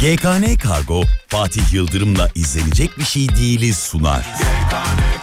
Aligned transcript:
GKN 0.00 0.56
Kargo 0.56 1.02
Fatih 1.28 1.74
Yıldırım'la 1.74 2.30
izlenecek 2.34 2.98
bir 2.98 3.04
şey 3.04 3.28
değiliz 3.28 3.78
sunar. 3.78 4.26
GKN 4.38 5.13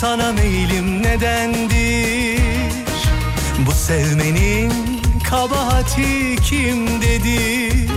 sana 0.00 0.32
meylim 0.32 1.02
nedendir? 1.02 2.40
Bu 3.66 3.72
sevmenin 3.72 4.72
kabahati 5.30 6.36
kimdedir 6.44 7.90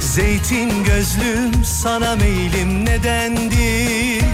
Zeytin 0.00 0.84
gözlüm 0.84 1.64
sana 1.64 2.16
meylim 2.16 2.84
nedendir? 2.84 4.24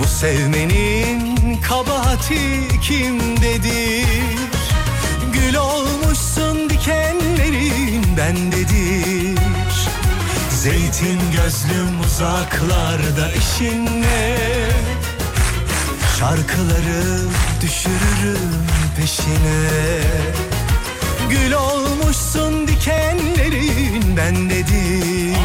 Bu 0.00 0.04
sevmenin 0.04 1.60
kabahati 1.68 2.68
kimdedir 2.82 4.38
Gül 5.32 5.54
olmuşsun 5.54 6.70
dikenlerin 6.70 8.16
bendedir. 8.16 9.38
Zeytin 10.50 11.20
gözlüm 11.36 12.00
uzaklarda 12.00 13.32
işin 13.32 14.02
ne 14.02 14.55
Şarkıları 16.18 17.20
düşürürüm 17.62 18.66
peşine. 18.96 20.00
Gül 21.30 21.52
olmuşsun 21.52 22.68
dikenlerin 22.68 24.16
bendedir 24.16 25.36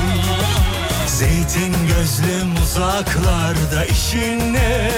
Zeytin 1.08 1.74
gözlüm 1.88 2.64
uzaklarda 2.64 3.86
işin 3.86 4.54
ne 4.54 4.92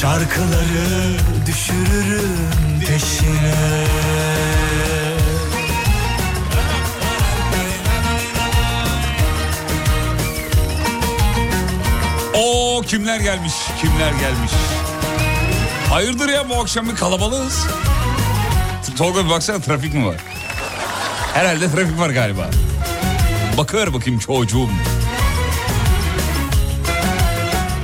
Şarkıları 0.00 1.16
düşürürüm 1.46 2.80
peşine. 2.80 3.86
O 12.34 12.82
kimler 12.86 13.20
gelmiş? 13.20 13.54
Kimler 13.80 14.10
gelmiş? 14.10 14.52
Hayırdır 15.90 16.28
ya 16.28 16.48
bu 16.48 16.60
akşam 16.60 16.88
bir 16.88 16.96
kalabalığız. 16.96 17.66
Tolga 18.98 19.24
bir 19.24 19.30
baksana 19.30 19.60
trafik 19.60 19.94
mi 19.94 20.06
var? 20.06 20.16
Herhalde 21.34 21.70
trafik 21.70 21.98
var 21.98 22.10
galiba. 22.10 22.50
Bakıver 23.58 23.94
bakayım 23.94 24.18
çocuğum. 24.18 24.68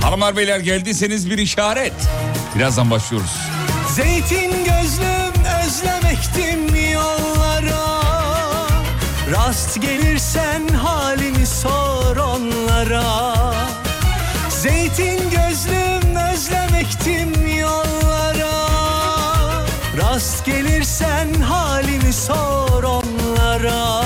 Hanımlar 0.03 0.37
beyler 0.37 0.61
geldiyseniz 0.61 1.31
bir 1.31 1.39
işaret. 1.39 1.93
Birazdan 2.55 2.91
başlıyoruz. 2.91 3.37
Zeytin 3.95 4.51
gözlüm 4.65 5.45
özlemektim 5.65 6.93
yollara 6.93 8.01
Rast 9.33 9.83
gelirsen 9.83 10.69
halimi 10.69 11.47
sor 11.47 12.17
onlara 12.17 13.27
Zeytin 14.49 15.31
gözlüm 15.31 15.76
özlemektim 16.87 17.59
yollara. 17.59 18.67
Rast 19.97 20.45
gelirsen 20.45 21.35
halimi 21.41 22.13
sor 22.13 22.83
onlara. 22.83 24.03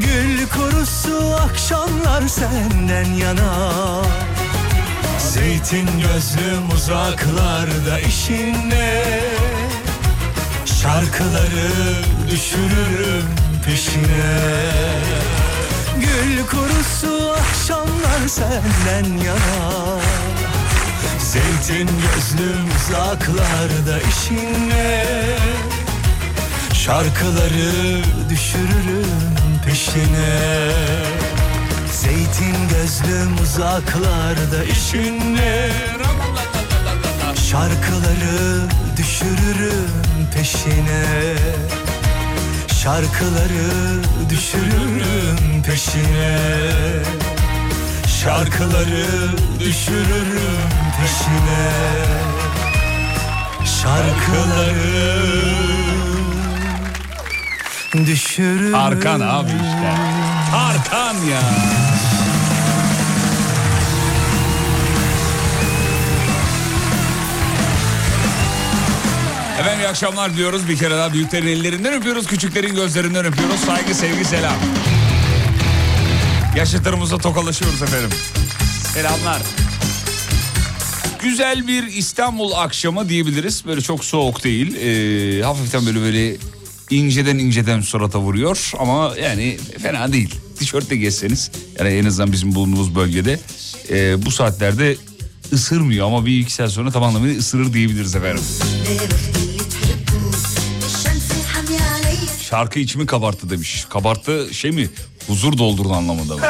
Gül 0.00 0.48
kurusu 0.48 1.34
akşamlar 1.44 2.28
senden 2.28 3.12
yana. 3.12 4.02
Zeytin 5.18 5.86
gözlüm 5.86 6.70
uzaklarda 6.74 8.00
işin 8.08 8.70
ne 8.70 9.04
Şarkıları 10.82 11.70
düşürürüm 12.30 13.26
peşine. 13.66 14.40
Gül 16.00 16.46
kurusu 16.46 17.32
akşamlar 17.32 18.28
senden 18.28 19.18
yana 19.18 19.94
Zeytin 21.34 21.88
gözlüm 21.88 22.66
uzaklarda 22.76 23.98
işin 24.00 24.70
ne 24.70 25.04
Şarkıları 26.74 28.02
düşürürüm 28.30 29.06
peşine. 29.66 30.70
Zeytin 31.92 32.68
gözlüm 32.68 33.42
uzaklarda 33.42 34.64
işin 34.64 35.36
ne 35.36 35.70
Şarkıları 37.50 38.68
düşürürüm 38.96 40.28
peşine. 40.36 41.04
Şarkıları 42.82 44.00
düşürürüm 44.30 45.62
peşine 45.62 46.38
Şarkıları 48.24 49.06
düşürürüm 49.60 50.68
peşine 51.00 51.70
Şarkıları 53.82 55.16
düşürürüm 58.06 58.72
Tarkan 58.72 59.20
abi 59.20 59.50
işte. 59.50 59.94
Tarkan 60.50 61.14
ya. 61.14 61.40
Efendim 69.60 69.80
iyi 69.80 69.88
akşamlar 69.88 70.36
diyoruz. 70.36 70.68
Bir 70.68 70.76
kere 70.78 70.96
daha 70.96 71.12
büyüklerin 71.12 71.46
ellerinden 71.46 71.92
öpüyoruz. 71.92 72.26
Küçüklerin 72.26 72.74
gözlerinden 72.74 73.24
öpüyoruz. 73.24 73.60
Saygı, 73.60 73.94
sevgi, 73.94 74.24
selam. 74.24 74.54
Yaşıtlarımızla 76.56 77.18
tokalaşıyoruz 77.18 77.82
efendim. 77.82 78.10
Selamlar. 78.94 79.42
Güzel 81.22 81.66
bir 81.66 81.82
İstanbul 81.82 82.52
akşamı 82.52 83.08
diyebiliriz. 83.08 83.64
Böyle 83.66 83.80
çok 83.80 84.04
soğuk 84.04 84.44
değil. 84.44 84.76
Ee, 84.76 85.42
hafiften 85.42 85.86
böyle 85.86 86.00
böyle 86.00 86.36
inceden 86.90 87.38
inceden 87.38 87.80
surata 87.80 88.18
vuruyor. 88.18 88.70
Ama 88.78 89.12
yani 89.22 89.58
fena 89.82 90.12
değil. 90.12 90.34
Tişörtle 90.58 90.96
gezseniz 90.96 91.50
yani 91.78 91.88
en 91.88 92.04
azından 92.04 92.32
bizim 92.32 92.54
bulunduğumuz 92.54 92.94
bölgede 92.94 93.40
e, 93.90 94.26
bu 94.26 94.30
saatlerde 94.30 94.96
ısırmıyor 95.52 96.06
ama 96.06 96.26
bir 96.26 96.38
iki 96.40 96.52
saat 96.52 96.70
sonra 96.70 96.90
tam 96.90 97.02
anlamıyla 97.02 97.38
ısırır 97.38 97.72
diyebiliriz 97.72 98.16
efendim. 98.16 98.42
Şarkı 102.50 102.78
içimi 102.78 103.06
kabarttı 103.06 103.50
demiş. 103.50 103.86
Kabarttı 103.88 104.48
şey 104.54 104.70
mi? 104.70 104.88
Huzur 105.26 105.58
doldurdu 105.58 105.92
anlamında 105.92 106.36
mı? 106.36 106.42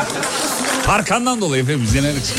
Tarkan'dan 0.85 1.41
dolayı 1.41 1.62
efendim 1.62 1.83
biz 1.85 1.95
deneriz. 1.95 2.33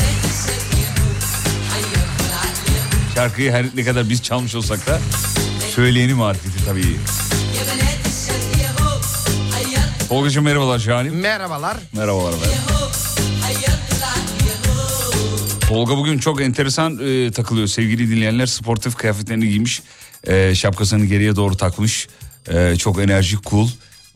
Şarkıyı 3.14 3.52
her 3.52 3.66
ne 3.74 3.84
kadar 3.84 4.08
biz 4.08 4.22
çalmış 4.22 4.54
olsak 4.54 4.86
da 4.86 5.00
söyleyeni 5.74 6.14
marifeti 6.14 6.64
tabii. 6.64 6.96
Tolga'cığım 10.08 10.44
merhabalar 10.44 10.78
Şahanim. 10.78 11.14
Merhabalar. 11.20 11.76
Merhabalar 11.92 12.32
efendim. 12.32 12.58
Tolga 15.68 15.96
bugün 15.96 16.18
çok 16.18 16.40
enteresan 16.42 16.98
e, 17.08 17.30
takılıyor 17.32 17.66
sevgili 17.66 18.10
dinleyenler. 18.10 18.46
Sportif 18.46 18.94
kıyafetlerini 18.94 19.48
giymiş. 19.48 19.82
E, 20.26 20.54
şapkasını 20.54 21.04
geriye 21.06 21.36
doğru 21.36 21.56
takmış. 21.56 22.08
E, 22.48 22.76
çok 22.76 23.00
enerjik, 23.00 23.42
cool. 23.46 23.68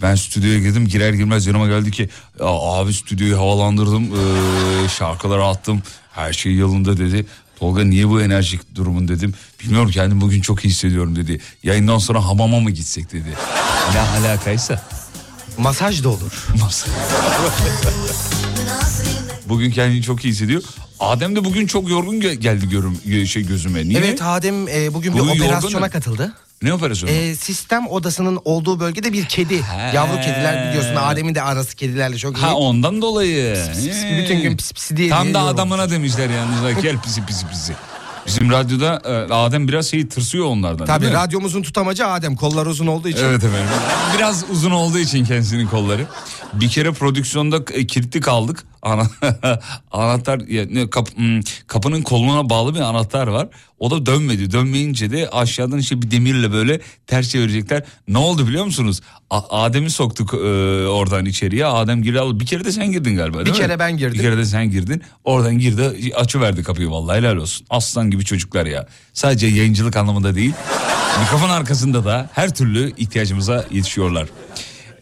Ben 0.03 0.15
stüdyoya 0.15 0.59
girdim 0.59 0.89
girer 0.89 1.13
girmez 1.13 1.47
yanıma 1.47 1.67
geldi 1.67 1.91
ki 1.91 2.09
"Ya 2.41 2.47
abi 2.47 2.95
stüdyoyu 2.95 3.39
havalandırdım 3.39 4.05
e, 4.05 4.89
şarkıları 4.89 5.45
attım 5.45 5.83
her 6.13 6.33
şey 6.33 6.57
yolunda 6.57 6.97
dedi. 6.99 7.27
Tolga 7.59 7.85
niye 7.85 8.09
bu 8.09 8.23
enerjik 8.23 8.75
durumun 8.75 9.09
dedim. 9.09 9.35
Bilmiyorum 9.63 9.91
kendim 9.91 10.21
bugün 10.21 10.41
çok 10.41 10.65
iyi 10.65 10.69
hissediyorum 10.69 11.17
dedi. 11.17 11.41
Yayından 11.63 11.99
sonra 11.99 12.25
hamama 12.27 12.61
mı 12.61 12.71
gitsek 12.71 13.13
dedi. 13.13 13.29
Ne 13.95 14.01
alakaysa. 14.01 14.83
Masaj 15.59 16.05
da 16.05 16.09
olur. 16.09 16.47
Bugün 19.49 19.71
kendini 19.71 20.03
çok 20.03 20.25
iyi 20.25 20.29
hissediyor. 20.33 20.63
Adem 21.01 21.37
de 21.37 21.45
bugün 21.45 21.67
çok 21.67 21.89
yorgun 21.91 22.21
ge- 22.21 22.35
geldi 22.35 22.69
görüm, 22.69 23.27
şey 23.27 23.47
gözüme. 23.47 23.89
Niye? 23.89 23.99
Evet 23.99 24.23
Adem 24.23 24.69
e, 24.69 24.95
bugün 24.95 25.15
bir 25.15 25.19
Bugün 25.19 25.31
yorgun 25.35 25.45
operasyona 25.47 25.87
mu? 25.87 25.93
katıldı. 25.93 26.33
Ne 26.63 26.73
operasyonu? 26.73 27.13
Ee, 27.13 27.35
sistem 27.35 27.87
odasının 27.89 28.39
olduğu 28.45 28.81
bölgede 28.81 29.13
bir 29.13 29.25
kedi. 29.25 29.63
He. 29.63 29.97
Yavru 29.97 30.17
kediler 30.21 30.69
biliyorsun. 30.69 30.95
Adem'in 30.97 31.35
de 31.35 31.43
arası 31.43 31.77
kedilerle 31.77 32.19
çok 32.19 32.37
iyi. 32.39 32.41
ha 32.41 32.55
ondan 32.55 33.03
dolayı. 33.03 33.55
pis 33.55 33.85
pis, 33.85 34.05
Ee. 34.05 34.19
bütün 34.23 34.41
gün 34.41 34.57
pis 34.57 34.73
pis 34.73 34.91
diye 34.97 35.09
Tam 35.11 35.35
da 35.35 35.41
adamına 35.41 35.91
demişler 35.91 36.31
yalnız. 36.31 36.83
Gel 36.83 36.99
pisi 37.03 37.27
pisi 37.27 37.47
pisi. 37.49 37.73
Bizim 38.27 38.51
radyoda 38.51 39.03
e, 39.05 39.33
Adem 39.35 39.69
biraz 39.69 39.87
şey 39.87 40.09
tırsıyor 40.09 40.47
onlardan. 40.47 40.87
Tabii 40.87 41.13
radyomuzun 41.13 41.63
tutamacı 41.63 42.07
Adem. 42.07 42.37
Kollar 42.37 42.67
uzun 42.67 42.87
olduğu 42.87 43.09
için. 43.09 43.25
Evet 43.25 43.45
efendim. 43.45 43.69
Biraz 44.17 44.45
uzun 44.53 44.71
olduğu 44.71 44.99
için 44.99 45.25
kendisinin 45.25 45.67
kolları. 45.67 46.07
Bir 46.55 46.69
kere 46.69 46.93
prodüksiyonda 46.93 47.57
e, 47.75 47.87
kilitli 47.87 48.21
kaldık. 48.21 48.65
Ana, 48.83 49.03
anahtar 49.93 50.41
ya, 50.41 50.67
ne, 50.71 50.91
kap- 50.91 51.17
hmm, 51.17 51.41
kapının 51.67 52.03
koluna 52.03 52.51
bağlı 52.51 52.75
bir 52.75 52.81
anahtar 52.81 53.27
var. 53.27 53.49
O 53.79 53.91
da 53.91 54.07
dönmedi. 54.07 54.53
Dönmeyince 54.53 55.11
de 55.11 55.29
aşağıdan 55.33 55.79
işte 55.79 56.03
bir 56.03 56.11
demirle 56.11 56.53
böyle 56.53 56.81
ters 57.07 57.29
çevirecekler. 57.29 57.83
Ne 58.09 58.19
oldu 58.19 58.49
biliyor 58.49 58.65
musunuz? 58.65 59.01
A- 59.31 59.63
Adem'i 59.65 59.91
soktuk 59.91 60.35
e, 60.35 60.37
oradan 60.89 61.27
içeriye. 61.27 61.67
Adem 61.67 62.03
girdi. 62.03 62.19
Bir 62.41 62.47
kere 62.47 62.65
de 62.65 62.73
sen 62.73 62.93
girdin 62.93 63.17
galiba 63.17 63.35
değil 63.37 63.47
Bir 63.47 63.51
mi? 63.53 63.59
kere 63.59 63.79
ben 63.79 63.97
girdim. 63.97 64.15
Bir 64.15 64.23
kere 64.23 64.37
de 64.37 64.45
sen 64.45 64.71
girdin. 64.71 65.03
Oradan 65.25 65.59
girdi 65.59 66.13
açıverdi 66.17 66.63
kapıyı 66.63 66.91
vallahi 66.91 67.19
helal 67.19 67.37
olsun. 67.37 67.67
Aslan 67.71 68.11
gibi 68.11 68.25
çocuklar 68.25 68.67
ya. 68.67 68.87
Sadece 69.13 69.47
yayıncılık 69.47 69.97
anlamında 69.97 70.35
değil. 70.35 70.53
Mikrofon 71.21 71.49
arkasında 71.51 72.05
da 72.05 72.31
her 72.33 72.55
türlü 72.55 72.93
ihtiyacımıza 72.97 73.65
yetişiyorlar. 73.71 74.29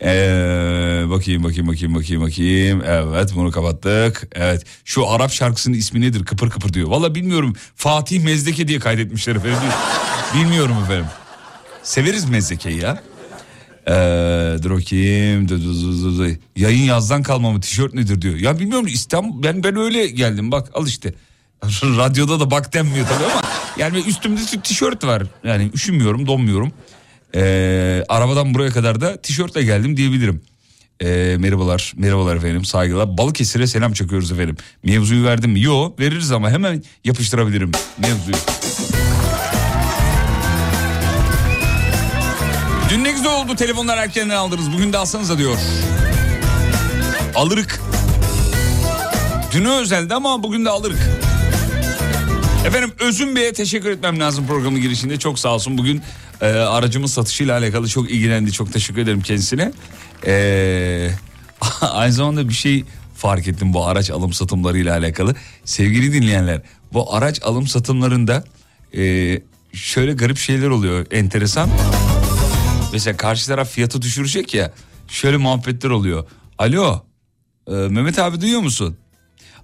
Ee, 0.02 1.04
bakayım 1.10 1.44
bakayım 1.44 1.68
bakayım 1.68 1.94
bakayım 1.94 2.22
bakayım. 2.22 2.82
Evet 2.86 3.32
bunu 3.34 3.50
kapattık. 3.50 4.28
Evet 4.32 4.64
şu 4.84 5.08
Arap 5.08 5.32
şarkısının 5.32 5.76
ismi 5.76 6.00
nedir? 6.00 6.24
Kıpır 6.24 6.50
kıpır 6.50 6.72
diyor. 6.72 6.88
Valla 6.88 7.14
bilmiyorum. 7.14 7.56
Fatih 7.76 8.24
Mezdeke 8.24 8.68
diye 8.68 8.78
kaydetmişler 8.78 9.36
efendim. 9.36 9.58
Bilmiyorum 10.34 10.76
efendim. 10.84 11.06
Severiz 11.82 12.28
Mezdeke'yi 12.30 12.80
ya. 12.82 13.02
Ee, 13.88 13.92
dur 14.62 14.70
bakayım. 14.70 15.46
Yayın 16.56 16.82
yazdan 16.82 17.22
kalma 17.22 17.52
mı 17.52 17.60
tişört 17.60 17.94
nedir 17.94 18.22
diyor. 18.22 18.34
Ya 18.34 18.58
bilmiyorum 18.58 18.86
İstanbul 18.86 19.42
ben 19.42 19.64
ben 19.64 19.76
öyle 19.76 20.06
geldim 20.06 20.52
bak 20.52 20.70
al 20.74 20.86
işte. 20.86 21.14
Radyoda 21.82 22.40
da 22.40 22.50
bak 22.50 22.74
denmiyor 22.74 23.06
tabii 23.06 23.24
ama 23.32 23.42
yani 23.78 23.98
üstümde 23.98 24.40
tişört 24.64 25.04
var. 25.04 25.22
Yani 25.44 25.70
üşümüyorum, 25.74 26.26
donmuyorum. 26.26 26.72
Ee, 27.34 28.04
arabadan 28.08 28.54
buraya 28.54 28.70
kadar 28.70 29.00
da 29.00 29.16
tişörtle 29.22 29.62
geldim 29.62 29.96
diyebilirim. 29.96 30.42
Ee, 31.02 31.36
merhabalar, 31.38 31.92
merhabalar 31.96 32.36
efendim, 32.36 32.64
saygılar. 32.64 33.18
Balıkesir'e 33.18 33.66
selam 33.66 33.92
çakıyoruz 33.92 34.32
efendim. 34.32 34.56
Mevzuyu 34.82 35.24
verdim 35.24 35.50
mi? 35.50 35.60
Yo, 35.60 35.92
veririz 35.98 36.32
ama 36.32 36.50
hemen 36.50 36.82
yapıştırabilirim 37.04 37.72
mevzuyu. 37.98 38.36
Dün 42.90 43.04
ne 43.04 43.10
güzel 43.10 43.32
oldu 43.32 43.56
telefonlar 43.56 43.98
erkenden 43.98 44.36
aldınız. 44.36 44.72
Bugün 44.72 44.92
de 44.92 44.98
alsanıza 44.98 45.38
diyor. 45.38 45.56
Alırık. 47.34 47.80
Dünü 49.52 49.68
özeldi 49.70 50.14
ama 50.14 50.42
bugün 50.42 50.64
de 50.64 50.70
alırık. 50.70 51.17
Efendim 52.68 52.92
Özün 53.00 53.36
Bey'e 53.36 53.52
teşekkür 53.52 53.90
etmem 53.90 54.20
lazım 54.20 54.46
programın 54.46 54.80
girişinde. 54.80 55.18
Çok 55.18 55.38
sağ 55.38 55.54
olsun 55.54 55.78
bugün 55.78 56.02
e, 56.40 56.46
aracımın 56.46 57.06
satışıyla 57.06 57.58
alakalı 57.58 57.88
çok 57.88 58.10
ilgilendi. 58.10 58.52
Çok 58.52 58.72
teşekkür 58.72 59.00
ederim 59.00 59.20
kendisine. 59.20 59.72
E, 60.26 61.10
aynı 61.80 62.12
zamanda 62.12 62.48
bir 62.48 62.54
şey 62.54 62.84
fark 63.16 63.48
ettim 63.48 63.72
bu 63.72 63.86
araç 63.86 64.10
alım 64.10 64.32
satımlarıyla 64.32 64.98
alakalı. 64.98 65.34
Sevgili 65.64 66.12
dinleyenler 66.12 66.62
bu 66.92 67.14
araç 67.14 67.42
alım 67.42 67.66
satımlarında 67.66 68.44
e, 68.96 69.02
şöyle 69.72 70.12
garip 70.12 70.38
şeyler 70.38 70.68
oluyor 70.68 71.06
enteresan. 71.10 71.70
Mesela 72.92 73.16
karşı 73.16 73.46
taraf 73.46 73.70
fiyatı 73.70 74.02
düşürecek 74.02 74.54
ya 74.54 74.72
şöyle 75.08 75.36
muhabbetler 75.36 75.90
oluyor. 75.90 76.28
Alo 76.58 77.02
e, 77.66 77.72
Mehmet 77.72 78.18
abi 78.18 78.40
duyuyor 78.40 78.60
musun? 78.60 78.96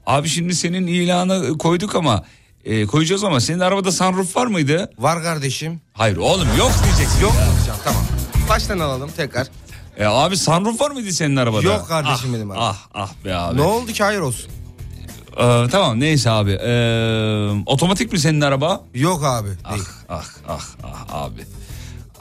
Abi 0.06 0.28
şimdi 0.28 0.54
senin 0.54 0.86
ilanı 0.86 1.58
koyduk 1.58 1.94
ama 1.94 2.24
e, 2.64 2.86
koyacağız 2.86 3.24
ama 3.24 3.40
senin 3.40 3.60
arabada 3.60 3.92
sunroof 3.92 4.36
var 4.36 4.46
mıydı? 4.46 4.90
Var 4.98 5.22
kardeşim. 5.22 5.80
Hayır 5.92 6.16
oğlum 6.16 6.48
yok 6.58 6.72
diyeceksin. 6.84 7.20
Yok 7.22 7.32
diyeceğim 7.32 7.80
tamam. 7.84 8.02
Baştan 8.48 8.78
alalım 8.78 9.10
tekrar. 9.16 9.46
E, 9.98 10.04
abi 10.04 10.36
sunroof 10.36 10.80
var 10.80 10.90
mıydı 10.90 11.12
senin 11.12 11.36
arabada? 11.36 11.66
Yok 11.66 11.88
kardeşim 11.88 12.30
ah, 12.30 12.34
benim 12.34 12.50
arabada. 12.50 12.66
Ah 12.66 12.78
ah 12.94 13.10
be 13.24 13.34
abi. 13.36 13.58
Ne 13.58 13.62
oldu 13.62 13.92
ki 13.92 14.02
hayır 14.04 14.20
olsun. 14.20 14.50
Ee, 15.40 15.64
tamam 15.70 16.00
neyse 16.00 16.30
abi. 16.30 16.50
Ee, 16.50 17.62
otomatik 17.66 18.12
mi 18.12 18.18
senin 18.18 18.40
araba? 18.40 18.80
Yok 18.94 19.24
abi. 19.24 19.48
Ah 19.64 19.72
Değil. 19.74 19.84
ah 20.08 20.24
ah 20.48 20.60
ah 20.84 21.24
abi. 21.24 21.44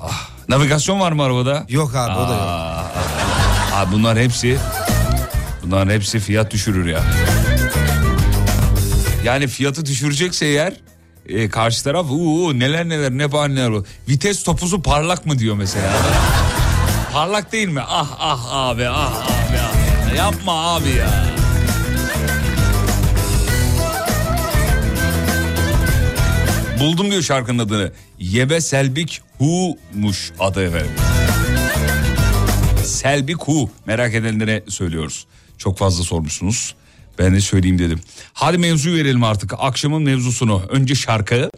Ah. 0.01 0.29
Navigasyon 0.49 0.99
var 0.99 1.11
mı 1.11 1.23
arabada? 1.23 1.65
Yok 1.69 1.95
abi 1.95 2.19
o 2.19 2.29
da 2.29 2.33
yok. 2.33 2.43
Ah, 2.47 2.85
ah. 3.73 3.79
Abi 3.79 3.91
bunlar 3.91 4.17
hepsi 4.17 4.57
bunların 5.63 5.91
hepsi 5.93 6.19
fiyat 6.19 6.51
düşürür 6.51 6.85
ya. 6.85 6.99
Yani 9.23 9.47
fiyatı 9.47 9.85
düşürecekse 9.85 10.45
eğer 10.45 10.73
e, 11.29 11.49
karşı 11.49 11.83
taraf 11.83 12.05
uu, 12.09 12.59
neler 12.59 12.89
neler 12.89 13.11
ne 13.11 13.31
bahaneler 13.31 13.69
o. 13.69 13.83
Vites 14.09 14.43
topuzu 14.43 14.81
parlak 14.81 15.25
mı 15.25 15.39
diyor 15.39 15.55
mesela. 15.55 15.93
parlak 17.13 17.51
değil 17.51 17.67
mi? 17.67 17.81
Ah 17.87 18.15
ah 18.19 18.47
abi 18.51 18.87
ah 18.87 19.25
abi 19.25 19.57
ah. 19.59 20.15
Yapma 20.17 20.75
abi 20.75 20.89
ya. 20.89 21.33
Buldum 26.79 27.11
diyor 27.11 27.21
şarkının 27.21 27.59
adını. 27.59 27.91
Yebe 28.19 28.61
Selbik 28.61 29.21
Hu'muş 29.37 30.31
adı 30.39 30.63
efendim. 30.67 30.91
Selbik 32.83 33.37
Hu 33.43 33.69
merak 33.85 34.13
edenlere 34.13 34.63
söylüyoruz. 34.69 35.25
Çok 35.57 35.77
fazla 35.77 36.03
sormuşsunuz. 36.03 36.75
Ben 37.19 37.35
de 37.35 37.41
söyleyeyim 37.41 37.79
dedim. 37.79 37.99
Hadi 38.33 38.57
mevzuyu 38.57 38.95
verelim 38.95 39.23
artık. 39.23 39.53
Akşamın 39.57 40.01
mevzusunu. 40.03 40.61
Önce 40.69 40.95
şarkı. 40.95 41.49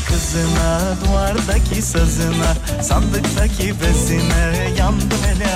Anasına 0.00 0.16
kızına 0.16 0.96
duvardaki 1.04 1.82
sazına 1.82 2.82
Sandıktaki 2.82 3.74
bezine 3.80 4.70
yandım 4.78 5.18
hele 5.26 5.52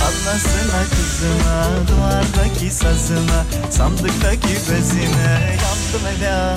Anasına 0.00 0.82
kızına 0.90 1.66
duvardaki 1.88 2.70
sazına 2.70 3.44
Sandıktaki 3.70 4.48
bezine 4.48 5.56
yandım 5.62 6.06
hele 6.06 6.56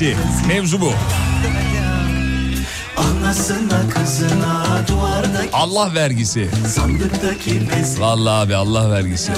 vergisi. 0.00 0.16
Mevzu 0.48 0.80
bu. 0.80 0.92
Allah 5.52 5.94
vergisi. 5.94 6.48
Vallahi 7.98 8.46
abi 8.46 8.56
Allah 8.56 8.90
vergisi. 8.90 9.32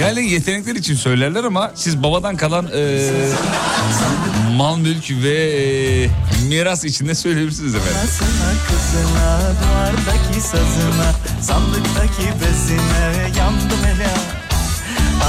Yani 0.00 0.30
yetenekler 0.30 0.74
için 0.74 0.94
söylerler 0.94 1.44
ama 1.44 1.72
siz 1.74 2.02
babadan 2.02 2.36
kalan 2.36 2.66
e, 2.74 3.10
mal 4.56 4.76
mülk 4.76 5.10
ve 5.10 5.34
e, 5.34 6.08
miras 6.48 6.84
içinde 6.84 7.14
söyleyebilirsiniz 7.14 7.74
efendim. 7.74 7.96
Anasına 8.00 8.52
kızına 8.68 9.40
duvardaki 9.62 10.40
sazına 10.40 11.12
sandıktaki 11.40 12.22
bezine 12.40 13.38
yandım 13.38 13.84
hele 13.84 14.31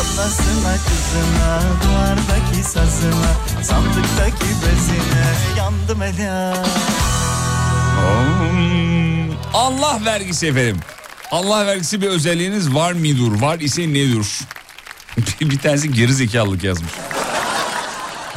Anasına 0.03 0.75
kızına 0.77 1.61
duvardaki 1.83 2.63
sazına 2.63 3.63
sandıktaki 3.63 4.43
bezine 4.43 5.57
yandım 5.57 5.99
Hmm, 7.99 9.31
Allah 9.53 9.99
vergisi 10.05 10.47
efendim. 10.47 10.79
Allah 11.31 11.67
vergisi 11.67 12.01
bir 12.01 12.07
özelliğiniz 12.07 12.73
var 12.75 12.93
mıdır? 12.93 13.41
Var 13.41 13.59
ise 13.59 13.81
nedir? 13.81 14.27
bir 15.41 15.59
tanesi 15.59 15.93
geri 15.93 16.13
zekalılık 16.13 16.63
yazmış. 16.63 16.91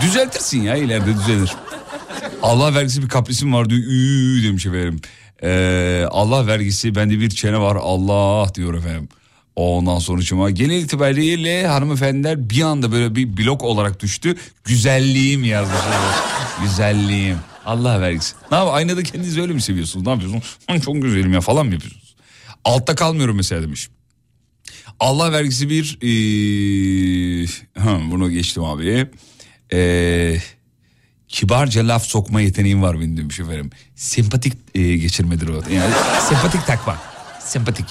Düzeltirsin 0.00 0.62
ya 0.62 0.76
ileride 0.76 1.14
düzelir. 1.14 1.52
Allah 2.42 2.74
vergisi 2.74 3.02
bir 3.02 3.08
kaprisim 3.08 3.52
var 3.52 3.70
diyor. 3.70 3.82
Üü 3.86 4.44
demiş 4.44 4.66
efendim. 4.66 5.00
Ee, 5.42 6.04
Allah 6.10 6.46
vergisi 6.46 6.94
bende 6.94 7.20
bir 7.20 7.30
çene 7.30 7.60
var 7.60 7.76
Allah 7.76 8.54
diyor 8.54 8.74
efendim. 8.74 9.08
Ondan 9.56 9.98
sonucuma 9.98 10.50
genel 10.50 10.82
itibariyle 10.82 11.66
hanımefendiler 11.66 12.50
bir 12.50 12.62
anda 12.62 12.92
böyle 12.92 13.14
bir 13.14 13.36
blok 13.36 13.62
olarak 13.62 14.00
düştü. 14.02 14.36
Güzelliğim 14.64 15.44
yazmış. 15.44 15.78
Güzelliğim. 16.62 17.36
Allah 17.66 18.00
vergisi. 18.00 18.34
Ne 18.50 18.56
yap? 18.56 18.68
Aynada 18.72 19.02
kendinizi 19.02 19.40
öyle 19.42 19.52
mi 19.52 19.62
seviyorsunuz? 19.62 20.06
Ne 20.06 20.12
yapıyorsunuz? 20.12 20.56
"Hı, 20.70 20.80
Çok 20.80 21.02
güzelim 21.02 21.32
ya 21.32 21.40
falan 21.40 21.66
mı 21.66 21.72
yapıyorsunuz? 21.72 22.14
Altta 22.64 22.94
kalmıyorum 22.94 23.36
mesela 23.36 23.62
demiş. 23.62 23.88
Allah 25.00 25.32
vergisi 25.32 25.68
bir... 25.70 25.98
Ee, 27.76 28.10
bunu 28.10 28.30
geçtim 28.30 28.64
abi. 28.64 29.06
Ee, 29.72 30.36
kibarca 31.28 31.88
laf 31.88 32.04
sokma 32.06 32.40
yeteneğim 32.40 32.82
var 32.82 33.00
benim 33.00 33.16
demiş 33.16 33.40
efendim. 33.40 33.70
Sempatik 33.94 34.52
e, 34.74 34.96
geçirmedir 34.96 35.48
o. 35.48 35.54
Yani 35.54 35.92
sempatik 36.28 36.66
takma. 36.66 36.96
Sempatik. 37.40 37.86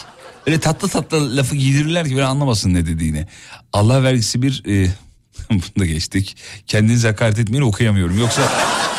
Öyle 0.48 0.60
tatlı 0.60 0.88
tatlı 0.88 1.38
lafı 1.38 1.56
giydirirler 1.56 2.08
ki 2.08 2.16
böyle 2.16 2.26
anlamasın 2.26 2.74
ne 2.74 2.86
dediğini. 2.86 3.28
Allah 3.74 4.04
vergisi 4.04 4.42
bir... 4.42 4.64
E, 4.68 4.90
bunu 5.50 5.62
da 5.80 5.86
geçtik. 5.86 6.38
Kendinize 6.68 7.08
hakaret 7.08 7.40
etmeyin 7.40 7.64
okuyamıyorum. 7.64 8.20
Yoksa 8.20 8.42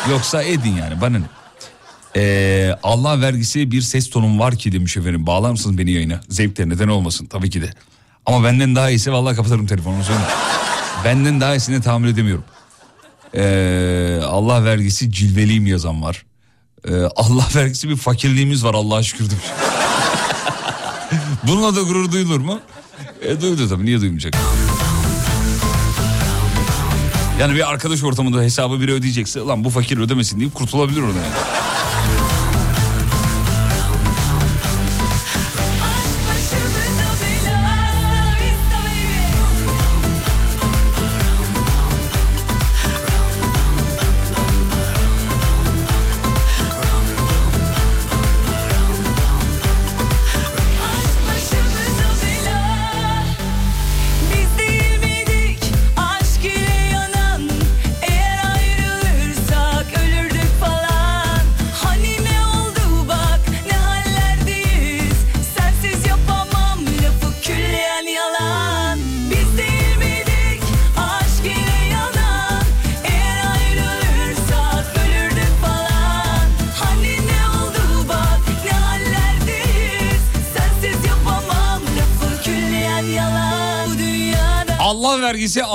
yoksa 0.09 0.43
edin 0.43 0.75
yani 0.75 1.01
bana 1.01 1.17
ne? 1.17 1.25
Ee, 2.15 2.75
Allah 2.83 3.21
vergisi 3.21 3.71
bir 3.71 3.81
ses 3.81 4.09
tonum 4.09 4.39
var 4.39 4.55
ki 4.55 4.71
demiş 4.71 4.97
efendim. 4.97 5.27
Bağlar 5.27 5.51
mısınız 5.51 5.77
beni 5.77 5.91
yayına? 5.91 6.21
Zevkler 6.29 6.69
neden 6.69 6.87
olmasın 6.87 7.25
tabii 7.25 7.49
ki 7.49 7.61
de. 7.61 7.69
Ama 8.25 8.43
benden 8.43 8.75
daha 8.75 8.89
iyisi 8.89 9.11
vallahi 9.11 9.35
kapatırım 9.35 9.67
telefonu. 9.67 9.95
benden 11.05 11.41
daha 11.41 11.55
iyisini 11.55 11.81
tahammül 11.81 12.09
edemiyorum. 12.09 12.43
Ee, 13.35 14.19
Allah 14.25 14.65
vergisi 14.65 15.11
cilveliyim 15.11 15.67
yazan 15.67 16.01
var. 16.01 16.25
Ee, 16.87 16.93
Allah 17.15 17.45
vergisi 17.55 17.89
bir 17.89 17.95
fakirliğimiz 17.95 18.63
var 18.63 18.73
Allah'a 18.73 19.03
şükür 19.03 19.29
demiş. 19.29 19.45
Bununla 21.43 21.75
da 21.75 21.81
gurur 21.81 22.11
duyulur 22.11 22.39
mu? 22.39 22.59
E, 23.21 23.41
duydu 23.41 23.69
tabii 23.69 23.85
niye 23.85 24.01
duymayacak? 24.01 24.33
Yani 27.39 27.55
bir 27.55 27.69
arkadaş 27.69 28.03
ortamında 28.03 28.41
hesabı 28.41 28.81
biri 28.81 28.91
ödeyecekse 28.93 29.39
lan 29.39 29.63
bu 29.63 29.69
fakir 29.69 29.97
ödemesin 29.97 30.39
deyip 30.39 30.55
kurtulabilir 30.55 31.01
oradan. 31.01 31.15
yani. 31.15 31.33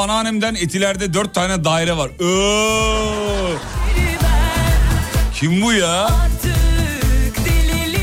Anneannemden 0.02 0.54
etilerde 0.54 1.14
dört 1.14 1.34
tane 1.34 1.64
daire 1.64 1.96
var. 1.96 2.10
Oo, 2.20 3.56
kim 5.34 5.62
bu 5.62 5.72
ya? 5.72 6.10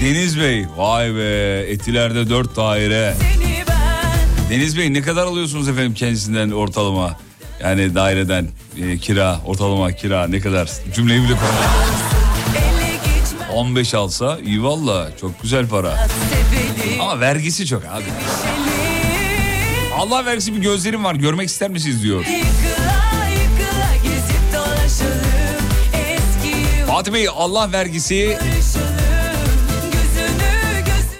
Deniz 0.01 0.39
Bey. 0.39 0.65
Vay 0.77 1.15
be 1.15 1.59
etilerde 1.71 2.29
dört 2.29 2.55
daire. 2.55 3.15
Deniz 4.49 4.77
Bey 4.77 4.93
ne 4.93 5.01
kadar 5.01 5.25
alıyorsunuz 5.27 5.69
efendim 5.69 5.93
kendisinden 5.93 6.51
ortalama? 6.51 7.15
Yani 7.63 7.95
daireden 7.95 8.47
e, 8.81 8.97
kira 8.97 9.39
ortalama 9.45 9.91
kira 9.91 10.27
ne 10.27 10.39
kadar? 10.39 10.69
Cümleyi 10.95 11.19
bile 11.23 11.33
kuramadım. 11.33 11.95
ele 12.55 12.91
geçmez 12.95 13.49
15 13.53 13.93
alsa 13.93 14.37
iyi 14.45 14.63
valla 14.63 15.09
çok 15.21 15.41
güzel 15.41 15.67
para. 15.67 16.07
Ama 17.01 17.19
vergisi 17.19 17.65
çok 17.65 17.85
abi. 17.85 18.03
Allah 19.99 20.25
vergisi 20.25 20.55
bir 20.55 20.61
gözlerim 20.61 21.03
var 21.03 21.15
görmek 21.15 21.49
ister 21.49 21.69
misiniz 21.69 22.03
diyor. 22.03 22.25
Fatih 26.87 27.13
Bey 27.13 27.27
Allah 27.35 27.71
vergisi 27.71 28.37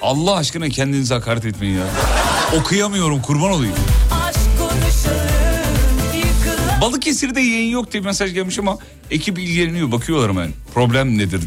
Allah 0.02 0.36
aşkına 0.36 0.70
kendinize 0.70 1.14
hakaret 1.14 1.46
etmeyin 1.46 1.78
ya. 1.78 1.84
Okuyamıyorum 2.60 3.22
kurban 3.22 3.52
olayım. 3.52 3.76
Balıkesir'de 6.82 7.42
yayın 7.42 7.72
yok 7.72 7.92
diye 7.92 8.04
mesaj 8.04 8.34
gelmiş 8.34 8.60
ama 8.60 8.78
ekip 9.12 9.40
ilgileniyor 9.40 9.92
bakıyorlar 9.92 10.30
hemen. 10.30 10.52
Problem 10.74 11.18
nedir 11.18 11.42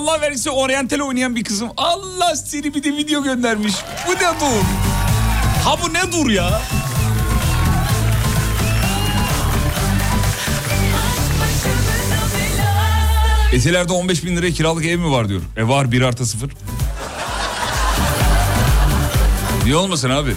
Allah 0.00 0.20
vergisi 0.20 0.50
oryantal 0.50 1.00
oynayan 1.00 1.36
bir 1.36 1.44
kızım. 1.44 1.70
Allah 1.76 2.36
seni 2.36 2.74
bir 2.74 2.82
de 2.82 2.92
video 2.96 3.22
göndermiş. 3.22 3.74
Bu 4.06 4.12
ne 4.12 4.18
dur? 4.40 4.64
Ha 5.64 5.76
bu 5.82 5.94
ne 5.94 6.12
dur 6.12 6.30
ya? 6.30 6.60
Etilerde 13.52 13.92
15 13.92 14.24
bin 14.24 14.36
liraya 14.36 14.50
kiralık 14.50 14.84
ev 14.86 14.98
mi 14.98 15.10
var 15.10 15.28
diyor. 15.28 15.40
E 15.56 15.68
var 15.68 15.92
1 15.92 16.02
artı 16.02 16.26
0. 16.26 16.50
Niye 19.64 19.76
olmasın 19.76 20.10
abi? 20.10 20.34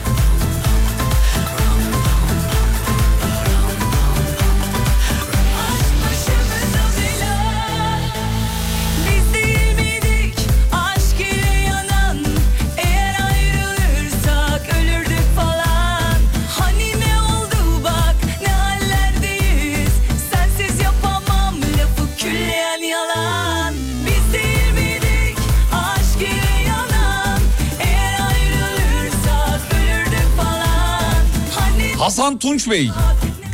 Hasan 32.24 32.40
Tunç 32.40 32.70
Bey. 32.70 32.92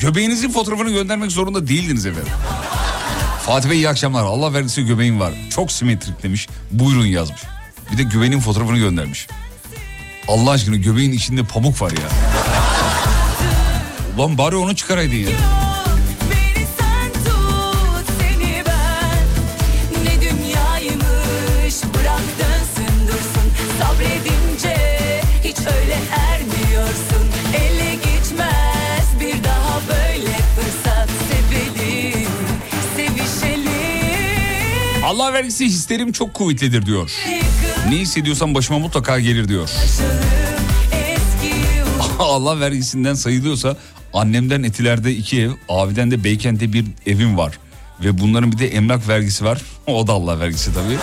Göbeğinizin 0.02 0.50
fotoğrafını 0.50 0.92
göndermek 0.92 1.32
zorunda 1.32 1.68
değildiniz 1.68 2.06
efendim. 2.06 2.34
Fatih 3.46 3.70
Bey 3.70 3.78
iyi 3.78 3.90
akşamlar. 3.90 4.24
Allah 4.24 4.54
vergisi 4.54 4.86
göbeğim 4.86 5.20
var. 5.20 5.34
Çok 5.50 5.72
simetrik 5.72 6.24
demiş. 6.24 6.48
Buyurun 6.72 7.06
yazmış. 7.06 7.42
Bir 7.92 7.98
de 7.98 8.04
göbeğinin 8.04 8.40
fotoğrafını 8.40 8.78
göndermiş. 8.78 9.28
Allah 10.28 10.52
aşkına 10.52 10.76
göbeğin 10.76 11.12
içinde 11.12 11.44
pamuk 11.44 11.82
var 11.82 11.92
ya. 11.92 12.10
Ulan 14.18 14.38
bari 14.38 14.56
onu 14.56 14.76
çıkaraydın 14.76 15.16
ya. 15.16 15.30
Hiç 25.44 25.58
öyle 25.60 25.98
ermiyorsun 26.12 27.28
Ele 27.56 27.79
Allah 35.10 35.34
vergisi 35.34 35.66
hislerim 35.66 36.12
çok 36.12 36.34
kuvvetlidir 36.34 36.86
diyor. 36.86 37.12
Ne 37.90 37.96
hissediyorsam 37.96 38.56
başıma 38.56 38.80
mutlaka 38.80 39.20
gelir 39.20 39.48
diyor. 39.48 39.70
Allah 42.20 42.60
vergisinden 42.60 43.14
sayılıyorsa 43.14 43.78
annemden 44.14 44.64
etilerde 44.64 45.16
iki 45.16 45.42
ev, 45.42 45.52
abiden 45.70 46.12
de 46.12 46.24
Beykent'te 46.24 46.74
bir 46.74 46.86
evim 47.06 47.38
var. 47.38 47.60
Ve 48.04 48.20
bunların 48.20 48.52
bir 48.52 48.58
de 48.58 48.68
emlak 48.68 49.08
vergisi 49.08 49.46
var. 49.46 49.62
O 49.88 50.08
da 50.08 50.14
Allah 50.14 50.40
vergisi 50.40 50.74
tabii. 50.74 50.98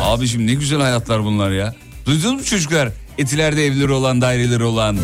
Abiciğim 0.00 0.46
ne 0.46 0.54
güzel 0.54 0.80
hayatlar 0.80 1.24
bunlar 1.24 1.50
ya. 1.50 1.74
Duydunuz 2.06 2.34
mu 2.34 2.44
çocuklar? 2.44 2.88
Etilerde 3.18 3.66
evleri 3.66 3.92
olan, 3.92 4.20
daireleri 4.20 4.64
olan. 4.64 4.98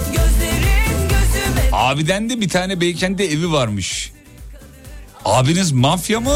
Abiden 1.72 2.30
de 2.30 2.40
bir 2.40 2.48
tane 2.48 2.80
Beykent'te 2.80 3.24
evi 3.24 3.52
varmış. 3.52 4.13
Abiniz 5.24 5.72
mafya 5.72 6.20
mı? 6.20 6.34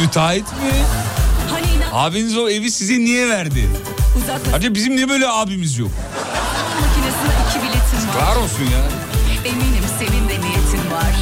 Müteahhit 0.00 0.42
mi? 0.52 0.72
Abiniz 1.92 2.36
o 2.38 2.48
evi 2.48 2.70
size 2.70 2.98
niye 2.98 3.28
verdi? 3.28 3.68
Acaba 4.54 4.74
bizim 4.74 4.96
niye 4.96 5.08
böyle 5.08 5.28
abimiz 5.28 5.78
yok? 5.78 5.90
Var 8.20 8.36
olsun 8.36 8.64
ya. 8.64 8.80
Eminim 9.44 9.84
senin 9.98 10.28
de 10.28 10.46
niyetin 10.46 10.90
var. 10.90 11.12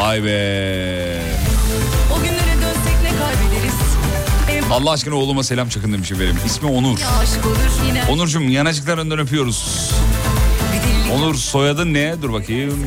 Vay 0.00 0.24
be. 0.24 1.22
O 2.12 2.18
günlere 2.18 2.54
dönsek 2.62 2.96
ne 3.02 3.08
kaybederiz? 3.08 3.74
Allah 4.72 4.90
aşkına 4.90 5.14
oğluma 5.14 5.42
selam 5.42 5.68
çakın 5.68 5.92
demiş 5.92 6.12
efendim. 6.12 6.36
İsmi 6.46 6.68
Onur. 6.68 6.98
Onurcuğum 8.10 8.42
yanacıklarından 8.42 9.18
öpüyoruz. 9.18 9.90
Bir 10.72 10.82
delilik 10.88 11.12
Onur 11.12 11.34
soyadın 11.34 11.94
ne? 11.94 12.22
Dur 12.22 12.32
bakayım. 12.32 12.86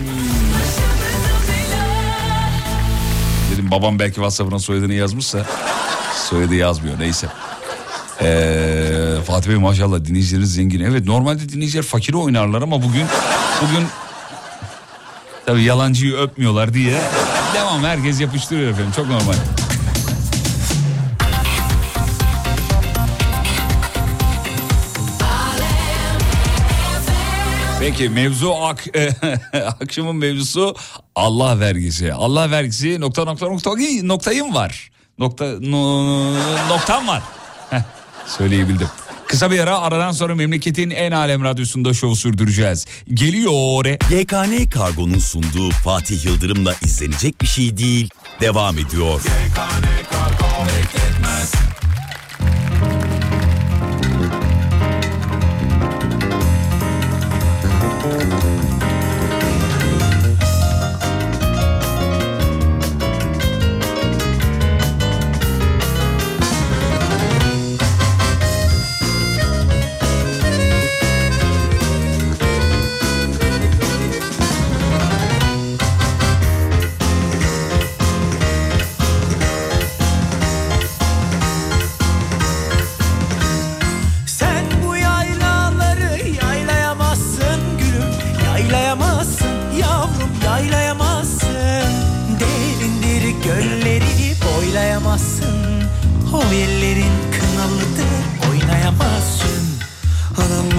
Dedim 3.68 3.80
babam 3.80 4.00
belki 4.00 4.16
WhatsApp'ına 4.16 4.60
soyadını 4.60 4.94
yazmışsa 4.94 5.46
soyadı 6.30 6.56
yazmıyor 6.56 7.00
neyse. 7.00 7.28
Ee, 8.22 9.16
Fatih 9.28 9.50
Bey 9.50 9.58
maşallah 9.58 10.06
dinleyicileriniz 10.06 10.54
zengin. 10.54 10.80
Evet 10.80 11.06
normalde 11.06 11.50
dinleyiciler 11.50 11.84
fakiri 11.84 12.18
oynarlar 12.18 12.62
ama 12.62 12.84
bugün 12.84 13.06
bugün 13.62 13.88
tabii 15.46 15.64
yalancıyı 15.64 16.16
öpmüyorlar 16.16 16.74
diye 16.74 17.02
devam 17.54 17.84
herkes 17.84 18.22
yapıştırıyor 18.22 18.72
efendim 18.72 18.92
çok 18.96 19.08
normal. 19.08 19.36
Peki 27.80 28.10
mevzu 28.10 28.54
ak 28.54 28.86
akşamın 29.82 30.16
mevzusu 30.16 30.76
Allah 31.16 31.60
vergisi. 31.60 32.14
Allah 32.14 32.52
vergisi 32.52 33.02
nokta 33.02 33.26
nokta 33.26 33.48
nokta 33.48 33.72
noktayım 34.04 34.54
var. 34.54 34.90
Nokta 35.20 35.46
no, 35.62 36.34
noktam 36.70 37.08
var. 37.08 37.24
Heh, 37.70 37.82
söyleyebildim. 38.28 38.88
Kısa 39.28 39.52
bir 39.52 39.60
ara 39.60 39.80
aradan 39.80 40.12
sonra 40.12 40.36
memleketin 40.36 40.90
en 40.90 41.12
alem 41.12 41.44
radyosunda 41.44 41.94
şov 41.94 42.14
sürdüreceğiz. 42.14 42.86
Geliyor. 43.14 43.86
YKN 44.12 44.70
Kargo'nun 44.70 45.20
sunduğu 45.20 45.72
Fatih 45.72 46.26
Yıldırım'la 46.26 46.76
izlenecek 46.86 47.42
bir 47.42 47.48
şey 47.48 47.78
değil. 47.78 48.10
Devam 48.42 48.78
ediyor. 48.78 49.22
Sen 49.22 49.68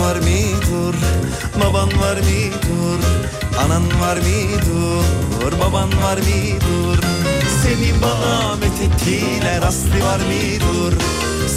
var 0.00 0.16
mıdır, 0.16 0.96
baban 1.60 1.88
var 2.00 2.16
mıdır? 2.16 3.00
Anan 3.64 3.82
var 4.00 4.16
mıdır, 4.16 5.60
baban 5.60 6.02
var 6.02 6.16
mıdır? 6.16 7.04
Seni 7.62 8.02
bana 8.02 8.56
methettiler 8.56 9.62
aslı 9.62 10.04
var 10.04 10.20
mıdır? 10.20 10.98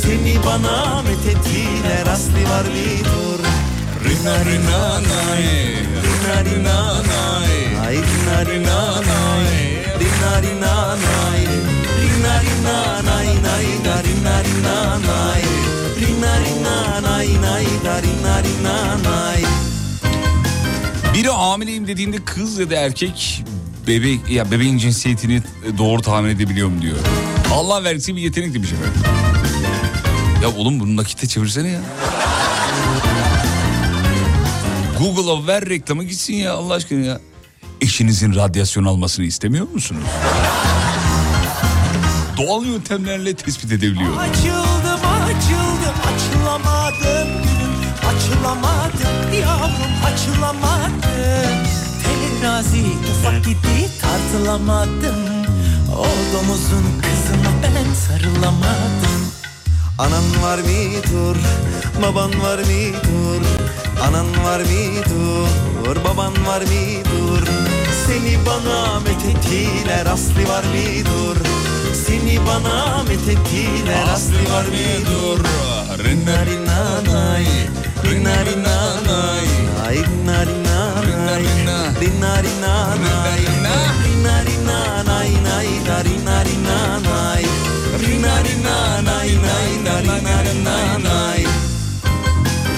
Seni 0.01 0.35
bana 0.45 1.01
methettiler 1.01 2.07
aslı 2.13 2.43
var 2.51 2.65
mıdır? 2.65 3.45
Rina 4.03 4.45
rina 4.45 4.99
nay, 4.99 5.43
rina 6.03 6.37
rina 6.45 6.93
nay, 6.93 7.53
ay 7.87 7.95
rina 7.95 8.45
rina 8.45 9.01
nay, 9.09 9.53
rina 9.99 10.41
rina 10.41 10.95
nay, 10.95 11.43
rina 12.01 12.41
rina 12.41 13.01
nay 13.07 13.27
nay 13.43 13.65
rina 14.03 14.35
rina 14.43 14.99
nay, 15.07 15.43
rina 15.99 16.33
rina 16.39 17.01
nay 17.01 17.41
nay 17.41 18.10
da 18.63 18.69
rina 18.69 18.97
rina 18.97 19.11
nay. 19.11 19.43
Biri 21.13 21.29
hamileyim 21.29 21.87
dediğinde 21.87 22.17
kız 22.25 22.59
ya 22.59 22.69
da 22.69 22.75
erkek 22.75 23.43
bebek 23.87 24.29
ya 24.29 24.51
bebeğin 24.51 24.77
cinsiyetini 24.77 25.41
doğru 25.77 26.01
tahmin 26.01 26.29
edebiliyorum 26.29 26.81
diyor. 26.81 26.97
Allah 27.53 27.83
vergisi 27.83 28.15
bir 28.15 28.21
yetenek 28.21 28.53
demiş 28.53 28.69
efendim. 28.71 29.01
Ya 30.43 30.49
oğlum 30.49 30.79
bunu 30.79 30.95
nakite 30.97 31.27
çevirsene 31.27 31.69
ya. 31.69 31.81
Google'a 34.99 35.47
ver 35.47 35.69
reklamı 35.69 36.03
gitsin 36.03 36.33
ya 36.33 36.53
Allah 36.53 36.73
aşkına 36.73 37.05
ya. 37.05 37.19
Eşinizin 37.81 38.35
radyasyon 38.35 38.85
almasını 38.85 39.25
istemiyor 39.25 39.67
musunuz? 39.69 40.03
Doğal 42.37 42.65
yöntemlerle 42.65 43.33
tespit 43.33 43.71
edebiliyor. 43.71 44.17
Açıldım 44.17 44.99
açıldım 45.25 45.95
gülüm 46.40 46.40
Açılamadım 48.41 49.33
yavrum 49.41 49.93
açılamadım 50.05 50.91
Terazi 52.41 52.85
ufak 53.11 53.45
gibi 53.45 53.87
tartılamadım 54.01 55.45
O 55.97 56.05
domuzun 56.33 56.85
kızına 57.01 57.51
ben 57.63 57.93
sarılamadım 57.93 59.21
Anan 59.97 60.43
var 60.43 60.57
mıdır, 60.57 61.37
baban 62.01 62.41
var 62.41 62.57
mıdır? 62.57 63.47
Anan 64.07 64.45
var 64.45 64.59
mıdır, 64.59 66.03
baban 66.03 66.33
var 66.47 66.61
mıdır? 66.61 67.49
Seni 68.07 68.37
bana 68.45 68.99
methettiler 68.99 70.05
aslı 70.05 70.47
var 70.49 70.63
mıdır? 70.63 71.47
Seni 72.07 72.39
bana 72.47 73.03
methettiler 73.03 74.13
aslı 74.13 74.53
var 74.53 74.65
mıdır? 74.65 75.45
Rina 76.03 76.45
rina 76.45 77.13
nay, 77.13 77.45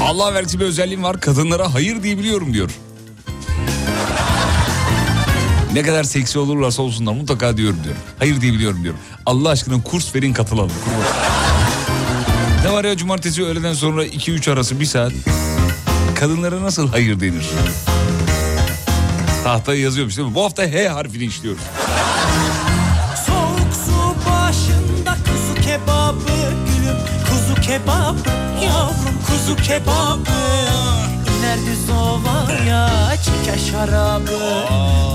Allah 0.02 0.34
vergisi 0.34 0.60
bir 0.60 0.66
özelliğim 0.66 1.04
var 1.04 1.20
kadınlara 1.20 1.74
hayır 1.74 2.04
diyebiliyorum 2.04 2.54
diyor. 2.54 2.72
Ne 5.74 5.82
kadar 5.82 6.04
seksi 6.04 6.40
olurlarsa 6.40 6.82
olsunlar 6.82 7.14
mutlaka 7.14 7.58
diyorum 7.58 7.80
diyorum. 7.84 8.02
Hayır 8.20 8.42
diyebiliyorum 8.42 8.84
diyorum. 8.84 9.00
Allah 9.26 9.50
aşkına 9.50 9.84
kurs 9.84 10.16
verin 10.16 10.34
katılalım. 10.34 10.72
Ne 12.74 12.78
var 12.78 12.86
ya 12.86 12.98
cumartesi 12.98 13.44
öğleden 13.44 13.74
sonra 13.74 14.06
2-3 14.06 14.52
arası 14.52 14.80
bir 14.80 14.86
saat. 14.86 15.12
Kadınlara 16.20 16.62
nasıl 16.62 16.90
hayır 16.90 17.20
denir? 17.20 17.46
Tahtaya 19.44 19.82
yazıyormuş 19.82 20.18
değil 20.18 20.28
mi? 20.28 20.36
Bu 20.36 20.44
hafta 20.44 20.64
H 20.64 20.88
harfini 20.88 21.24
işliyoruz. 21.24 21.62
Soğuk 23.28 23.74
su 23.86 24.30
başında 24.30 25.16
kuzu 25.26 25.62
kebabı 25.62 26.20
gülüm 26.68 26.98
kuzu 27.30 27.62
kebabı 27.62 28.30
yavrum 28.66 29.18
kuzu 29.28 29.56
kebabı 29.56 30.30
düz 31.66 31.90
ovaya 31.90 32.90
çeker 33.24 33.60
şarabı 33.72 34.38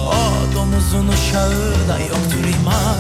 O 0.09 0.55
domuzun 0.55 1.09
uşağı 1.09 1.89
da 1.89 1.99
yoktur 1.99 2.61
iman 2.61 2.99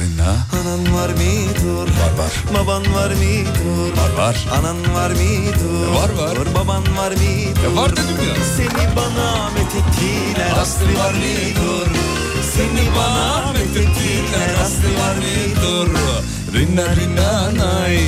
Rina. 0.00 0.32
Anan 0.52 0.94
var 0.94 1.08
mıdır? 1.08 1.88
Var 1.88 2.12
var. 2.18 2.32
Baban 2.54 2.94
var 2.94 3.10
mıdır? 3.10 3.96
Var 3.96 4.24
var. 4.24 4.36
Anan 4.58 4.94
var 4.94 5.10
mıdır? 5.10 5.88
Var, 5.94 6.10
var. 6.10 6.54
Baban 6.54 6.82
var 6.96 7.10
mıdır? 7.10 7.62
Ya 7.64 7.76
var 7.76 7.90
dedim 7.92 8.28
ya. 8.28 8.44
Seni 8.56 8.96
bana 8.96 9.50
methettiler 9.54 10.60
aslı 10.60 10.84
var 10.98 11.14
mıdır? 11.14 12.01
Seni 12.56 12.86
bana 12.96 13.52
methettiler 13.52 14.54
aslı 14.62 14.88
var 14.98 15.16
mıdır? 15.16 15.90
Rina 16.54 16.96
rina 16.96 17.54
nay, 17.54 17.98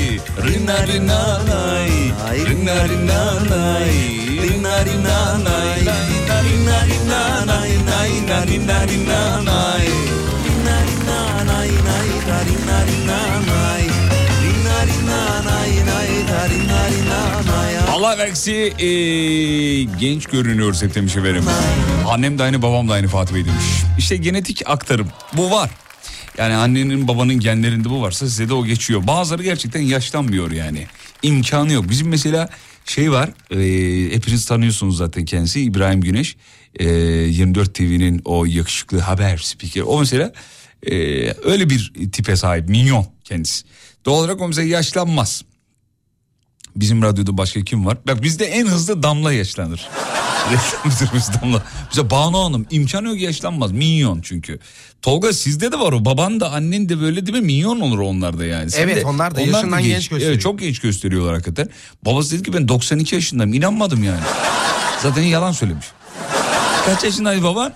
rina 0.42 0.86
rina 0.86 1.44
nay, 1.48 1.90
rina 2.46 2.88
rina 2.88 3.34
nay, 3.50 3.92
rina 4.42 4.84
rina 4.84 5.38
nay, 5.44 5.80
rina 6.44 6.78
rina 6.86 7.46
nay, 7.46 7.70
nay, 7.86 8.46
rina 8.46 8.86
rina 8.86 9.44
nay. 9.44 10.13
Allah 18.04 18.18
vergisi 18.18 18.52
eee, 18.78 19.82
genç 20.00 20.26
görünüyoruz 20.26 20.82
hep 20.82 20.94
demiş 20.94 21.16
efendim. 21.16 21.44
Annem 22.08 22.38
de 22.38 22.42
aynı 22.42 22.62
babam 22.62 22.88
da 22.88 22.92
aynı 22.92 23.08
Fatih 23.08 23.34
Bey 23.34 23.44
demiş. 23.44 23.64
İşte 23.98 24.16
genetik 24.16 24.62
aktarım 24.66 25.08
bu 25.36 25.50
var. 25.50 25.70
Yani 26.38 26.54
annenin 26.54 27.08
babanın 27.08 27.40
genlerinde 27.40 27.90
bu 27.90 28.02
varsa 28.02 28.26
size 28.28 28.48
de 28.48 28.54
o 28.54 28.64
geçiyor. 28.66 29.06
Bazıları 29.06 29.42
gerçekten 29.42 29.80
yaşlanmıyor 29.80 30.50
yani. 30.50 30.86
İmkanı 31.22 31.72
yok. 31.72 31.88
Bizim 31.90 32.08
mesela 32.08 32.48
şey 32.84 33.12
var 33.12 33.30
eee 33.50 34.14
hepiniz 34.16 34.46
tanıyorsunuz 34.46 34.96
zaten 34.96 35.24
kendisi 35.24 35.60
İbrahim 35.60 36.00
Güneş. 36.00 36.36
Eee, 36.80 36.86
24 36.88 37.74
TV'nin 37.74 38.22
o 38.24 38.44
yakışıklı 38.44 38.98
haber 38.98 39.36
spikeri. 39.36 39.84
O 39.84 40.00
mesela 40.00 40.32
eee, 40.86 41.36
öyle 41.44 41.70
bir 41.70 41.92
tipe 42.12 42.36
sahip 42.36 42.68
minyon 42.68 43.06
kendisi. 43.24 43.64
Doğal 44.06 44.18
olarak 44.18 44.40
o 44.40 44.48
mesela 44.48 44.68
yaşlanmaz. 44.68 45.42
Bizim 46.76 47.02
radyoda 47.02 47.38
başka 47.38 47.64
kim 47.64 47.86
var? 47.86 47.98
Bak 48.06 48.22
bizde 48.22 48.44
en 48.44 48.66
hızlı 48.66 49.02
Damla 49.02 49.32
yaşlanır. 49.32 49.88
Reklam 50.52 50.92
müdürümüz 50.92 51.28
Damla. 51.42 51.62
Mesela 51.88 52.10
Banu 52.10 52.44
Hanım 52.44 52.66
imkanı 52.70 53.08
yok 53.08 53.20
yaşlanmaz. 53.20 53.72
Minyon 53.72 54.20
çünkü. 54.22 54.58
Tolga 55.02 55.32
sizde 55.32 55.72
de 55.72 55.78
var 55.78 55.92
o. 55.92 56.04
Baban 56.04 56.40
da 56.40 56.52
annen 56.52 56.88
de 56.88 57.00
böyle 57.00 57.26
değil 57.26 57.38
mi? 57.38 57.44
Minyon 57.46 57.80
olur 57.80 57.98
onlar 57.98 58.38
da 58.38 58.44
yani. 58.44 58.70
Sen 58.70 58.82
Evet, 58.82 58.96
de- 58.96 59.04
onlar 59.06 59.34
da 59.36 59.40
yaşından 59.40 59.82
genç 59.82 60.08
gösteriyor. 60.08 60.30
Evet 60.32 60.40
çok 60.42 60.58
genç 60.58 60.78
gösteriyorlar 60.78 61.32
hakikaten. 61.34 61.68
Babası 62.04 62.34
dedi 62.34 62.42
ki 62.42 62.52
ben 62.52 62.68
92 62.68 63.14
yaşındayım. 63.14 63.54
İnanmadım 63.54 64.04
yani. 64.04 64.20
Zaten 65.02 65.22
yalan 65.22 65.52
söylemiş. 65.52 65.86
Kaç 66.86 67.04
yaşındaydı 67.04 67.42
baban? 67.42 67.72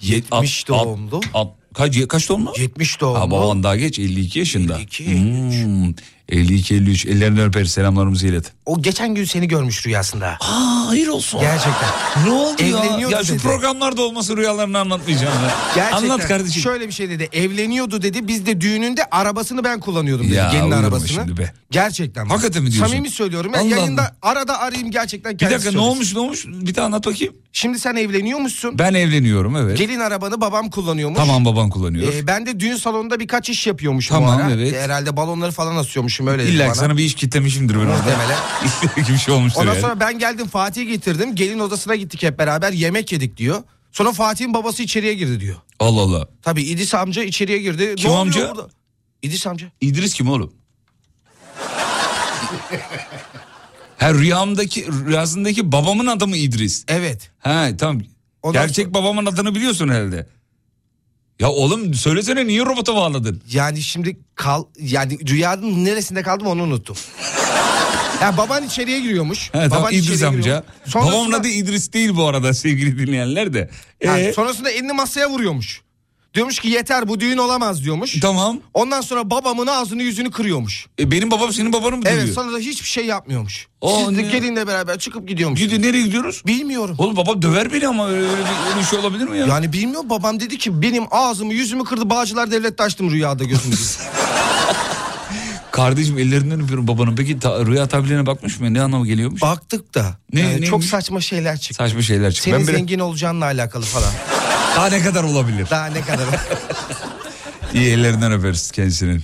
70 0.00 0.30
At- 0.32 0.70
at- 0.70 0.84
doğumlu. 0.86 1.20
at- 1.34 1.52
kaç, 1.74 2.08
kaç 2.08 2.28
doğumlu? 2.28 2.52
70 2.58 3.00
doğumlu. 3.00 3.18
Ha, 3.20 3.30
baban 3.30 3.62
daha 3.62 3.76
geç 3.76 3.98
52 3.98 4.38
yaşında. 4.38 4.76
52, 4.78 5.04
53. 5.04 5.64
Hmm, 5.64 5.94
52 6.32 6.74
53 6.74 7.06
ellerinden 7.06 7.44
öper 7.44 7.64
selamlarımızı 7.64 8.26
ilet. 8.26 8.52
O 8.66 8.82
geçen 8.82 9.14
gün 9.14 9.24
seni 9.24 9.48
görmüş 9.48 9.86
rüyasında. 9.86 10.26
Aa 10.40 10.88
hayır 10.88 11.08
olsun. 11.08 11.40
Gerçekten. 11.40 11.88
Ne 12.26 12.30
oldu 12.30 12.62
ya? 12.62 12.68
Evleniyordu 12.68 13.14
Ya 13.14 13.24
şu 13.24 13.32
dedi. 13.34 13.42
programlarda 13.42 14.02
olması 14.02 14.36
rüyalarını 14.36 14.78
anlatmayacağım 14.78 15.34
ya. 15.44 15.50
Gerçekten. 15.74 16.02
Anlat 16.10 16.28
kardeşim. 16.28 16.62
Şöyle 16.62 16.86
bir 16.88 16.92
şey 16.92 17.10
dedi. 17.10 17.28
Evleniyordu 17.32 18.02
dedi. 18.02 18.28
Biz 18.28 18.46
de 18.46 18.60
düğününde 18.60 19.04
arabasını 19.10 19.64
ben 19.64 19.80
kullanıyordum 19.80 20.26
dedi. 20.26 20.34
Ya, 20.34 20.50
gelin 20.52 20.70
arabasını. 20.70 21.08
şimdi 21.08 21.36
be. 21.36 21.52
Gerçekten. 21.70 22.26
Hakikaten 22.26 22.62
mi 22.62 22.72
diyorsun? 22.72 22.90
Samimi 22.92 23.10
söylüyorum. 23.10 23.52
Ya, 23.54 23.60
Allah 23.60 23.68
yayında 23.68 24.02
Allah. 24.02 24.12
arada 24.32 24.58
arayayım 24.60 24.90
gerçekten 24.90 25.38
bir 25.38 25.50
dakika 25.50 25.72
ne 25.72 25.78
olmuş 25.78 26.14
ne 26.14 26.20
olmuş? 26.20 26.46
Bir 26.46 26.74
daha 26.74 26.86
anlat 26.86 27.06
bakayım. 27.06 27.34
Şimdi 27.52 27.78
sen 27.78 27.96
evleniyormuşsun. 27.96 28.78
Ben 28.78 28.94
evleniyorum 28.94 29.56
evet. 29.56 29.78
Gelin 29.78 30.00
arabanı 30.00 30.40
babam 30.40 30.70
kullanıyormuş. 30.70 31.18
Tamam 31.18 31.44
baban 31.44 31.70
kullanıyor. 31.70 32.12
Ee, 32.12 32.26
ben 32.26 32.46
de 32.46 32.60
düğün 32.60 32.76
salonunda 32.76 33.20
birkaç 33.20 33.48
iş 33.48 33.66
yapıyormuşum 33.66 34.16
Tamam, 34.16 34.38
bu 34.38 34.42
ara. 34.42 34.50
evet. 34.52 34.74
Herhalde 34.76 35.16
balonları 35.16 35.52
falan 35.52 35.76
asıyormuşum 35.76 36.21
öyle 36.30 36.42
dedi 36.44 36.50
İlla 36.52 36.64
bana. 36.66 36.74
sana 36.74 36.96
bir 36.96 37.04
iş 37.04 37.14
kitlemişimdir 37.14 37.74
ben 37.74 37.80
orada. 37.80 37.92
Muhtemelen. 37.96 38.38
İlla 38.96 39.08
bir 39.14 39.18
şey 39.18 39.34
olmuştur 39.34 39.60
Ondan 39.60 39.72
yani. 39.72 39.80
sonra 39.82 40.00
ben 40.00 40.18
geldim 40.18 40.48
Fatih'i 40.48 40.86
getirdim. 40.86 41.34
Gelin 41.34 41.58
odasına 41.58 41.94
gittik 41.94 42.22
hep 42.22 42.38
beraber 42.38 42.72
yemek 42.72 43.12
yedik 43.12 43.36
diyor. 43.36 43.62
Sonra 43.92 44.12
Fatih'in 44.12 44.54
babası 44.54 44.82
içeriye 44.82 45.14
girdi 45.14 45.40
diyor. 45.40 45.56
Allah 45.80 46.00
Allah. 46.00 46.28
Tabii 46.42 46.62
İdris 46.62 46.94
amca 46.94 47.22
içeriye 47.22 47.58
girdi. 47.58 47.94
Kim 47.96 48.10
ne 48.10 48.14
oluyor 48.14 48.26
amca? 48.26 48.48
burada? 48.56 48.68
İdris 49.22 49.46
amca. 49.46 49.66
İdris 49.80 50.14
kim 50.14 50.28
oğlum? 50.30 50.52
ha 53.98 54.14
rüyamdaki 54.14 54.86
rüyasındaki 55.06 55.72
babamın 55.72 56.06
adı 56.06 56.26
mı 56.26 56.36
İdris? 56.36 56.84
Evet. 56.88 57.30
Ha 57.38 57.68
tamam. 57.78 58.02
Ondan 58.42 58.62
Gerçek 58.66 58.94
babamın 58.94 59.26
adını 59.26 59.54
biliyorsun 59.54 59.88
herhalde. 59.88 60.26
Ya 61.42 61.50
oğlum 61.50 61.94
söylesene 61.94 62.46
niye 62.46 62.60
robota 62.60 62.94
bağladın? 62.94 63.42
Yani 63.52 63.82
şimdi 63.82 64.16
kal 64.34 64.64
yani 64.80 65.28
rüyanın 65.28 65.84
neresinde 65.84 66.22
kaldım 66.22 66.46
onu 66.46 66.62
unuttum. 66.62 66.96
ya 68.22 68.36
baban 68.36 68.64
içeriye 68.64 69.00
giriyormuş. 69.00 69.48
He, 69.48 69.52
tamam 69.52 69.70
baban 69.70 69.92
İdris 69.92 70.22
amca. 70.22 70.64
Sonrasında, 70.86 71.12
Babamın 71.14 71.32
adı 71.32 71.48
İdris 71.48 71.92
değil 71.92 72.16
bu 72.16 72.26
arada 72.26 72.54
sevgili 72.54 72.98
dinleyenler 72.98 73.52
de. 73.52 73.70
Ee, 74.00 74.32
sonrasında 74.32 74.70
elini 74.70 74.92
masaya 74.92 75.30
vuruyormuş. 75.30 75.82
Diyormuş 76.34 76.58
ki 76.58 76.68
yeter 76.68 77.08
bu 77.08 77.20
düğün 77.20 77.36
olamaz 77.38 77.84
diyormuş. 77.84 78.20
tamam. 78.20 78.58
Ondan 78.74 79.00
sonra 79.00 79.30
babamın 79.30 79.66
ağzını 79.66 80.02
yüzünü 80.02 80.30
kırıyormuş. 80.30 80.86
E, 80.98 81.10
benim 81.10 81.30
babam 81.30 81.52
senin 81.52 81.72
babanı 81.72 81.96
mı 81.96 82.02
Evet 82.06 82.34
sonra 82.34 82.52
da 82.52 82.58
hiçbir 82.58 82.88
şey 82.88 83.06
yapmıyormuş. 83.06 83.66
Aa, 83.82 83.98
Siz 83.98 84.18
de 84.18 84.22
ne? 84.22 84.30
gelinle 84.30 84.66
beraber 84.66 84.98
çıkıp 84.98 85.28
gidiyormuş. 85.28 85.60
Gidiyor 85.60 85.82
nereye 85.82 86.02
gidiyoruz? 86.02 86.42
Bilmiyorum. 86.46 86.94
Oğlum 86.98 87.16
babam 87.16 87.42
döver 87.42 87.72
beni 87.72 87.88
ama 87.88 88.08
öyle, 88.08 88.26
öyle, 88.26 88.42
bir, 88.80 88.84
şey 88.84 88.98
olabilir 88.98 89.24
mi 89.24 89.38
ya? 89.38 89.46
Yani 89.46 89.72
bilmiyorum 89.72 90.10
babam 90.10 90.40
dedi 90.40 90.58
ki 90.58 90.82
benim 90.82 91.04
ağzımı 91.10 91.54
yüzümü 91.54 91.84
kırdı 91.84 92.10
Bağcılar 92.10 92.50
Devlet'te 92.50 92.82
açtım 92.82 93.10
rüyada 93.10 93.44
gözümü. 93.44 93.74
Kardeşim 95.72 96.18
ellerinden 96.18 96.60
öpüyorum 96.60 96.88
babanın. 96.88 97.16
Peki 97.16 97.38
ta- 97.38 97.66
rüya 97.66 97.88
tabirlerine 97.88 98.26
bakmış 98.26 98.60
mı? 98.60 98.74
Ne 98.74 98.82
anlamı 98.82 99.06
geliyormuş? 99.06 99.42
Baktık 99.42 99.94
da 99.94 100.18
Ne- 100.32 100.40
yani 100.40 100.50
neymiş? 100.50 100.70
çok 100.70 100.84
saçma 100.84 101.20
şeyler 101.20 101.58
çıktı. 101.58 101.74
Saçma 101.74 102.02
şeyler 102.02 102.32
çıktı. 102.32 102.50
Senin 102.50 102.66
Ben 102.66 102.72
zengin 102.72 102.98
olacağınla 102.98 103.44
alakalı 103.44 103.84
falan. 103.84 104.12
Daha 104.76 104.86
ne 104.86 105.02
kadar 105.02 105.24
olabilir? 105.24 105.66
Daha 105.70 105.86
ne 105.86 106.00
kadar. 106.00 106.26
İyi 107.74 107.88
ellerinden 107.90 108.32
öperiz 108.32 108.70
kendisinin. 108.70 109.22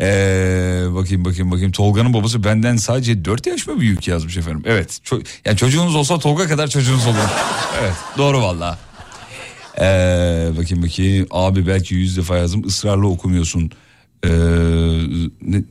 Ee, 0.00 0.82
bakayım 0.90 1.24
bakayım 1.24 1.50
bakayım. 1.50 1.72
Tolga'nın 1.72 2.14
babası 2.14 2.44
benden 2.44 2.76
sadece 2.76 3.24
4 3.24 3.46
yaş 3.46 3.66
mı 3.66 3.80
büyük 3.80 4.08
yazmış 4.08 4.36
efendim. 4.36 4.62
Evet. 4.66 5.00
Ço- 5.04 5.26
yani 5.44 5.56
çocuğunuz 5.56 5.94
olsa 5.94 6.18
Tolga 6.18 6.48
kadar 6.48 6.68
çocuğunuz 6.68 7.06
olur. 7.06 7.16
evet 7.82 7.92
doğru 8.18 8.42
valla. 8.42 8.78
Ee, 9.80 10.48
bakayım 10.58 10.84
bakayım. 10.84 11.26
Abi 11.30 11.66
belki 11.66 11.94
yüz 11.94 12.16
defa 12.16 12.36
yazdım. 12.36 12.66
ısrarla 12.66 13.06
okumuyorsun. 13.06 13.70
Ee, 14.24 14.28
ne? 15.42 15.62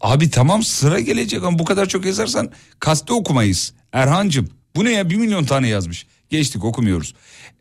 Abi 0.00 0.30
tamam 0.30 0.62
sıra 0.62 1.00
gelecek 1.00 1.44
ama 1.44 1.58
bu 1.58 1.64
kadar 1.64 1.86
çok 1.86 2.04
yazarsan 2.06 2.50
kaste 2.80 3.12
okumayız. 3.12 3.72
Erhancım 3.92 4.48
bu 4.76 4.84
ne 4.84 4.92
ya 4.92 5.10
bir 5.10 5.16
milyon 5.16 5.44
tane 5.44 5.68
yazmış. 5.68 6.06
Geçtik 6.30 6.64
okumuyoruz. 6.64 7.14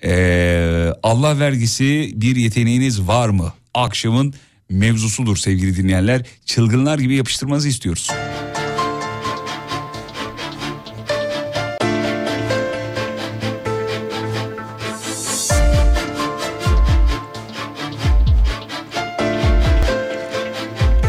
Ee, 0.04 0.94
Allah 1.04 1.40
vergisi 1.40 2.12
bir 2.16 2.36
yeteneğiniz 2.36 3.02
var 3.02 3.30
mı? 3.30 3.54
Akşamın 3.74 4.34
mevzusudur 4.70 5.38
sevgili 5.38 5.78
dinleyenler. 5.78 6.26
Çılgınlar 6.46 7.00
gibi 7.00 7.16
yapıştırmanızı 7.16 7.68
istiyoruz. 7.70 8.10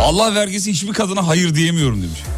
Allah 0.00 0.34
vergisi 0.34 0.70
hiçbir 0.70 0.92
kadına 0.92 1.26
hayır 1.26 1.54
diyemiyorum 1.54 2.02
demiş. 2.02 2.35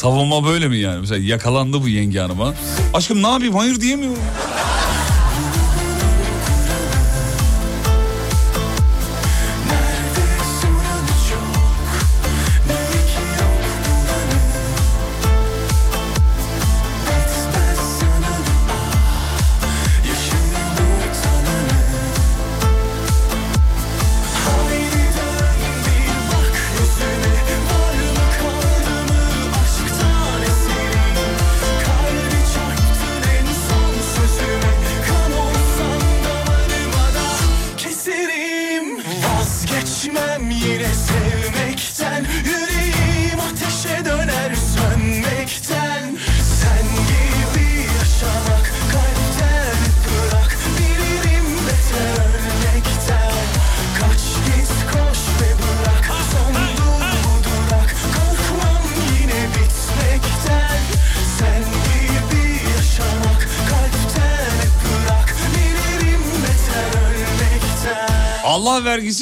Savunma 0.00 0.44
böyle 0.44 0.68
mi 0.68 0.78
yani? 0.78 1.00
Mesela 1.00 1.24
yakalandı 1.26 1.82
bu 1.82 1.88
yenge 1.88 2.20
hanıma. 2.20 2.54
Aşkım 2.94 3.22
ne 3.22 3.28
yapayım 3.28 3.54
hayır 3.54 3.80
diyemiyorum. 3.80 4.22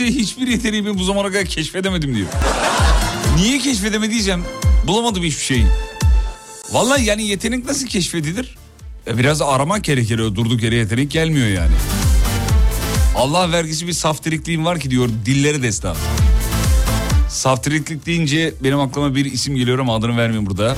Vergisi 0.00 0.20
hiçbir 0.20 0.46
yeteneğimi 0.46 0.98
bu 0.98 1.04
zamana 1.04 1.28
kadar 1.28 1.44
keşfedemedim 1.44 2.14
diyor. 2.14 2.28
Niye 3.36 3.58
keşfedemediysem 3.58 4.42
bulamadım 4.86 5.22
hiçbir 5.22 5.42
şeyi. 5.42 5.66
Vallahi 6.72 7.04
yani 7.04 7.26
yetenek 7.26 7.64
nasıl 7.64 7.86
keşfedilir? 7.86 8.58
E 9.06 9.18
biraz 9.18 9.42
aramak 9.42 9.84
gerekir. 9.84 10.18
Durduk 10.18 10.62
yere 10.62 10.76
yetenek 10.76 11.10
gelmiyor 11.10 11.46
yani. 11.46 11.72
Allah 13.16 13.52
vergisi 13.52 13.86
bir 13.86 13.92
saftirikliğim 13.92 14.64
var 14.64 14.80
ki 14.80 14.90
diyor 14.90 15.08
dilleri 15.26 15.62
destan. 15.62 15.96
Saftiriklik 17.28 18.06
deyince 18.06 18.54
benim 18.64 18.80
aklıma 18.80 19.14
bir 19.14 19.24
isim 19.24 19.56
geliyor 19.56 19.78
ama 19.78 19.96
adını 19.96 20.16
vermeyeyim 20.16 20.46
burada. 20.46 20.76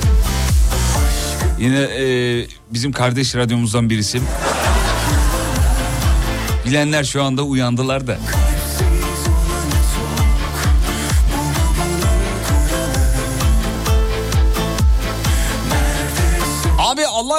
Yine 1.59 1.79
e, 1.79 2.05
bizim 2.73 2.91
kardeş 2.91 3.35
radyomuzdan 3.35 3.89
bir 3.89 3.97
isim. 3.97 4.23
Bilenler 6.65 7.03
şu 7.03 7.23
anda 7.23 7.43
uyandılar 7.43 8.07
da. 8.07 8.17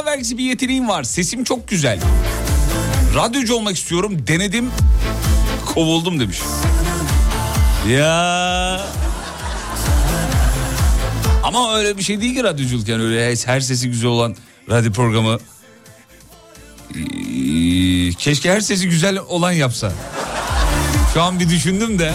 Allah 0.03 0.11
vergisi 0.11 0.39
bir 0.39 0.45
yeteneğim 0.45 0.89
var. 0.89 1.03
Sesim 1.03 1.45
çok 1.45 1.69
güzel. 1.69 2.01
Radyocu 3.15 3.55
olmak 3.55 3.77
istiyorum. 3.77 4.25
Denedim. 4.27 4.71
Kovuldum 5.75 6.21
demiş. 6.21 6.39
Ya. 7.89 8.81
Ama 11.43 11.77
öyle 11.77 11.99
bir 11.99 12.03
şey 12.03 12.21
değil 12.21 12.35
ki 12.35 12.43
radyoculuk 12.45 12.89
yani 12.89 13.03
öyle 13.03 13.35
her 13.47 13.61
sesi 13.61 13.89
güzel 13.91 14.11
olan 14.11 14.37
radyo 14.71 14.93
programı. 14.93 15.39
Ee, 16.95 18.13
Keşke 18.19 18.53
her 18.53 18.61
sesi 18.61 18.89
güzel 18.89 19.19
olan 19.19 19.53
yapsa. 19.53 19.93
Şu 21.15 21.23
an 21.23 21.41
bir 21.41 21.49
düşündüm 21.49 21.99
de. 21.99 22.15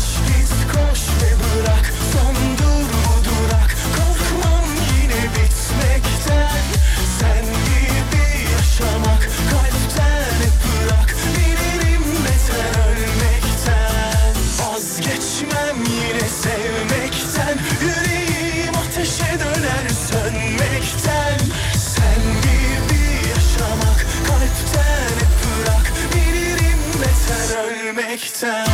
sevmekten 16.31 17.57
Yüreğim 17.81 18.75
ateşe 18.75 19.39
döner 19.39 19.89
sönmekten 20.09 21.39
Sen 21.77 22.21
gibi 22.41 23.03
yaşamak 23.29 24.05
Kalpten 24.27 25.11
hep 25.19 25.37
bırak 25.59 25.93
Bilirim 26.15 26.79
beter 27.01 27.63
ölmekten 27.63 28.67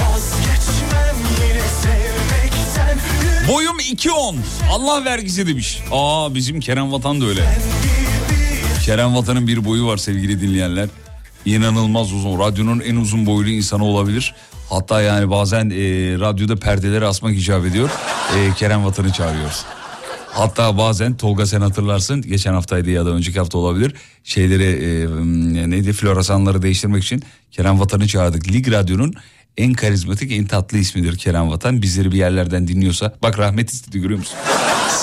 Vazgeçmem 0.00 1.16
yine 1.40 1.62
sevmekten 1.82 2.98
Boyum 3.48 3.78
2.10. 3.78 4.36
Allah 4.70 5.04
vergisi 5.04 5.46
demiş. 5.46 5.82
Aa 5.92 6.34
bizim 6.34 6.60
Kerem 6.60 6.92
Vatan 6.92 7.20
da 7.20 7.26
öyle. 7.26 7.44
Kerem 8.84 9.14
Vatan'ın 9.14 9.46
bir 9.46 9.64
boyu 9.64 9.86
var 9.86 9.96
sevgili 9.96 10.40
dinleyenler. 10.40 10.88
İnanılmaz 11.44 12.12
uzun. 12.12 12.38
Radyonun 12.38 12.80
en 12.80 12.96
uzun 12.96 13.26
boylu 13.26 13.48
insanı 13.50 13.84
olabilir. 13.84 14.34
Hatta 14.68 15.02
yani 15.02 15.30
bazen 15.30 15.70
e, 15.70 15.74
radyoda 16.18 16.56
perdeleri 16.56 17.06
asmak 17.06 17.36
icap 17.36 17.66
ediyor. 17.66 17.90
E, 18.36 18.54
Kerem 18.54 18.84
Vatan'ı 18.84 19.12
çağırıyoruz. 19.12 19.64
Hatta 20.30 20.78
bazen 20.78 21.16
Tolga 21.16 21.46
sen 21.46 21.60
hatırlarsın 21.60 22.22
geçen 22.22 22.52
haftaydı 22.52 22.90
ya 22.90 23.06
da 23.06 23.10
önceki 23.10 23.38
hafta 23.38 23.58
olabilir. 23.58 23.94
Şeyleri 24.24 24.64
e, 24.64 25.70
neydi 25.70 25.92
floresanları 25.92 26.62
değiştirmek 26.62 27.04
için 27.04 27.22
Kerem 27.50 27.80
Vatan'ı 27.80 28.06
çağırdık. 28.06 28.48
Lig 28.52 28.72
Radyo'nun 28.72 29.14
en 29.56 29.72
karizmatik 29.72 30.32
en 30.32 30.46
tatlı 30.46 30.78
ismidir 30.78 31.18
Kerem 31.18 31.50
Vatan. 31.50 31.82
Bizleri 31.82 32.12
bir 32.12 32.16
yerlerden 32.16 32.68
dinliyorsa 32.68 33.14
bak 33.22 33.38
rahmet 33.38 33.70
istedi 33.70 34.00
görüyor 34.00 34.18
musun? 34.18 34.36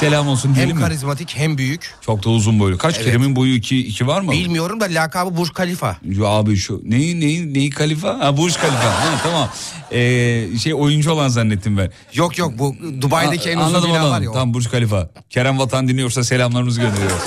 Selam 0.02 0.28
olsun 0.28 0.56
diyelim 0.56 0.70
Hem 0.70 0.78
mi? 0.78 0.84
karizmatik 0.84 1.38
hem 1.38 1.58
büyük. 1.58 1.94
Çok 2.02 2.24
da 2.26 2.30
uzun 2.30 2.60
boylu. 2.60 2.78
Kaç 2.78 2.96
Evet. 2.96 3.06
Kerem'in 3.06 3.36
boyu 3.36 3.54
2 3.56 3.78
2 3.88 4.08
var 4.08 4.22
mı? 4.22 4.32
Bilmiyorum 4.32 4.80
da 4.82 4.86
lakabı 4.86 5.38
Burj 5.38 5.50
Khalifa. 5.52 5.98
Yo 6.06 6.26
abi 6.28 6.56
şu 6.58 6.82
neyi 6.86 7.20
neyi 7.20 7.54
neyi 7.54 7.70
kalifa? 7.70 8.20
Ha 8.20 8.38
Burj 8.38 8.56
Khalifa. 8.58 8.84
Ha, 8.86 9.20
tamam. 9.24 9.50
Ee, 9.92 10.48
şey 10.64 10.74
oyuncu 10.74 11.12
olan 11.12 11.28
zannettim 11.28 11.78
ben. 11.78 11.92
Yok 12.14 12.38
yok 12.38 12.54
bu 12.60 12.76
Dubai'deki 13.02 13.50
en 13.50 13.58
uzun 13.58 13.84
bina 13.84 14.10
var 14.10 14.22
ya. 14.22 14.30
o. 14.32 14.34
Tam 14.34 14.54
Burj 14.54 14.68
Khalifa. 14.68 15.10
Kerem 15.30 15.60
Vatan 15.60 15.88
dinliyorsa 15.88 16.24
selamlarımızı 16.24 16.82
gönderiyoruz. 16.82 17.24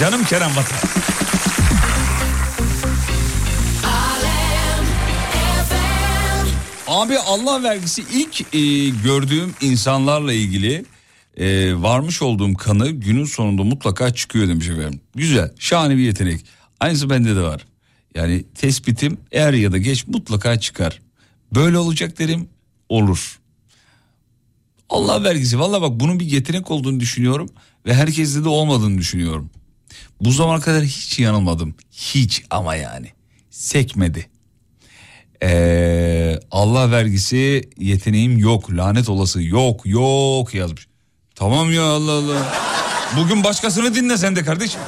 Canım 0.00 0.24
Kerem 0.24 0.50
Vatan. 0.50 0.78
Abi 6.88 7.18
Allah 7.18 7.62
vergisi 7.62 8.04
ilk 8.12 8.54
e, 8.54 8.88
gördüğüm 9.04 9.54
insanlarla 9.60 10.32
ilgili 10.32 10.84
e, 11.36 11.74
varmış 11.82 12.22
olduğum 12.22 12.54
kanı 12.54 12.90
günün 12.90 13.24
sonunda 13.24 13.64
mutlaka 13.64 14.14
çıkıyor 14.14 14.48
demiş 14.48 14.68
efendim. 14.68 15.00
Güzel, 15.14 15.52
şahane 15.58 15.96
bir 15.96 16.02
yetenek. 16.02 16.44
Aynısı 16.80 17.10
bende 17.10 17.36
de 17.36 17.40
var. 17.40 17.66
Yani 18.14 18.44
tespitim 18.54 19.18
er 19.32 19.52
ya 19.52 19.72
da 19.72 19.78
geç 19.78 20.06
mutlaka 20.06 20.60
çıkar. 20.60 21.00
Böyle 21.54 21.78
olacak 21.78 22.18
derim, 22.18 22.48
olur. 22.88 23.40
Allah 24.90 25.24
vergisi. 25.24 25.58
Valla 25.58 25.82
bak 25.82 26.00
bunun 26.00 26.20
bir 26.20 26.26
yetenek 26.26 26.70
olduğunu 26.70 27.00
düşünüyorum 27.00 27.48
ve 27.86 27.94
herkeste 27.94 28.44
de 28.44 28.48
olmadığını 28.48 28.98
düşünüyorum. 28.98 29.50
Bu 30.20 30.30
zamana 30.30 30.60
kadar 30.60 30.84
hiç 30.84 31.18
yanılmadım. 31.18 31.74
Hiç 31.90 32.44
ama 32.50 32.74
yani. 32.74 33.12
Sekmedi. 33.50 34.26
Ee, 35.42 36.40
Allah 36.50 36.90
vergisi 36.90 37.70
yeteneğim 37.78 38.38
yok 38.38 38.70
lanet 38.70 39.08
olası 39.08 39.42
yok 39.42 39.86
yok 39.86 40.54
yazmış. 40.54 40.86
Tamam 41.34 41.72
ya 41.72 41.82
Allah 41.82 42.12
Allah. 42.12 42.52
Bugün 43.16 43.44
başkasını 43.44 43.94
dinle 43.94 44.18
sen 44.18 44.36
de 44.36 44.44
kardeşim. 44.44 44.80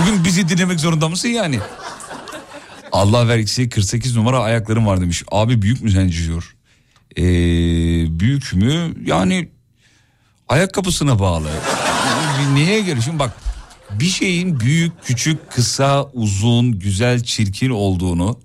Bugün 0.00 0.24
bizi 0.24 0.48
dinlemek 0.48 0.80
zorunda 0.80 1.08
mısın 1.08 1.28
yani? 1.28 1.58
Allah 2.92 3.28
vergisi 3.28 3.68
48 3.68 4.16
numara 4.16 4.38
ayaklarım 4.38 4.86
var 4.86 5.00
demiş. 5.00 5.22
Abi 5.30 5.62
büyük 5.62 5.82
mü 5.82 5.90
sence 5.90 6.24
diyor. 6.24 6.56
Ee, 7.16 7.22
büyük 8.20 8.52
mü? 8.54 8.94
Yani 9.04 9.48
ayakkabısına 10.48 11.18
bağlı. 11.18 11.48
Neye 12.54 12.80
göre? 12.80 13.00
Şimdi 13.00 13.18
bak 13.18 13.32
bir 13.90 14.08
şeyin 14.08 14.60
büyük, 14.60 14.92
küçük, 15.04 15.50
kısa, 15.50 16.04
uzun, 16.04 16.78
güzel, 16.78 17.22
çirkin 17.22 17.70
olduğunu 17.70 18.40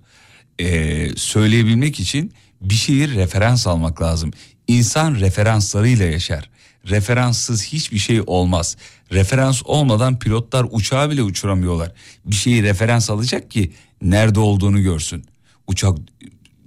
e, 0.60 1.10
söyleyebilmek 1.16 2.00
için 2.00 2.34
bir 2.62 2.76
şeyi 2.76 3.16
referans 3.16 3.68
almak 3.68 4.02
lazım. 4.02 4.32
İnsan 4.68 5.16
referanslarıyla 5.16 6.06
yaşar. 6.06 6.50
Referanssız 6.90 7.66
hiçbir 7.66 7.98
şey 7.98 8.22
olmaz. 8.28 8.78
Referans 9.12 9.62
olmadan 9.66 10.20
pilotlar 10.20 10.66
uçağı 10.72 11.10
bile 11.10 11.24
uçuramıyorlar. 11.24 11.92
Bir 12.26 12.36
şeyi 12.36 12.64
referans 12.64 13.10
alacak 13.10 13.52
ki 13.52 13.72
nerede 14.02 14.40
olduğunu 14.40 14.82
görsün. 14.82 15.26
Uçak 15.68 15.98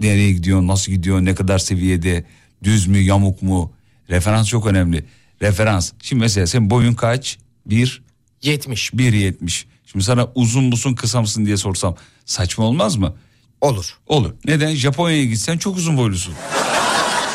nereye 0.00 0.32
gidiyor, 0.32 0.62
nasıl 0.62 0.92
gidiyor, 0.92 1.20
ne 1.20 1.34
kadar 1.34 1.58
seviyede, 1.58 2.24
düz 2.62 2.86
mü, 2.86 2.98
yamuk 2.98 3.42
mu? 3.42 3.72
Referans 4.10 4.48
çok 4.48 4.66
önemli. 4.66 5.04
Referans. 5.42 5.92
Şimdi 6.02 6.20
mesela 6.20 6.46
sen 6.46 6.70
boyun 6.70 6.94
kaç? 6.94 7.38
Bir 7.66 8.02
70 8.42 8.90
1.70. 8.90 9.64
Şimdi 9.86 10.04
sana 10.04 10.28
uzun 10.34 10.64
musun 10.64 10.94
kısa 10.94 11.20
mısın 11.20 11.46
diye 11.46 11.56
sorsam 11.56 11.96
saçma 12.24 12.64
olmaz 12.64 12.96
mı? 12.96 13.14
olur. 13.60 13.98
Olur. 14.06 14.34
Neden? 14.44 14.74
Japonya'ya 14.74 15.24
gitsen 15.24 15.58
çok 15.58 15.76
uzun 15.76 15.96
boylusun. 15.96 16.34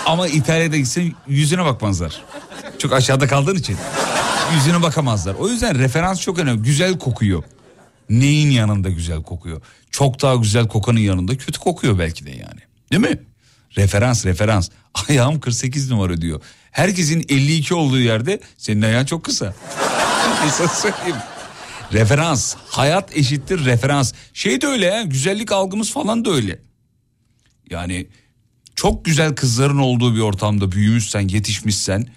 Ama 0.05 0.27
İtalya'da 0.27 0.77
gitsen 0.77 1.13
yüzüne 1.27 1.65
bakmazlar. 1.65 2.23
Çok 2.79 2.93
aşağıda 2.93 3.27
kaldığın 3.27 3.55
için. 3.55 3.77
Yüzüne 4.53 4.81
bakamazlar. 4.81 5.35
O 5.35 5.49
yüzden 5.49 5.79
referans 5.79 6.21
çok 6.21 6.39
önemli. 6.39 6.61
Güzel 6.63 6.99
kokuyor. 6.99 7.43
Neyin 8.09 8.49
yanında 8.49 8.89
güzel 8.89 9.23
kokuyor? 9.23 9.61
Çok 9.91 10.21
daha 10.21 10.35
güzel 10.35 10.67
kokanın 10.67 10.99
yanında 10.99 11.37
kötü 11.37 11.59
kokuyor 11.59 11.99
belki 11.99 12.25
de 12.25 12.31
yani. 12.31 12.59
Değil 12.91 13.01
mi? 13.01 13.19
Referans 13.77 14.25
referans. 14.25 14.69
Ayağım 15.09 15.39
48 15.39 15.91
numara 15.91 16.21
diyor. 16.21 16.41
Herkesin 16.71 17.25
52 17.29 17.73
olduğu 17.73 17.99
yerde 17.99 18.39
senin 18.57 18.81
ayağın 18.81 19.05
çok 19.05 19.23
kısa. 19.23 19.53
Referans. 21.93 22.55
Hayat 22.67 23.17
eşittir 23.17 23.65
referans. 23.65 24.13
Şey 24.33 24.61
de 24.61 24.67
öyle 24.67 24.85
ya 24.85 25.01
güzellik 25.03 25.51
algımız 25.51 25.91
falan 25.91 26.25
da 26.25 26.31
öyle. 26.31 26.59
Yani 27.69 28.07
çok 28.75 29.05
güzel 29.05 29.35
kızların 29.35 29.77
olduğu 29.77 30.15
bir 30.15 30.19
ortamda 30.19 30.71
büyümüşsen, 30.71 31.27
yetişmişsen 31.27 32.07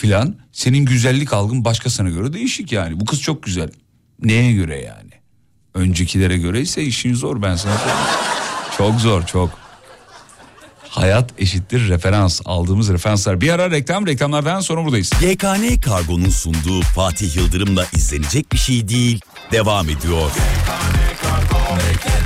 filan 0.00 0.36
senin 0.52 0.84
güzellik 0.84 1.32
algın 1.32 1.64
başkasına 1.64 2.10
göre 2.10 2.32
değişik 2.32 2.72
yani. 2.72 3.00
Bu 3.00 3.04
kız 3.04 3.20
çok 3.20 3.42
güzel. 3.42 3.70
Neye 4.22 4.52
göre 4.52 4.80
yani? 4.80 5.10
Öncekilere 5.74 6.38
göre 6.38 6.60
ise 6.60 6.82
işin 6.82 7.14
zor 7.14 7.42
ben 7.42 7.56
sana 7.56 7.78
söyleyeyim. 7.78 8.06
Çok 8.78 9.00
zor 9.00 9.26
çok. 9.26 9.50
Hayat 10.88 11.30
eşittir 11.38 11.88
referans. 11.88 12.40
Aldığımız 12.44 12.92
referanslar. 12.92 13.40
Bir 13.40 13.50
ara 13.50 13.70
reklam 13.70 14.06
reklamlardan 14.06 14.60
sonra 14.60 14.84
buradayız. 14.84 15.10
YKN 15.22 15.80
Kargo'nun 15.80 16.28
sunduğu 16.28 16.82
Fatih 16.82 17.36
Yıldırım'la 17.36 17.86
izlenecek 17.92 18.52
bir 18.52 18.58
şey 18.58 18.88
değil. 18.88 19.20
Devam 19.52 19.88
ediyor. 19.88 20.30
Aldırma, 20.30 22.19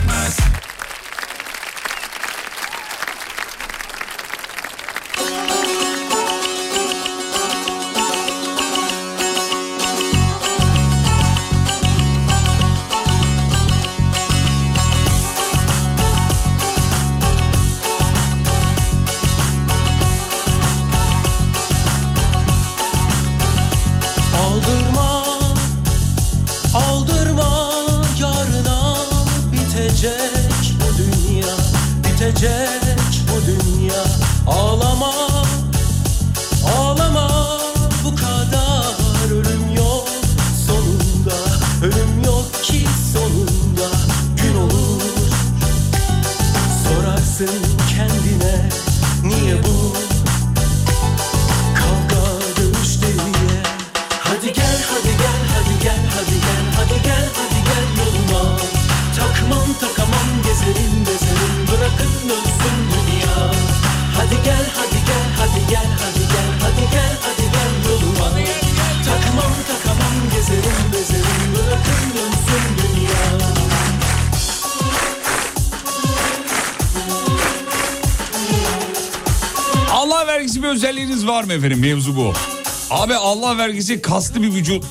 Allah 83.34 83.58
vergisi 83.58 84.02
kaslı 84.02 84.42
bir 84.42 84.54
vücut. 84.54 84.84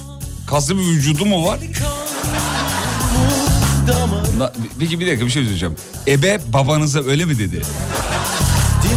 Kaslı 0.48 0.78
bir 0.78 0.84
vücudu 0.84 1.26
mu 1.26 1.46
var? 1.46 1.60
Peki 4.80 5.00
bir 5.00 5.08
dakika 5.08 5.26
bir 5.26 5.32
şey 5.32 5.44
söyleyeceğim. 5.44 5.76
Ebe 6.08 6.42
babanıza 6.54 7.04
öyle 7.04 7.26
mi 7.26 7.40
dedi? 7.40 7.62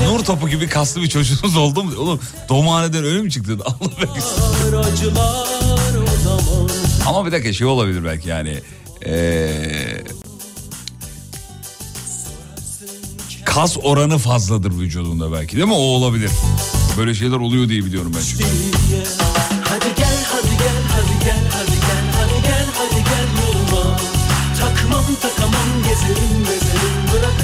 Nur 0.05 0.25
topu 0.25 0.49
gibi 0.49 0.69
kaslı 0.69 1.03
bir 1.03 1.09
çocuğunuz 1.09 1.57
oldu 1.57 1.85
mu? 1.85 1.93
Oğlum 1.99 2.21
doğumhaneden 2.49 3.05
öyle 3.05 3.23
mi 3.23 3.31
çıktı? 3.31 3.57
Allah 3.67 3.91
vergisi. 3.99 4.31
Ama 7.07 7.27
bir 7.27 7.33
dakika 7.33 7.53
şey 7.53 7.67
olabilir 7.67 8.05
belki 8.05 8.29
yani. 8.29 8.59
Ee, 9.07 10.05
kas 13.45 13.77
oranı 13.83 14.19
fazladır 14.19 14.71
vücudunda 14.79 15.33
belki 15.33 15.57
değil 15.57 15.69
mi? 15.69 15.75
O 15.75 15.77
olabilir. 15.77 16.31
Böyle 16.99 17.15
şeyler 17.15 17.37
oluyor 17.37 17.69
diye 17.69 17.85
biliyorum 17.85 18.13
ben 18.17 18.21
çünkü. 18.31 18.45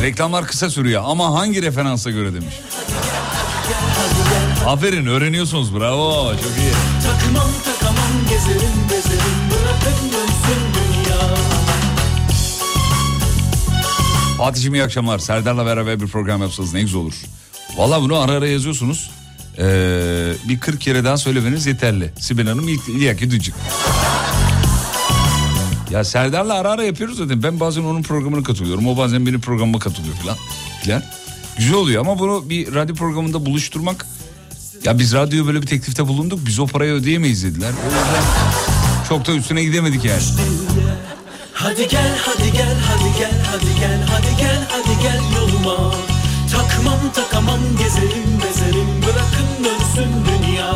Reklamlar 0.02 0.46
kısa 0.46 0.70
sürüyor 0.70 1.02
ama 1.06 1.34
hangi 1.34 1.62
referansa 1.62 2.10
göre 2.10 2.34
demiş. 2.34 2.54
Aferin 4.66 5.06
öğreniyorsunuz 5.06 5.74
bravo 5.74 6.32
çok 6.32 6.58
iyi. 6.58 6.72
Takmam 7.02 7.50
takamam 7.64 8.12
gezerim 8.28 8.72
gezerim 8.88 9.38
bırakın 9.50 10.08
dönsün 10.12 10.62
dünya 10.74 11.18
Fatih'cim 14.38 14.74
iyi 14.74 14.82
akşamlar. 14.82 15.18
Serdar'la 15.18 15.66
beraber 15.66 16.00
bir 16.00 16.06
program 16.06 16.42
yapsanız 16.42 16.74
ne 16.74 16.80
güzel 16.80 17.00
olur. 17.00 17.14
Valla 17.76 18.02
bunu 18.02 18.18
ara 18.18 18.32
ara 18.32 18.46
yazıyorsunuz. 18.46 19.10
Ee, 19.58 20.32
bir 20.48 20.60
40 20.60 20.80
kere 20.80 21.04
daha 21.04 21.16
söylemeniz 21.16 21.66
yeterli. 21.66 22.12
Sibel 22.20 22.46
Hanım 22.46 22.68
ilk 22.68 22.88
illaki 22.88 23.30
duyacak. 23.30 23.56
Ya 25.92 26.04
Serdar'la 26.04 26.54
ara 26.54 26.70
ara 26.70 26.82
yapıyoruz 26.84 27.18
zaten. 27.18 27.42
Ben 27.42 27.60
bazen 27.60 27.82
onun 27.82 28.02
programına 28.02 28.42
katılıyorum. 28.42 28.86
O 28.88 28.96
bazen 28.96 29.26
benim 29.26 29.40
programıma 29.40 29.78
katılıyor 29.78 30.14
falan. 30.14 30.36
filan. 30.82 31.02
Güzel 31.58 31.74
oluyor 31.74 32.00
ama 32.00 32.18
bunu 32.18 32.48
bir 32.50 32.74
radyo 32.74 32.94
programında 32.94 33.46
buluşturmak... 33.46 34.06
Ya 34.84 34.98
biz 34.98 35.12
radyoya 35.14 35.46
böyle 35.46 35.62
bir 35.62 35.66
teklifte 35.66 36.08
bulunduk. 36.08 36.40
Biz 36.46 36.58
o 36.58 36.66
parayı 36.66 36.92
ödeyemeyiz 36.92 37.44
dediler. 37.44 37.72
O 37.82 37.84
yüzden 37.84 38.24
çok 39.08 39.26
da 39.26 39.32
üstüne 39.32 39.64
gidemedik 39.64 40.04
yani. 40.04 40.22
Hadi 41.52 41.88
gel 41.88 42.18
hadi 42.26 42.52
gel 42.52 42.76
hadi 42.88 43.18
gel 43.18 43.32
hadi 43.50 43.80
gel 43.80 44.02
hadi 44.10 44.36
gel 44.38 44.58
hadi 44.70 45.02
gel 45.02 45.20
yoluma 45.36 45.94
Takmam 46.52 47.12
takamam 47.14 47.60
gezerim 47.78 48.40
bezerim 48.44 48.88
bırakın 49.02 49.64
dönsün 49.64 50.12
dünya 50.26 50.72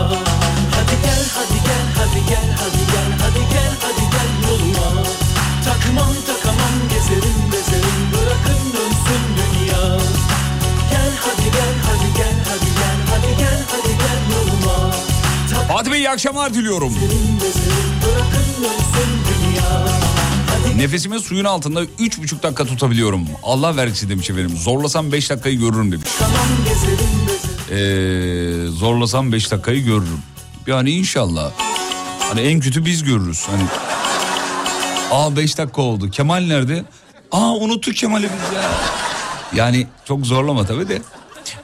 Hadi 0.76 0.96
gel 1.02 1.24
hadi 1.34 1.55
Takmam 5.96 6.14
takamam 6.26 6.74
gezerim 6.90 7.34
bezerim 7.52 8.00
bırakın 8.12 8.64
dönsün 8.66 9.22
dünya 9.36 9.98
Gel 10.90 11.12
hadi 11.20 11.44
gel 11.44 11.74
hadi 11.86 12.16
gel 12.16 12.34
hadi 12.48 12.64
gel 12.78 12.96
hadi 13.10 13.36
gel 13.38 13.64
hadi 13.70 13.88
gel 13.88 14.36
yoluma 14.36 14.92
Fatih 15.68 15.92
Bey 15.92 15.98
iyi 15.98 16.10
akşamlar 16.10 16.54
diliyorum. 16.54 16.94
Takmam 16.94 17.10
bezerim 17.40 17.92
bırakın 18.02 18.62
dönsün 18.62 19.10
dünya 19.28 19.86
Nefesimi 20.76 21.20
suyun 21.20 21.44
altında 21.44 21.84
üç 21.98 22.18
buçuk 22.18 22.42
dakika 22.42 22.64
tutabiliyorum. 22.64 23.20
Allah 23.42 23.76
vergisi 23.76 24.08
demiş 24.08 24.30
efendim. 24.30 24.56
Zorlasam 24.56 25.12
beş 25.12 25.30
dakikayı 25.30 25.58
görürüm 25.58 25.92
demiş. 25.92 26.08
Tamam 26.18 26.46
gezerim 26.68 26.98
bezerim 27.28 27.56
Ee, 27.70 28.70
zorlasam 28.70 29.32
beş 29.32 29.50
dakikayı 29.50 29.84
görürüm. 29.84 30.22
Yani 30.66 30.90
inşallah. 30.90 31.50
Hani 32.20 32.40
en 32.40 32.60
kötü 32.60 32.84
biz 32.84 33.04
görürüz. 33.04 33.46
Hani 33.50 33.62
Aa 35.10 35.36
beş 35.36 35.58
dakika 35.58 35.82
oldu. 35.82 36.10
Kemal 36.10 36.40
nerede? 36.40 36.84
Aa 37.32 37.54
unuttuk 37.54 37.94
Kemal'i 37.94 38.24
biz 38.24 38.56
ya. 38.56 38.70
Yani 39.54 39.86
çok 40.04 40.26
zorlama 40.26 40.66
tabii 40.66 40.88
de. 40.88 41.02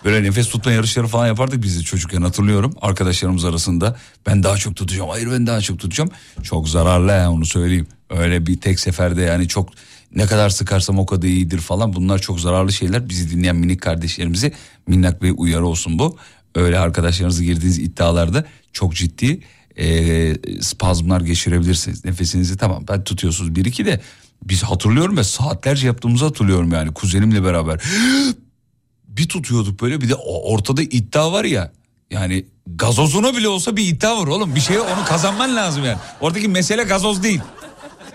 Böyle 0.05 0.23
nefes 0.23 0.49
tutma 0.49 0.73
yarışları 0.73 1.07
falan 1.07 1.27
yapardık 1.27 1.63
biz 1.63 1.79
de 1.79 1.83
çocukken 1.83 2.23
hatırlıyorum. 2.23 2.75
Arkadaşlarımız 2.81 3.45
arasında 3.45 3.97
ben 4.27 4.43
daha 4.43 4.57
çok 4.57 4.77
tutacağım. 4.77 5.11
Hayır 5.11 5.31
ben 5.33 5.47
daha 5.47 5.61
çok 5.61 5.79
tutacağım. 5.79 6.11
Çok 6.43 6.69
zararlı 6.69 7.13
ya 7.13 7.31
onu 7.33 7.47
söyleyeyim. 7.47 7.87
Öyle 8.11 8.47
bir 8.47 8.61
tek 8.61 8.81
seferde 8.81 9.23
yani 9.23 9.49
çok 9.49 9.69
ne 10.15 10.27
kadar 10.27 10.51
sıkarsam 10.51 10.99
o 10.99 11.07
kadar 11.07 11.29
iyidir 11.29 11.59
falan. 11.59 11.93
Bunlar 11.93 12.19
çok 12.19 12.41
zararlı 12.41 12.73
şeyler. 12.73 13.09
Bizi 13.09 13.31
dinleyen 13.31 13.57
minik 13.57 13.81
kardeşlerimizi 13.83 14.53
minnak 14.87 15.23
bir 15.23 15.35
uyarı 15.37 15.67
olsun 15.67 15.99
bu. 15.99 16.17
Öyle 16.55 16.79
arkadaşlarınızı 16.79 17.45
girdiğiniz 17.45 17.79
iddialarda 17.79 18.45
çok 18.73 18.95
ciddi 18.95 19.41
e, 19.77 20.35
spazmlar 20.63 21.21
geçirebilirsiniz. 21.21 22.05
Nefesinizi 22.05 22.57
tamam 22.57 22.85
ben 22.89 23.05
tutuyorsunuz 23.05 23.55
bir 23.55 23.65
iki 23.65 23.87
de 23.87 24.01
biz 24.43 24.63
hatırlıyorum 24.63 25.17
ve 25.17 25.25
saatlerce 25.25 25.87
yaptığımızı 25.87 26.25
hatırlıyorum 26.25 26.73
yani 26.73 26.93
kuzenimle 26.93 27.45
beraber. 27.45 27.81
bir 29.09 29.29
tutuyorduk 29.29 29.83
böyle 29.83 30.01
bir 30.01 30.09
de 30.09 30.15
ortada 30.25 30.83
iddia 30.83 31.33
var 31.33 31.45
ya. 31.45 31.73
Yani 32.11 32.47
gazozuna 32.67 33.37
bile 33.37 33.49
olsa 33.49 33.77
bir 33.77 33.87
iddia 33.87 34.21
var 34.23 34.27
oğlum. 34.27 34.55
Bir 34.55 34.61
şeye 34.61 34.81
onu 34.81 35.05
kazanman 35.05 35.57
lazım 35.57 35.85
yani. 35.85 35.99
Oradaki 36.21 36.49
mesele 36.49 36.83
gazoz 36.83 37.23
değil. 37.23 37.41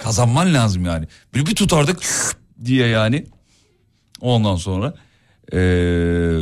Kazanman 0.03 0.53
lazım 0.53 0.85
yani. 0.85 1.07
Bir, 1.33 1.45
bir 1.45 1.55
tutardık 1.55 1.99
diye 2.65 2.87
yani. 2.87 3.25
Ondan 4.21 4.55
sonra 4.55 4.93
eee, 5.53 6.39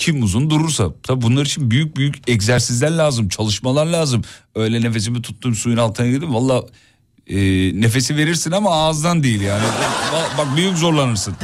kim 0.00 0.22
uzun 0.22 0.50
durursa. 0.50 0.92
Tabii 1.02 1.22
bunlar 1.22 1.46
için 1.46 1.70
büyük 1.70 1.96
büyük 1.96 2.28
egzersizler 2.28 2.90
lazım. 2.90 3.28
Çalışmalar 3.28 3.86
lazım. 3.86 4.22
Öyle 4.54 4.80
nefesimi 4.80 5.22
tuttum 5.22 5.54
suyun 5.54 5.76
altına 5.76 6.06
girdim. 6.06 6.34
Valla 6.34 6.62
eee, 7.26 7.80
nefesi 7.80 8.16
verirsin 8.16 8.50
ama 8.52 8.70
ağızdan 8.70 9.22
değil 9.22 9.40
yani. 9.40 9.62
Bak, 10.12 10.30
bak 10.38 10.56
büyük 10.56 10.78
zorlanırsın. 10.78 11.34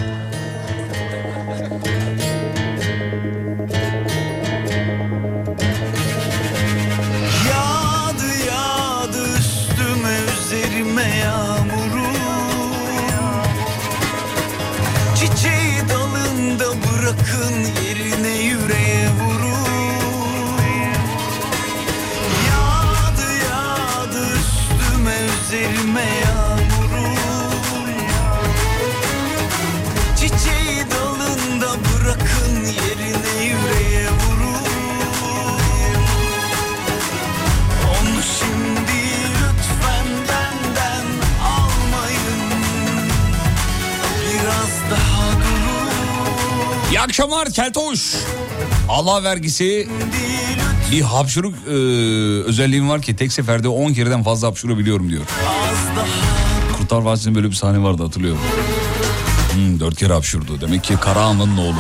Akşamlar 47.17 47.51
Keltoş. 47.51 48.14
Allah 48.89 49.25
vergisi 49.25 49.89
bir 50.93 51.01
hapşuruk 51.01 51.55
e, 51.69 51.71
özelliğim 52.45 52.89
var 52.89 53.03
ki 53.03 53.17
tek 53.17 53.33
seferde 53.33 53.69
10 53.69 53.93
kereden 53.93 54.23
fazla 54.23 54.49
hapşurabiliyorum 54.49 55.11
diyor. 55.11 55.23
Kurtlar 56.79 57.01
Vadisi'nde 57.01 57.35
böyle 57.35 57.51
bir 57.51 57.55
sahne 57.55 57.83
vardı 57.83 58.03
hatırlıyorum. 58.03 58.41
Hmm, 59.53 59.81
dört 59.81 59.97
kere 59.97 60.12
hapşurdu. 60.12 60.61
Demek 60.61 60.85
ki 60.85 60.97
Karahanlı'nın 61.01 61.57
oğlu. 61.57 61.79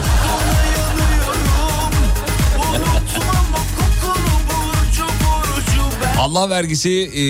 Allah 6.18 6.50
vergisi 6.50 6.90
e, 6.90 7.22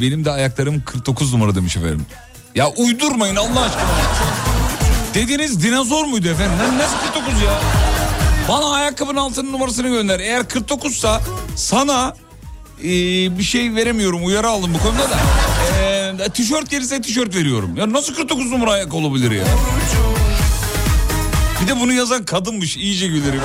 benim 0.00 0.24
de 0.24 0.30
ayaklarım 0.30 0.82
49 0.84 1.32
numara 1.32 1.54
demiş 1.54 1.76
efendim. 1.76 2.06
Ya 2.54 2.68
uydurmayın 2.76 3.36
Allah 3.36 3.60
aşkına. 3.60 4.07
Dediğiniz 5.18 5.62
dinozor 5.62 6.04
muydu 6.04 6.28
efendim? 6.28 6.58
Lan 6.58 6.78
Nasıl 6.78 6.96
49 7.12 7.42
ya? 7.42 7.60
Bana 8.48 8.70
ayakkabının 8.74 9.16
altının 9.20 9.52
numarasını 9.52 9.88
gönder. 9.88 10.20
Eğer 10.20 10.48
49 10.48 10.96
sa 10.96 11.20
sana 11.56 12.16
e, 12.80 12.84
bir 13.38 13.42
şey 13.42 13.74
veremiyorum. 13.74 14.24
Uyarı 14.24 14.48
aldım 14.48 14.74
bu 14.74 14.78
konuda 14.82 15.02
da. 15.10 15.16
E, 16.24 16.28
tişört 16.28 16.70
gelirse 16.70 17.02
tişört 17.02 17.36
veriyorum. 17.36 17.76
Ya 17.76 17.92
nasıl 17.92 18.14
49 18.14 18.50
numara 18.50 18.70
ayak 18.70 18.94
olabilir 18.94 19.30
ya? 19.30 19.44
Bir 21.62 21.68
de 21.68 21.80
bunu 21.80 21.92
yazan 21.92 22.24
kadınmış. 22.24 22.76
İyice 22.76 23.06
gülerim. 23.06 23.40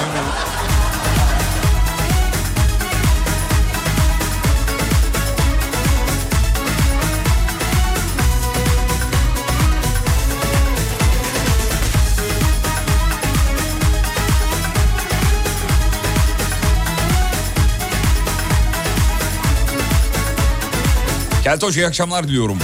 Keltoş 21.44 21.78
iyi 21.78 21.88
akşamlar 21.88 22.28
diliyorum. 22.28 22.58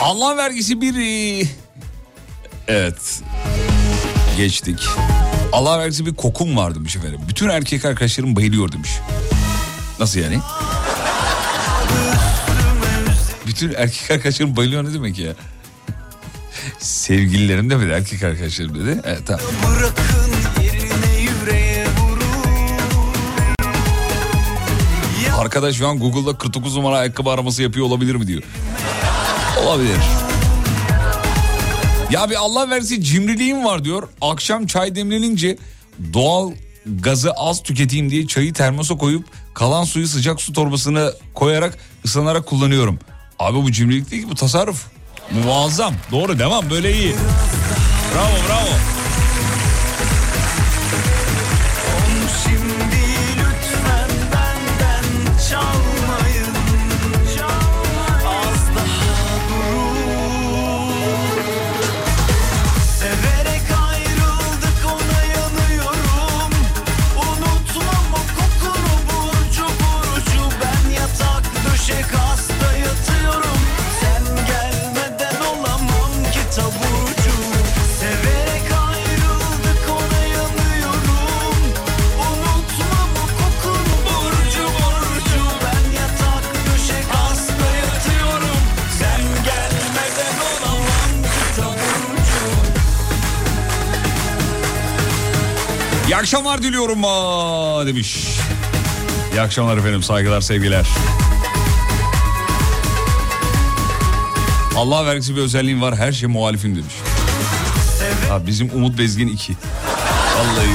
Allah 0.00 0.36
vergisi 0.36 0.80
bir... 0.80 0.94
e, 1.42 1.46
Evet. 2.68 3.22
Geçtik. 4.36 4.80
Allah 5.52 5.78
vergisi 5.78 6.06
bir 6.06 6.14
kokum 6.14 6.56
var 6.56 6.74
demiş 6.74 6.96
efendim. 6.96 7.20
Bütün 7.28 7.48
erkek 7.48 7.84
arkadaşlarım 7.84 8.36
bayılıyor 8.36 8.72
demiş. 8.72 8.90
Nasıl 10.00 10.20
yani? 10.20 10.38
Bütün 13.46 13.74
erkek 13.74 14.10
arkadaşlarım 14.10 14.56
bayılıyor 14.56 14.84
ne 14.84 14.94
demek 14.94 15.18
ya? 15.18 15.32
Sevgililerim 16.78 17.70
de 17.70 17.76
mi 17.76 17.92
erkek 17.92 18.22
arkadaşlarım 18.22 18.74
dedi. 18.74 19.00
Evet 19.04 19.20
tamam. 19.26 19.40
Arkadaş 25.38 25.76
şu 25.76 25.88
an 25.88 25.98
Google'da 25.98 26.38
49 26.38 26.76
numara 26.76 26.96
ayakkabı 26.96 27.30
araması 27.30 27.62
yapıyor 27.62 27.86
olabilir 27.86 28.14
mi 28.14 28.26
diyor. 28.26 28.42
Olabilir. 29.66 29.98
Ya 32.10 32.30
bir 32.30 32.34
Allah 32.34 32.70
versin 32.70 33.02
cimriliğim 33.02 33.64
var 33.64 33.84
diyor. 33.84 34.08
Akşam 34.20 34.66
çay 34.66 34.94
demlenince 34.94 35.56
doğal 36.12 36.52
gazı 36.86 37.30
az 37.32 37.62
tüketeyim 37.62 38.10
diye 38.10 38.26
çayı 38.26 38.52
termosa 38.52 38.96
koyup 38.96 39.24
kalan 39.54 39.84
suyu 39.84 40.08
sıcak 40.08 40.40
su 40.40 40.52
torbasına 40.52 41.10
koyarak 41.34 41.78
ıslanarak 42.04 42.46
kullanıyorum. 42.46 42.98
Abi 43.38 43.62
bu 43.62 43.72
cimrilik 43.72 44.10
değil 44.10 44.22
ki 44.22 44.30
bu 44.30 44.34
tasarruf. 44.34 44.86
Muazzam. 45.44 45.94
Doğru 46.12 46.38
devam 46.38 46.70
böyle 46.70 46.92
iyi. 46.96 47.14
Bravo 48.14 48.48
bravo. 48.48 48.68
Akşamlar 96.24 96.62
diliyorum 96.62 97.04
aa, 97.04 97.86
demiş. 97.86 98.26
İyi 99.32 99.40
akşamlar 99.40 99.76
efendim 99.76 100.02
saygılar 100.02 100.40
sevgiler. 100.40 100.86
Allah 104.76 105.06
vergisi 105.06 105.36
bir 105.36 105.40
özelliğim 105.40 105.82
var 105.82 105.96
her 105.96 106.12
şey 106.12 106.28
muhalifim 106.28 106.76
demiş. 106.76 106.94
Ha, 108.28 108.46
bizim 108.46 108.70
Umut 108.74 108.98
Bezgin 108.98 109.28
2. 109.28 109.52
Vallahi. 110.36 110.68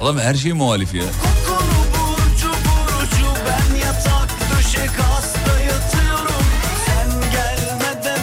Adam 0.00 0.18
her 0.18 0.34
şey 0.34 0.52
muhalif 0.52 0.94
ya. 0.94 1.04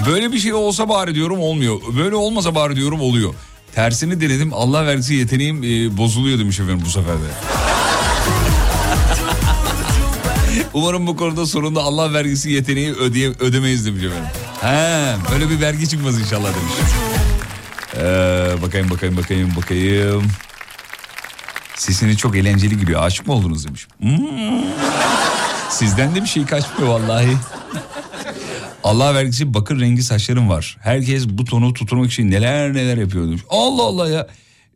Böyle 0.07 0.31
bir 0.31 0.39
şey 0.39 0.53
olsa 0.53 0.89
bari 0.89 1.15
diyorum 1.15 1.39
olmuyor. 1.39 1.79
Böyle 1.97 2.15
olmasa 2.15 2.55
bari 2.55 2.75
diyorum 2.75 3.01
oluyor. 3.01 3.33
Tersini 3.77 4.21
denedim 4.21 4.53
Allah 4.53 4.85
vergisi 4.85 5.13
yeteneğim 5.13 5.63
e, 5.63 5.97
bozuluyor 5.97 6.39
demiş 6.39 6.59
efendim 6.59 6.81
bu 6.85 6.89
sefer 6.89 7.13
de. 7.13 7.29
Umarım 10.73 11.07
bu 11.07 11.17
konuda 11.17 11.45
sonunda 11.45 11.81
Allah 11.81 12.13
vergisi 12.13 12.51
yeteneği 12.51 12.93
ödeye, 12.93 13.29
ödemeyiz 13.29 13.85
demiş 13.85 14.03
efendim. 14.03 14.29
He, 14.61 15.15
böyle 15.31 15.49
bir 15.49 15.61
vergi 15.61 15.89
çıkmaz 15.89 16.19
inşallah 16.19 16.47
demiş. 16.47 16.73
Ee, 17.95 18.61
bakayım 18.61 18.89
bakayım 18.89 19.17
bakayım 19.17 19.53
bakayım. 19.57 20.23
Sesini 21.75 22.17
çok 22.17 22.35
eğlenceli 22.35 22.79
giriyor. 22.79 23.03
Aşık 23.03 23.27
mı 23.27 23.33
oldunuz 23.33 23.65
demiş. 23.65 23.87
Hmm. 23.99 24.17
Sizden 25.69 26.15
de 26.15 26.21
bir 26.21 26.27
şey 26.27 26.45
kaçmıyor 26.45 26.99
vallahi. 26.99 27.37
Allah 28.87 29.15
vergisi 29.15 29.53
bakır 29.53 29.79
rengi 29.79 30.03
saçlarım 30.03 30.49
var. 30.49 30.77
Herkes 30.79 31.29
bu 31.29 31.45
tonu 31.45 31.73
tutturmak 31.73 32.11
için 32.11 32.31
neler 32.31 32.73
neler 32.73 32.97
yapıyor 32.97 33.27
demiş. 33.27 33.41
Allah 33.49 33.83
Allah 33.83 34.09
ya. 34.09 34.27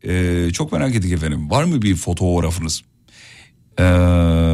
Ee, 0.07 0.49
çok 0.53 0.72
merak 0.72 0.95
ettik 0.95 1.12
efendim. 1.12 1.49
Var 1.49 1.64
mı 1.64 1.82
bir 1.82 1.95
fotoğrafınız? 1.95 2.82
Ee, 3.80 3.84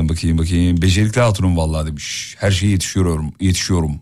bakayım 0.09 0.37
bakayım. 0.37 0.81
Becerikli 0.81 1.21
hatunum 1.21 1.57
vallahi 1.57 1.87
demiş. 1.87 2.35
Her 2.39 2.51
şeye 2.51 2.71
yetişiyorum. 2.71 3.33
Yetişiyorum. 3.39 3.99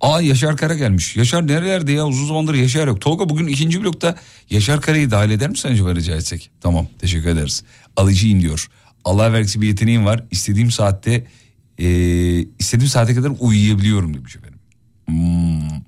Aa 0.00 0.20
Yaşar 0.20 0.56
Kara 0.56 0.74
gelmiş. 0.74 1.16
Yaşar 1.16 1.46
nerelerde 1.46 1.92
ya? 1.92 2.06
Uzun 2.06 2.26
zamandır 2.26 2.54
Yaşar 2.54 2.86
yok. 2.88 3.00
Tolga 3.00 3.28
bugün 3.28 3.46
ikinci 3.46 3.82
blokta 3.82 4.16
Yaşar 4.50 4.80
Kara'yı 4.80 5.10
dahil 5.10 5.30
eder 5.30 5.50
misin 5.50 5.68
acaba 5.68 5.94
rica 5.94 6.16
etsek? 6.16 6.50
Tamam 6.60 6.86
teşekkür 6.98 7.28
ederiz. 7.28 7.64
Alıcıyım 7.96 8.40
diyor. 8.40 8.68
Allah 9.04 9.32
vergisi 9.32 9.60
bir 9.60 9.66
yeteneğim 9.66 10.04
var. 10.04 10.24
İstediğim 10.30 10.70
saatte 10.70 11.26
e, 11.78 11.86
istediğim 12.58 12.88
saate 12.88 13.14
kadar 13.14 13.32
uyuyabiliyorum 13.38 14.14
demiş 14.14 14.36
efendim. 14.36 14.53
Hmm. 15.06 15.80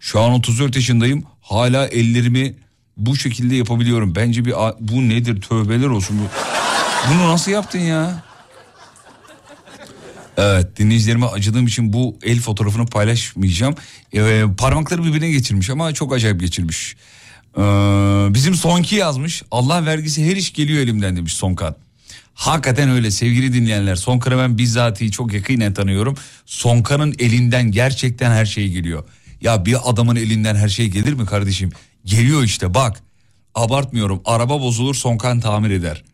Şu 0.00 0.20
an 0.20 0.32
34 0.32 0.76
yaşındayım. 0.76 1.24
Hala 1.40 1.86
ellerimi 1.86 2.54
bu 2.96 3.16
şekilde 3.16 3.56
yapabiliyorum. 3.56 4.14
Bence 4.14 4.44
bir 4.44 4.54
bu 4.80 5.08
nedir 5.08 5.40
tövbeler 5.40 5.86
olsun. 5.86 6.18
Bu, 6.18 6.28
bunu 7.10 7.28
nasıl 7.28 7.50
yaptın 7.50 7.78
ya? 7.78 8.22
Evet 10.36 10.78
dinleyicilerime 10.78 11.26
acıdığım 11.26 11.66
için 11.66 11.92
bu 11.92 12.16
el 12.22 12.40
fotoğrafını 12.40 12.86
paylaşmayacağım. 12.86 13.74
Ee, 14.14 14.44
parmakları 14.58 15.04
birbirine 15.04 15.30
geçirmiş 15.30 15.70
ama 15.70 15.94
çok 15.94 16.12
acayip 16.12 16.40
geçirmiş. 16.40 16.96
Ee, 17.56 17.60
bizim 18.30 18.54
Sonki 18.54 18.96
yazmış. 18.96 19.42
Allah 19.50 19.86
vergisi 19.86 20.30
her 20.30 20.36
iş 20.36 20.52
geliyor 20.52 20.82
elimden 20.82 21.16
demiş 21.16 21.34
Sonkan. 21.34 21.76
Hakikaten 22.34 22.90
öyle 22.90 23.10
sevgili 23.10 23.52
dinleyenler. 23.52 23.96
Sonkan'ı 23.96 24.38
ben 24.38 24.58
bizzatihi 24.58 25.10
çok 25.10 25.32
yakinen 25.32 25.74
tanıyorum. 25.74 26.16
Sonkan'ın 26.46 27.14
elinden 27.18 27.70
gerçekten 27.70 28.30
her 28.30 28.46
şey 28.46 28.68
geliyor. 28.68 29.04
Ya 29.40 29.66
bir 29.66 29.90
adamın 29.90 30.16
elinden 30.16 30.54
her 30.54 30.68
şey 30.68 30.88
gelir 30.88 31.12
mi 31.12 31.26
kardeşim? 31.26 31.70
Geliyor 32.04 32.42
işte 32.42 32.74
bak. 32.74 33.00
Abartmıyorum. 33.54 34.22
Araba 34.24 34.60
bozulur 34.60 34.94
Sonkan 34.94 35.40
tamir 35.40 35.70
eder. 35.70 36.04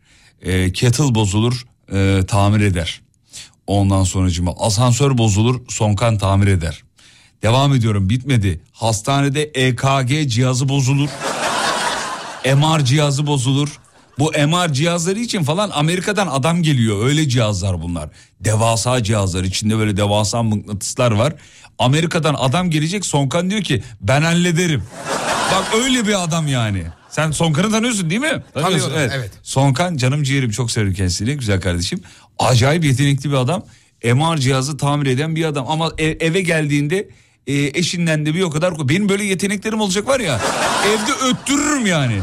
Ee, 0.41 0.73
kettle 0.73 1.15
bozulur 1.15 1.65
e, 1.93 2.21
tamir 2.27 2.59
eder. 2.61 3.01
Ondan 3.67 4.03
sonracıma 4.03 4.55
asansör 4.59 5.17
bozulur 5.17 5.61
Sonkan 5.69 6.17
tamir 6.17 6.47
eder. 6.47 6.83
Devam 7.41 7.73
ediyorum 7.75 8.09
bitmedi. 8.09 8.61
Hastanede 8.71 9.43
EKG 9.43 10.29
cihazı 10.29 10.69
bozulur. 10.69 11.09
MR 12.45 12.85
cihazı 12.85 13.27
bozulur. 13.27 13.79
Bu 14.21 14.31
MR 14.47 14.73
cihazları 14.73 15.19
için 15.19 15.43
falan 15.43 15.69
Amerika'dan 15.73 16.27
adam 16.27 16.63
geliyor. 16.63 17.05
Öyle 17.05 17.29
cihazlar 17.29 17.81
bunlar. 17.81 18.09
Devasa 18.39 19.03
cihazlar 19.03 19.43
içinde 19.43 19.77
böyle 19.77 19.97
devasa 19.97 20.43
mıknatıslar 20.43 21.11
var. 21.11 21.33
Amerika'dan 21.79 22.33
adam 22.33 22.69
gelecek 22.69 23.05
Sonkan 23.05 23.49
diyor 23.49 23.61
ki 23.61 23.83
ben 24.01 24.21
hallederim. 24.21 24.83
Bak 25.51 25.63
öyle 25.83 26.07
bir 26.07 26.23
adam 26.23 26.47
yani. 26.47 26.83
Sen 27.09 27.31
Sonkan'ı 27.31 27.71
tanıyorsun 27.71 28.09
değil 28.09 28.21
mi? 28.21 28.43
Tanıyorsun, 28.53 28.89
Tanıyorum, 28.89 29.13
evet. 29.15 29.31
Sonkan 29.43 29.97
canım 29.97 30.23
ciğerim 30.23 30.49
çok 30.51 30.71
severim 30.71 30.93
kendisini 30.93 31.33
güzel 31.33 31.61
kardeşim. 31.61 32.01
Acayip 32.39 32.83
yetenekli 32.83 33.29
bir 33.29 33.35
adam. 33.35 33.65
MR 34.03 34.37
cihazı 34.37 34.77
tamir 34.77 35.05
eden 35.05 35.35
bir 35.35 35.45
adam 35.45 35.65
ama 35.69 35.91
e- 35.97 36.05
eve 36.05 36.41
geldiğinde 36.41 37.09
e, 37.47 37.53
eşinden 37.53 38.25
de 38.25 38.33
bir 38.33 38.41
o 38.41 38.49
kadar 38.49 38.89
benim 38.89 39.09
böyle 39.09 39.23
yeteneklerim 39.23 39.81
olacak 39.81 40.07
var 40.07 40.19
ya 40.19 40.41
evde 40.87 41.11
öttürürüm 41.29 41.85
yani. 41.85 42.19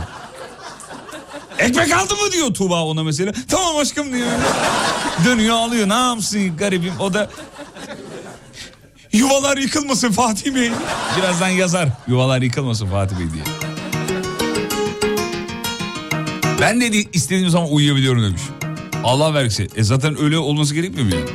Ekmek 1.59 1.93
aldı 1.93 2.15
mı 2.15 2.33
diyor 2.33 2.55
Tuğba 2.55 2.85
ona 2.85 3.03
mesela. 3.03 3.33
Tamam 3.49 3.77
aşkım 3.77 4.13
diyor. 4.13 4.27
Dönüyor 5.25 5.55
alıyor 5.57 5.89
ne 5.89 5.95
yapsın 5.95 6.57
garibim 6.57 6.93
o 7.01 7.15
da 7.15 7.31
Yuvalar 9.13 9.57
yıkılmasın 9.57 10.13
Fatih 10.13 10.55
Bey. 10.55 10.71
Birazdan 11.19 11.49
yazar. 11.49 11.89
Yuvalar 12.09 12.43
yıkılmasın 12.43 12.87
Fatih 12.87 13.17
Bey 13.19 13.27
diye. 13.33 13.45
Ben 16.61 16.81
de 16.81 16.87
istediğim 17.13 17.51
zaman 17.51 17.73
uyuyabiliyorum 17.73 18.23
demiş. 18.23 18.43
Allah 19.05 19.35
vergisi. 19.35 19.69
E 19.77 19.83
zaten 19.83 20.23
öyle 20.23 20.39
olması 20.39 20.75
gerekmiyor 20.75 21.07
mu 21.07 21.15
yani? 21.15 21.31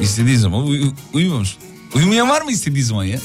İstediği 0.00 0.36
zaman 0.38 0.62
uy- 0.66 0.90
uyumuyor 1.12 1.38
musun? 1.40 1.58
Uyumayan 1.94 2.28
var 2.28 2.42
mı 2.42 2.50
istediği 2.52 2.82
zaman 2.84 3.04
ya? 3.04 3.18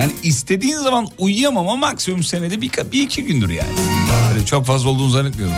Yani 0.00 0.12
istediğin 0.22 0.78
zaman 0.78 1.08
uyuyamam 1.18 1.68
ama 1.68 1.76
maksimum 1.76 2.22
senede 2.22 2.60
bir, 2.60 2.70
bir 2.92 3.02
iki 3.02 3.24
gündür 3.24 3.50
yani. 3.50 3.68
Öyle 4.32 4.46
çok 4.46 4.66
fazla 4.66 4.88
olduğunu 4.90 5.10
zannetmiyorum. 5.10 5.56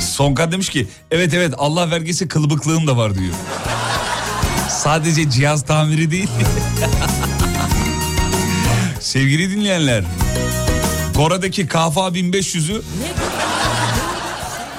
Sonkan 0.00 0.52
demiş 0.52 0.68
ki 0.68 0.86
evet 1.10 1.34
evet 1.34 1.54
Allah 1.58 1.90
vergisi 1.90 2.28
kılıbıklığım 2.28 2.86
da 2.86 2.96
var 2.96 3.14
diyor. 3.14 3.34
Sadece 4.70 5.30
cihaz 5.30 5.62
tamiri 5.62 6.10
değil. 6.10 6.28
Sevgili 9.00 9.50
dinleyenler. 9.50 10.04
Gora'daki 11.16 11.66
KFA 11.66 12.08
1500'ü 12.08 12.82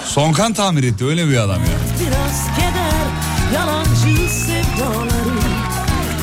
Sonkan 0.06 0.54
tamir 0.54 0.84
etti 0.84 1.06
öyle 1.06 1.30
bir 1.30 1.38
adam 1.38 1.60
ya. 1.62 1.68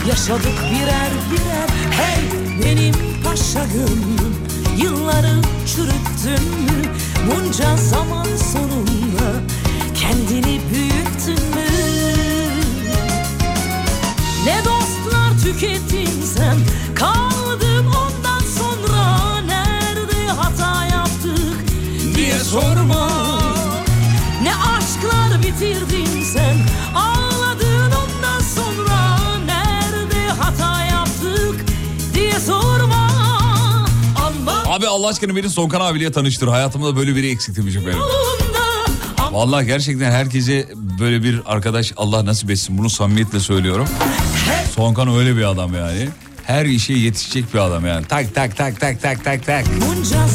Yaşadık 0.08 0.58
birer 0.70 1.10
birer. 1.30 1.68
Hey 1.90 2.22
benim 2.64 2.94
paşa 3.24 3.64
gönlüm. 3.64 4.36
Yılları 4.76 5.40
çürüttün 5.66 6.48
mü? 6.64 6.82
Bunca 7.26 7.76
zaman 7.76 8.26
sonunda 8.52 9.40
Kendini 9.94 10.60
büyüttün 10.72 11.46
mü? 11.54 11.70
Ne 14.46 14.58
dostlar 14.64 15.38
tükettin 15.44 16.22
sen? 16.36 16.56
Kaldım 16.94 17.86
ondan 17.86 18.40
sonra 18.58 19.40
Nerede 19.40 20.26
hata 20.26 20.84
yaptık 20.84 21.64
diye 22.16 22.38
sorma. 22.38 23.08
Ne 24.42 24.54
aşklar 24.54 25.42
bitirdin 25.42 26.22
sen 26.22 26.56
Abi 34.70 34.86
Allah 34.86 35.08
aşkına 35.08 35.36
beni 35.36 35.50
Sonkan 35.50 35.80
abiyle 35.80 36.12
tanıştır. 36.12 36.48
Hayatımda 36.48 36.96
böyle 36.96 37.16
biri 37.16 37.30
eksikti 37.30 37.66
benim. 37.66 37.98
yolunda 37.98 38.58
Ama 39.18 39.38
Vallahi 39.38 39.66
gerçekten 39.66 40.10
herkese 40.10 40.68
böyle 41.00 41.22
bir 41.22 41.42
arkadaş 41.46 41.92
Allah 41.96 42.24
nasip 42.26 42.50
etsin. 42.50 42.78
Bunu 42.78 42.90
samimiyetle 42.90 43.40
söylüyorum. 43.40 43.88
Sonkan 44.74 45.14
öyle 45.14 45.36
bir 45.36 45.44
adam 45.44 45.74
yani. 45.74 46.08
Her 46.44 46.64
işe 46.64 46.92
yetişecek 46.92 47.54
bir 47.54 47.58
adam 47.58 47.86
yani. 47.86 48.06
Tak 48.06 48.34
tak 48.34 48.56
tak 48.56 48.80
tak 48.80 49.02
tak 49.02 49.24
tak 49.24 49.46
tak. 49.46 49.64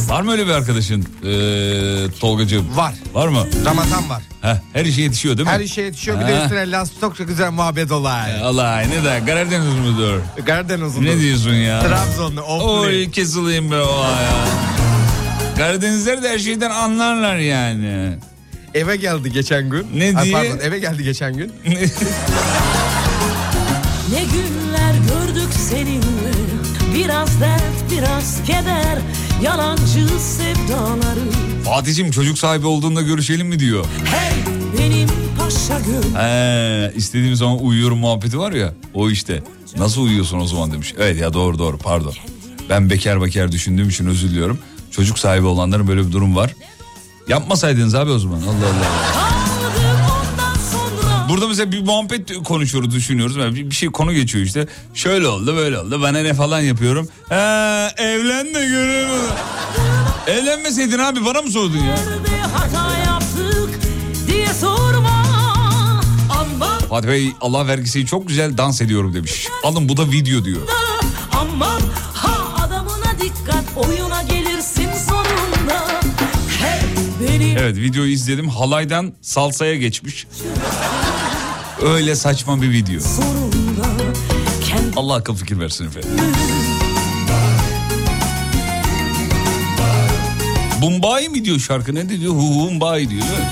Var 0.07 0.21
mı 0.21 0.31
öyle 0.31 0.47
bir 0.47 0.51
arkadaşın 0.51 1.01
ee, 1.01 2.19
Tolgacığım? 2.19 2.77
Var. 2.77 2.93
Var 3.13 3.27
mı? 3.27 3.47
Ramazan 3.65 4.09
var. 4.09 4.23
Heh, 4.41 4.55
her 4.73 4.85
işe 4.85 5.01
yetişiyor 5.01 5.37
değil 5.37 5.47
mi? 5.47 5.53
Her 5.53 5.59
işe 5.59 5.81
yetişiyor 5.81 6.19
bir 6.19 6.25
de 6.27 6.41
üstüne 6.43 6.71
last 6.71 7.01
çok 7.01 7.17
çok 7.17 7.27
güzel 7.27 7.51
muhabbet 7.51 7.91
olay. 7.91 8.41
Allah 8.43 8.79
ne 8.79 9.03
de 9.03 9.21
Karadeniz 9.25 9.73
müdür? 9.73 10.21
Karadeniz 10.45 10.97
Ne 10.97 11.19
diyorsun 11.19 11.53
ya? 11.53 11.81
Trabzonlu, 11.81 12.41
Ofli. 12.41 12.65
Oy 12.65 13.11
kesileyim 13.11 13.71
be 13.71 13.81
o 13.81 14.03
ya. 14.03 14.45
Karadenizler 15.57 16.23
de 16.23 16.29
her 16.29 16.39
şeyden 16.39 16.69
anlarlar 16.71 17.35
yani. 17.37 18.17
Eve 18.73 18.95
geldi 18.95 19.31
geçen 19.31 19.69
gün. 19.69 19.87
Ne 19.95 20.17
Ay, 20.17 20.25
diye? 20.25 20.33
Pardon 20.33 20.59
eve 20.59 20.79
geldi 20.79 21.03
geçen 21.03 21.33
gün. 21.37 21.53
Ne 24.11 24.19
günler 24.23 24.93
gördük 25.45 25.59
seninle 25.59 26.31
Biraz 26.95 27.41
dert 27.41 27.91
biraz 27.91 28.43
keder 28.45 28.97
Yalancı 29.43 30.19
sevdaları 30.19 31.31
Fatih'im 31.65 32.11
çocuk 32.11 32.37
sahibi 32.37 32.67
olduğunda 32.67 33.01
görüşelim 33.01 33.47
mi 33.47 33.59
diyor. 33.59 33.85
Hey 34.05 34.53
benim 34.79 35.09
paşa 35.39 35.79
gönlüm 35.79 36.15
He, 36.15 36.93
istediğim 36.95 37.35
zaman 37.35 37.63
uyuyorum 37.63 37.97
muhabbeti 37.97 38.39
var 38.39 38.51
ya 38.51 38.73
o 38.93 39.09
işte. 39.09 39.43
Nasıl 39.77 40.01
uyuyorsun 40.01 40.39
o 40.39 40.47
zaman 40.47 40.71
demiş. 40.71 40.93
Evet 40.97 41.21
ya 41.21 41.33
doğru 41.33 41.59
doğru 41.59 41.77
pardon. 41.77 42.13
Ben 42.69 42.89
bekar 42.89 43.21
bekar 43.21 43.51
düşündüğüm 43.51 43.89
için 43.89 44.05
özür 44.05 44.29
diliyorum. 44.29 44.59
Çocuk 44.91 45.19
sahibi 45.19 45.45
olanların 45.45 45.87
böyle 45.87 46.07
bir 46.07 46.11
durum 46.11 46.35
var. 46.35 46.55
Yapmasaydınız 47.27 47.95
abi 47.95 48.11
o 48.11 48.19
zaman 48.19 48.37
Allah 48.41 48.47
Allah. 48.47 49.34
Burada 51.29 51.47
mesela 51.47 51.71
bir 51.71 51.81
muhabbet 51.81 52.43
konuşuyoruz 52.43 52.95
düşünüyoruz. 52.95 53.35
Yani 53.35 53.55
bir, 53.55 53.75
şey 53.75 53.89
konu 53.89 54.13
geçiyor 54.13 54.45
işte. 54.45 54.67
Şöyle 54.93 55.27
oldu 55.27 55.55
böyle 55.55 55.79
oldu 55.79 56.01
bana 56.01 56.19
ne 56.19 56.33
falan 56.33 56.59
yapıyorum. 56.59 57.09
He, 57.29 57.35
evlen 57.97 58.45
de 58.53 58.65
görelim. 58.65 59.09
Evlenmeseydin 60.27 60.99
abi 60.99 61.25
bana 61.25 61.41
mı 61.41 61.51
sordun 61.51 61.77
ya? 61.77 61.95
Fatih 66.89 67.07
Bey 67.09 67.31
Allah 67.41 67.67
vergisi 67.67 68.05
çok 68.05 68.27
güzel 68.27 68.57
dans 68.57 68.81
ediyorum 68.81 69.13
demiş. 69.13 69.47
Alın 69.63 69.89
bu 69.89 69.97
da 69.97 70.11
video 70.11 70.45
diyor. 70.45 70.61
aman 71.31 71.81
ha 72.13 72.65
adamına 72.65 73.19
dikkat 73.21 73.65
oyuna 73.87 74.23
gelirsin 74.23 74.89
sonunda 75.07 75.85
Evet 77.59 77.77
videoyu 77.77 78.11
izledim. 78.11 78.49
Halaydan 78.49 79.13
salsaya 79.21 79.75
geçmiş. 79.75 80.27
Öyle 81.81 82.15
saçma 82.15 82.61
bir 82.61 82.71
video. 82.71 83.01
Allah 84.95 85.13
akıl 85.15 85.35
fikir 85.35 85.59
versin 85.59 85.87
efendim. 85.87 86.09
Bumbai 90.81 91.29
mi 91.29 91.45
diyor 91.45 91.59
şarkı 91.59 91.95
ne 91.95 92.09
diyor? 92.09 92.33
Hu 92.33 92.67
Humbai 92.67 93.09
diyor 93.09 93.21
değil 93.21 93.31
mi? 93.31 93.49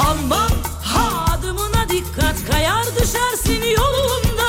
Aman 0.00 0.50
ha 0.82 1.24
adımına 1.34 1.88
dikkat 1.88 2.36
kayar 2.50 2.84
düşersin 3.00 3.62
yolunda 3.76 4.48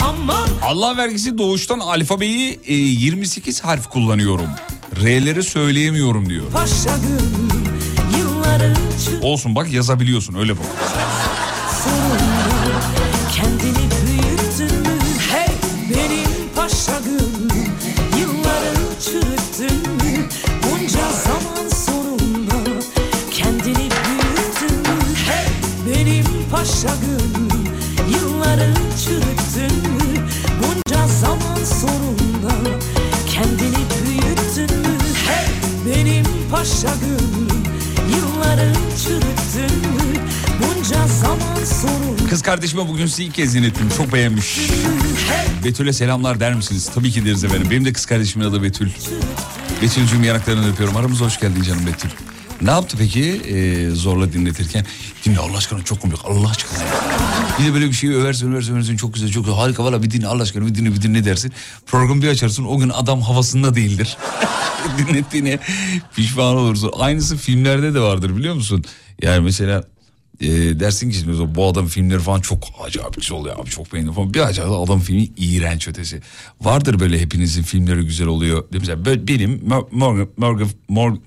Aman 0.00 0.48
Allah 0.62 0.96
vergisi 0.96 1.38
doğuştan 1.38 1.78
alfabeyi 1.78 2.60
e, 2.66 2.74
28 2.74 3.60
harf 3.60 3.88
kullanıyorum. 3.90 4.48
R'leri 5.02 5.42
söyleyemiyorum 5.42 6.28
diyor. 6.28 6.44
paşa 6.52 6.96
yılların 8.18 8.74
çı- 8.74 8.91
Olsun 9.22 9.54
bak 9.54 9.72
yazabiliyorsun 9.72 10.34
öyle 10.34 10.52
bak. 10.52 10.66
Kız 42.32 42.42
kardeşime 42.42 42.88
bugün 42.88 43.06
sizi 43.06 43.24
ilk 43.24 43.34
kez 43.34 43.54
dinlettim. 43.54 43.88
Çok 43.96 44.12
beğenmiş. 44.12 44.58
Betül'e 45.64 45.92
selamlar 45.92 46.40
der 46.40 46.54
misiniz? 46.54 46.90
Tabii 46.94 47.10
ki 47.10 47.24
deriz 47.24 47.44
efendim. 47.44 47.66
Benim 47.70 47.84
de 47.84 47.92
kız 47.92 48.06
kardeşimin 48.06 48.44
adı 48.44 48.62
Betül. 48.62 48.90
Betül'cüğüm 49.82 50.24
yanaklarını 50.24 50.72
öpüyorum. 50.72 50.96
Aramıza 50.96 51.24
hoş 51.24 51.40
geldin 51.40 51.62
canım 51.62 51.86
Betül. 51.86 52.10
Ne 52.62 52.70
yaptı 52.70 52.96
peki 52.98 53.22
e, 53.24 53.90
zorla 53.90 54.32
dinletirken? 54.32 54.86
Dinle 55.24 55.38
Allah 55.38 55.56
aşkına 55.56 55.82
çok 55.82 56.00
komik 56.00 56.24
Allah 56.24 56.50
aşkına. 56.50 56.78
Bir 57.58 57.64
de 57.64 57.74
böyle 57.74 57.86
bir 57.86 57.92
şeyi 57.92 58.16
översin 58.16 58.52
översin 58.52 58.74
översin 58.74 58.96
çok 58.96 59.14
güzel 59.14 59.30
çok 59.30 59.44
güzel 59.44 59.58
harika 59.58 59.84
valla 59.84 60.02
bir 60.02 60.10
dinle 60.10 60.26
Allah 60.26 60.42
aşkına 60.42 60.66
bir 60.66 60.74
dinle 60.74 60.94
bir 60.94 61.02
dinle 61.02 61.24
dersin. 61.24 61.52
Programı 61.86 62.22
bir 62.22 62.28
açarsın 62.28 62.64
o 62.64 62.78
gün 62.78 62.88
adam 62.88 63.20
havasında 63.20 63.74
değildir. 63.74 64.16
Dinlettiğine 64.98 65.58
pişman 66.16 66.56
olursun. 66.56 66.90
Aynısı 66.98 67.36
filmlerde 67.36 67.94
de 67.94 68.00
vardır 68.00 68.36
biliyor 68.36 68.54
musun? 68.54 68.84
Yani 69.22 69.40
mesela 69.40 69.91
e, 70.42 70.80
dersin 70.80 71.10
ki 71.10 71.16
şimdi 71.18 71.54
bu 71.54 71.66
adam 71.66 71.86
filmleri 71.86 72.18
falan 72.18 72.40
çok 72.40 72.58
acayip 72.84 73.14
güzel 73.16 73.36
oluyor 73.38 73.58
abi 73.60 73.70
çok 73.70 73.92
beğendim 73.92 74.12
falan. 74.12 74.34
Bir 74.34 74.40
acayip 74.40 74.72
adam 74.72 75.00
filmi 75.00 75.22
iğrenç 75.36 75.88
ötesi. 75.88 76.20
Vardır 76.60 77.00
böyle 77.00 77.20
hepinizin 77.20 77.62
filmleri 77.62 78.02
güzel 78.02 78.26
oluyor. 78.26 78.64
Mesela 78.72 79.04
böyle 79.04 79.28
benim 79.28 79.58
Mor- 79.68 79.88
Morgan, 79.92 80.28
Morgan, 80.36 80.68
Morgan, 80.88 81.20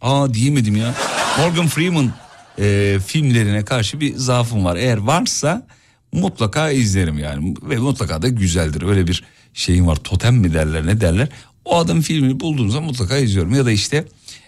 aa 0.00 0.34
diyemedim 0.34 0.76
ya. 0.76 0.94
Morgan 1.38 1.66
Freeman 1.66 2.12
e, 2.58 2.98
filmlerine 3.06 3.64
karşı 3.64 4.00
bir 4.00 4.16
zaafım 4.16 4.64
var. 4.64 4.76
Eğer 4.76 4.96
varsa 4.98 5.66
mutlaka 6.12 6.70
izlerim 6.70 7.18
yani. 7.18 7.54
Ve 7.62 7.76
mutlaka 7.76 8.22
da 8.22 8.28
güzeldir. 8.28 8.82
Öyle 8.82 9.06
bir 9.06 9.24
şeyim 9.54 9.86
var. 9.86 9.96
Totem 9.96 10.36
mi 10.36 10.54
derler 10.54 10.86
ne 10.86 11.00
derler. 11.00 11.28
O 11.64 11.76
adam 11.78 12.00
filmini 12.00 12.40
bulduğum 12.40 12.70
zaman 12.70 12.88
mutlaka 12.88 13.18
izliyorum. 13.18 13.54
Ya 13.54 13.66
da 13.66 13.70
işte 13.70 14.04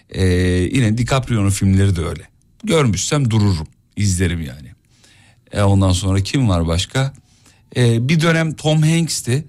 e, 0.09 0.25
yine 0.73 0.97
DiCaprio'nun 0.97 1.49
filmleri 1.49 1.95
de 1.95 2.01
öyle. 2.05 2.23
Görmüşsem 2.63 3.31
dururum. 3.31 3.67
İzlerim 3.97 4.41
yani. 4.41 4.71
E, 5.51 5.61
ondan 5.61 5.91
sonra 5.91 6.19
kim 6.19 6.49
var 6.49 6.67
başka? 6.67 7.13
E, 7.75 8.09
bir 8.09 8.21
dönem 8.21 8.53
Tom 8.53 8.81
Hanks'ti. 8.81 9.45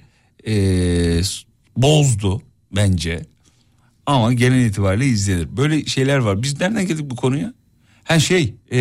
E, 0.46 0.54
bozdu 1.76 2.42
bence. 2.72 3.26
Ama 4.06 4.32
genel 4.32 4.64
itibariyle 4.64 5.06
izlenir. 5.06 5.56
Böyle 5.56 5.84
şeyler 5.86 6.18
var. 6.18 6.42
Biz 6.42 6.60
nereden 6.60 6.86
geldik 6.86 7.10
bu 7.10 7.16
konuya? 7.16 7.54
Ha 8.04 8.18
şey 8.20 8.54
e, 8.70 8.78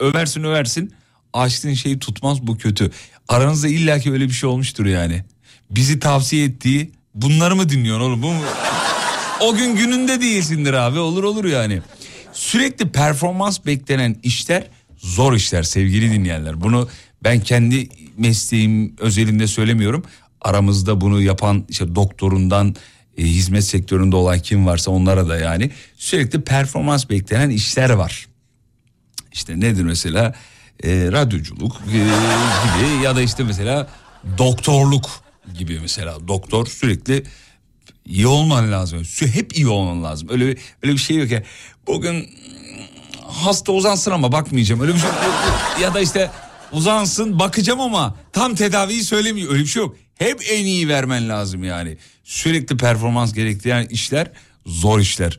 översin 0.00 0.44
översin 0.44 0.94
açtığın 1.32 1.74
şeyi 1.74 1.98
tutmaz 1.98 2.46
bu 2.46 2.58
kötü. 2.58 2.90
Aranızda 3.28 3.68
illaki 3.68 4.12
öyle 4.12 4.24
bir 4.24 4.32
şey 4.32 4.48
olmuştur 4.48 4.86
yani. 4.86 5.24
Bizi 5.70 5.98
tavsiye 5.98 6.44
ettiği 6.44 6.92
bunları 7.14 7.56
mı 7.56 7.68
dinliyorsun 7.68 8.04
oğlum 8.04 8.22
bu 8.22 8.32
mu? 8.32 8.40
O 9.40 9.54
gün 9.54 9.76
gününde 9.76 10.20
değilsindir 10.20 10.72
abi 10.72 10.98
olur 10.98 11.24
olur 11.24 11.44
yani. 11.44 11.82
Sürekli 12.32 12.92
performans 12.92 13.66
beklenen 13.66 14.16
işler 14.22 14.66
zor 15.04 15.32
işler 15.32 15.62
sevgili 15.62 16.10
dinleyenler. 16.12 16.60
Bunu 16.60 16.88
ben 17.24 17.40
kendi 17.40 17.88
mesleğim 18.16 18.96
özelinde 18.98 19.46
söylemiyorum. 19.46 20.04
Aramızda 20.40 21.00
bunu 21.00 21.22
yapan 21.22 21.64
işte 21.68 21.94
doktorundan 21.94 22.76
e, 23.18 23.22
hizmet 23.22 23.64
sektöründe 23.64 24.16
olan 24.16 24.38
kim 24.38 24.66
varsa 24.66 24.90
onlara 24.90 25.28
da 25.28 25.38
yani 25.38 25.70
sürekli 25.96 26.40
performans 26.40 27.10
beklenen 27.10 27.50
işler 27.50 27.90
var. 27.90 28.26
İşte 29.32 29.60
nedir 29.60 29.82
mesela 29.82 30.34
e, 30.84 31.12
radyoculuk 31.12 31.80
e, 31.86 31.92
gibi 31.92 33.04
ya 33.04 33.16
da 33.16 33.22
işte 33.22 33.44
mesela 33.44 33.88
doktorluk 34.38 35.10
gibi 35.58 35.80
mesela 35.80 36.28
doktor 36.28 36.66
sürekli 36.66 37.24
iyi 38.06 38.26
olman 38.26 38.72
lazım. 38.72 39.02
Hep 39.20 39.56
iyi 39.56 39.68
olman 39.68 40.04
lazım. 40.04 40.28
Öyle 40.30 40.46
bir, 40.46 40.58
öyle 40.82 40.92
bir 40.92 40.98
şey 40.98 41.16
yok 41.16 41.30
ya. 41.30 41.42
Bugün 41.86 42.28
hasta 43.34 43.72
uzansın 43.72 44.10
ama 44.10 44.32
bakmayacağım. 44.32 44.80
Öyle 44.80 44.94
bir 44.94 44.98
şey 44.98 45.08
yok. 45.08 45.18
ya 45.82 45.94
da 45.94 46.00
işte 46.00 46.30
uzansın 46.72 47.38
bakacağım 47.38 47.80
ama 47.80 48.14
tam 48.32 48.54
tedaviyi 48.54 49.04
söylemiyor. 49.04 49.52
Öyle 49.52 49.62
bir 49.62 49.68
şey 49.68 49.82
yok. 49.82 49.96
Hep 50.18 50.40
en 50.50 50.64
iyi 50.64 50.88
vermen 50.88 51.28
lazım 51.28 51.64
yani. 51.64 51.96
Sürekli 52.24 52.76
performans 52.76 53.32
gerektiren 53.32 53.86
işler 53.86 54.30
zor 54.66 55.00
işler. 55.00 55.38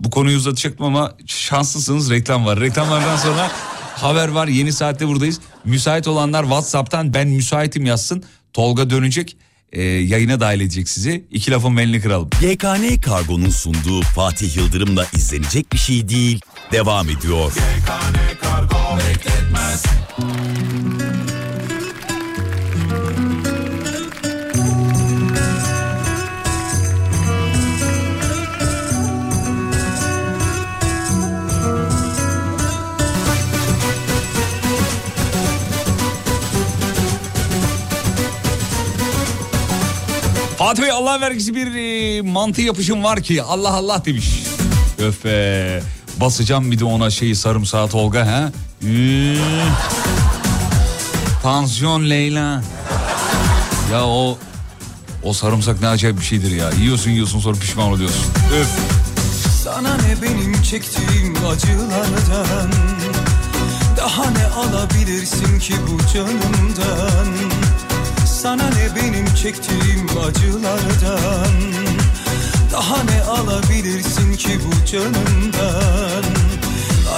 Bu 0.00 0.10
konuyu 0.10 0.36
uzatacaktım 0.36 0.86
ama 0.86 1.16
şanslısınız 1.26 2.10
reklam 2.10 2.46
var. 2.46 2.60
Reklamlardan 2.60 3.16
sonra 3.16 3.50
haber 3.96 4.28
var. 4.28 4.48
Yeni 4.48 4.72
saatte 4.72 5.08
buradayız. 5.08 5.40
Müsait 5.64 6.08
olanlar 6.08 6.42
WhatsApp'tan 6.42 7.14
ben 7.14 7.28
müsaitim 7.28 7.86
yazsın. 7.86 8.24
Tolga 8.52 8.90
dönecek. 8.90 9.36
Ee, 9.72 9.82
yayına 9.82 10.40
dahil 10.40 10.60
edecek 10.60 10.88
sizi. 10.88 11.24
İki 11.30 11.50
lafın 11.50 11.76
belini 11.76 12.00
kıralım. 12.00 12.30
YKN 12.42 13.00
Kargo'nun 13.00 13.50
sunduğu 13.50 14.02
Fatih 14.02 14.56
Yıldırım'la 14.56 15.06
izlenecek 15.14 15.72
bir 15.72 15.78
şey 15.78 16.08
değil. 16.08 16.40
Devam 16.72 17.08
ediyor. 17.08 17.52
Fatih 40.58 40.82
Bey 40.82 40.90
Allah 40.90 41.20
vergisi 41.20 41.54
bir 41.54 41.74
e, 41.74 42.22
mantı 42.22 42.62
yapışım 42.62 43.04
var 43.04 43.22
ki 43.22 43.42
Allah 43.42 43.70
Allah 43.70 44.04
demiş. 44.04 44.42
Öf 44.98 45.24
be. 45.24 46.01
Basacağım 46.22 46.70
bir 46.70 46.78
de 46.78 46.84
ona 46.84 47.10
şeyi 47.10 47.36
sarımsağı 47.36 47.88
Tolga 47.88 48.26
ha. 48.26 48.52
Tansiyon 51.42 52.10
Leyla. 52.10 52.62
Ya 53.92 54.06
o 54.06 54.38
o 55.22 55.32
sarımsak 55.32 55.80
ne 55.80 55.88
acayip 55.88 56.20
bir 56.20 56.24
şeydir 56.24 56.50
ya. 56.50 56.70
Yiyorsun 56.70 57.10
yiyorsun 57.10 57.40
sonra 57.40 57.58
pişman 57.58 57.88
oluyorsun. 57.88 58.24
Öf. 58.60 58.68
Sana 59.64 59.96
ne 59.96 60.22
benim 60.22 60.62
çektiğim 60.62 61.34
acılardan 61.46 62.70
Daha 63.96 64.30
ne 64.30 64.46
alabilirsin 64.46 65.58
ki 65.58 65.74
bu 65.88 66.12
canımdan 66.14 67.28
Sana 68.26 68.70
ne 68.70 68.96
benim 68.96 69.34
çektiğim 69.34 70.06
acılardan 70.28 71.81
Daha 72.72 73.02
ne 73.02 73.22
alabilirsin 73.22 74.34
ki 74.34 74.60
bu 74.66 74.86
canımdan? 74.86 76.24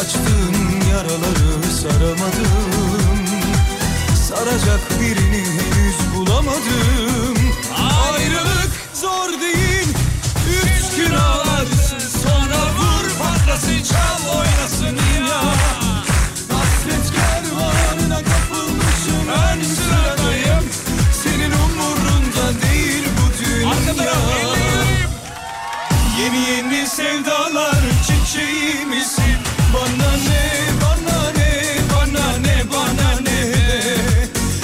Açtığın 0.00 0.80
yaraları 0.90 1.72
saramadım 1.82 3.24
Saracak 4.28 5.00
birini 5.00 5.44
henüz 5.46 6.16
bulamadım. 6.16 7.36
Ayrılık 8.12 8.70
zor 8.94 9.40
değil. 9.40 9.88
Üç 10.48 10.96
gün 10.96 11.14
ağlarsın 11.14 12.20
sonra 12.22 12.61
vur 12.78 13.11
patlasın 13.18 13.82
çal 13.82 14.36
oynasın 14.38 14.96
ya. 15.28 15.42
Hasret 16.52 17.12
kervanına 17.14 18.18
kapılmışım. 18.18 19.28
Ön 19.28 19.62
sıradayım. 19.62 20.64
Senin 21.22 21.52
umurunda 21.52 22.62
değil 22.62 23.05
bu 23.18 23.44
dünya 23.44 24.53
Yeni 26.25 26.51
yeni 26.51 26.87
sevdalar 26.87 27.83
çiçeği 28.07 28.87
misin? 28.87 29.37
Bana 29.75 30.11
ne, 30.12 30.51
bana 30.83 31.31
ne, 31.37 31.62
bana 31.95 32.37
ne, 32.39 32.64
bana 32.72 33.20
ne? 33.20 33.53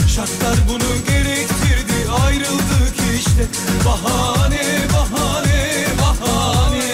Şartlar 0.09 0.57
bunu 0.69 1.05
gerektirdi 1.09 2.11
ayrıldık 2.25 2.95
işte. 3.19 3.47
Bahane, 3.87 4.63
bahane, 4.93 5.85
bahane. 6.03 6.93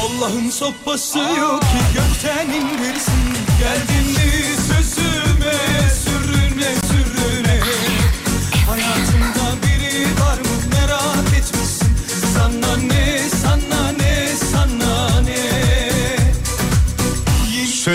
Allah'ın 0.00 0.50
sopası 0.50 1.18
yok 1.18 1.60
ki 1.60 1.80
gökten 1.94 2.46
indirsin. 2.48 3.22
Geldin 3.60 4.10
mi 4.10 4.32
sözüme 4.68 5.88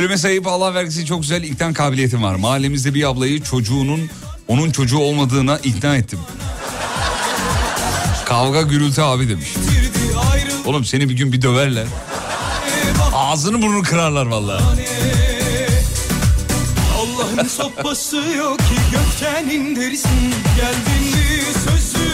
Söyleme 0.04 0.18
sayıp 0.18 0.48
Allah 0.48 0.74
vergisi 0.74 1.06
çok 1.06 1.22
güzel 1.22 1.44
ikna 1.44 1.74
kabiliyetim 1.74 2.24
var. 2.24 2.36
Mahallemizde 2.36 2.94
bir 2.94 3.10
ablayı 3.10 3.42
çocuğunun 3.44 4.10
onun 4.48 4.72
çocuğu 4.72 4.98
olmadığına 4.98 5.58
ikna 5.58 5.96
ettim. 5.96 6.20
Kavga 8.26 8.62
gürültü 8.62 9.02
abi 9.02 9.30
demiş. 9.30 9.54
Oğlum 10.66 10.86
seni 10.86 11.10
bir 11.10 11.14
gün 11.14 11.34
bir 11.34 11.42
döverler. 11.42 11.86
Ağzını 13.14 13.62
burnunu 13.62 13.84
kırarlar 13.84 14.26
vallahi. 14.26 14.64
Allah'ın 16.98 17.48
sopası 17.48 18.18
yok 18.18 18.60
ki 18.60 18.76
gökten 18.92 19.50
indirsin 19.50 20.34
Geldin 20.58 21.04
mi 21.16 22.13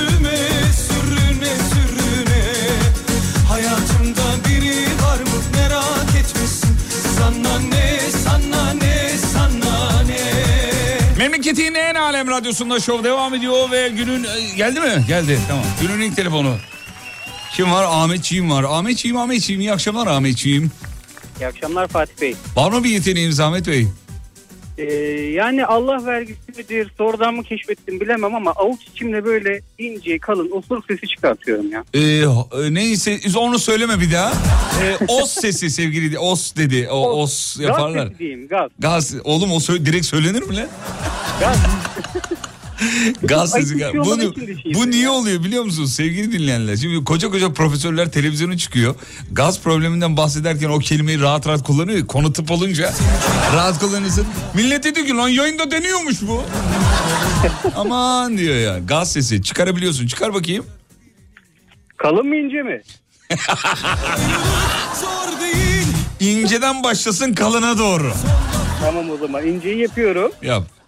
Memleketin 11.39 11.73
en 11.73 11.95
alem 11.95 12.27
radyosunda 12.27 12.79
şov 12.79 13.03
devam 13.03 13.33
ediyor 13.35 13.71
ve 13.71 13.89
günün 13.89 14.23
e, 14.23 14.55
geldi 14.57 14.79
mi? 14.79 15.05
Geldi 15.07 15.39
tamam. 15.47 15.63
Günün 15.81 15.99
ilk 16.01 16.15
telefonu. 16.15 16.55
Kim 17.53 17.71
var? 17.71 17.83
Ahmetçiğim 17.89 18.51
var. 18.51 18.63
Ahmetçiğim, 18.63 19.17
Ahmetçiğim. 19.17 19.61
İyi 19.61 19.73
akşamlar 19.73 20.07
Ahmetçiğim. 20.07 20.71
İyi 21.41 21.47
akşamlar 21.47 21.87
Fatih 21.87 22.21
Bey. 22.21 22.35
Var 22.55 22.71
mı 22.71 22.83
bir 22.83 22.89
yeteneğiniz 22.89 23.39
Ahmet 23.39 23.67
Bey? 23.67 23.87
Ee, 24.77 24.83
yani 25.33 25.65
Allah 25.65 26.05
vergisi 26.05 26.51
midir 26.57 26.91
sonradan 26.97 27.33
mı 27.33 27.43
keşfettim 27.43 27.99
bilemem 27.99 28.35
ama 28.35 28.51
avuç 28.51 28.79
içimde 28.93 29.25
böyle 29.25 29.61
ince 29.77 30.19
kalın 30.19 30.51
osuruk 30.51 30.85
sesi 30.85 31.07
çıkartıyorum 31.07 31.71
ya. 31.71 31.83
Ee, 31.93 31.99
e, 31.99 32.73
neyse 32.73 33.19
onu 33.37 33.59
söyleme 33.59 33.99
bir 33.99 34.11
daha. 34.11 34.31
Ee, 34.83 35.05
os 35.07 35.31
sesi 35.31 35.69
sevgili 35.69 36.19
os 36.19 36.55
dedi. 36.55 36.87
O 36.91 37.21
os 37.21 37.59
yaparlar. 37.59 37.95
Gaz 37.95 38.07
sesi 38.07 38.19
diyeyim 38.19 38.47
gaz. 38.47 38.71
Gaz 38.79 39.15
oğlum 39.23 39.51
o 39.51 39.55
sö- 39.55 39.85
direkt 39.85 40.05
söylenir 40.05 40.41
mi 40.43 40.55
lan? 40.55 40.67
Gaz. 41.39 41.57
Gaz 43.23 43.51
sesi. 43.51 43.75
bir 43.75 43.79
şey 43.79 43.99
bu, 43.99 44.21
şey 44.61 44.73
bu 44.73 44.89
niye 44.89 45.09
oluyor 45.09 45.43
biliyor 45.43 45.63
musunuz 45.63 45.93
sevgili 45.93 46.31
dinleyenler? 46.31 46.75
Şimdi 46.75 47.03
koca 47.03 47.29
koca 47.29 47.53
profesörler 47.53 48.11
televizyona 48.11 48.57
çıkıyor. 48.57 48.95
Gaz 49.31 49.61
probleminden 49.61 50.17
bahsederken 50.17 50.69
o 50.69 50.79
kelimeyi 50.79 51.21
rahat 51.21 51.47
rahat 51.47 51.63
kullanıyor. 51.63 52.07
Konu 52.07 52.33
tıp 52.33 52.51
olunca 52.51 52.93
rahat 53.55 53.79
kullanırsın. 53.79 54.25
Millet 54.53 54.83
dedi 54.83 55.05
ki 55.05 55.13
lan 55.13 55.29
yayında 55.29 55.71
deniyormuş 55.71 56.21
bu. 56.21 56.43
Aman 57.75 58.37
diyor 58.37 58.55
ya. 58.55 58.79
Gaz 58.79 59.11
sesi 59.11 59.43
çıkarabiliyorsun. 59.43 60.07
Çıkar 60.07 60.33
bakayım. 60.33 60.65
Kalın 61.97 62.27
mı 62.27 62.35
ince 62.35 62.63
mi? 62.63 62.81
İnceden 66.19 66.83
başlasın 66.83 67.33
kalına 67.33 67.77
doğru. 67.77 68.13
Tamam 68.81 69.09
o 69.09 69.17
zaman 69.17 69.47
inceyi 69.47 69.77
yapıyorum. 69.77 70.31
Yap. 70.41 70.78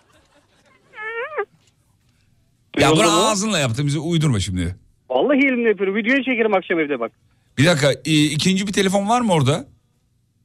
Ya 2.82 2.92
bunu 2.92 3.26
ağzınla 3.28 3.60
yaptın 3.60 3.88
bizi 3.88 4.00
uydurma 4.00 4.40
şimdi. 4.40 4.76
Vallahi 5.10 5.38
elimle 5.38 5.70
yapıyorum. 5.70 5.96
Videoyu 5.96 6.24
çekerim 6.24 6.54
akşam 6.54 6.80
evde 6.80 7.00
bak. 7.00 7.12
Bir 7.58 7.66
dakika 7.66 7.92
i- 8.06 8.26
ikinci 8.26 8.68
bir 8.68 8.74
telefon 8.74 9.10
var 9.10 9.22
mı 9.22 9.34
orada? 9.34 9.66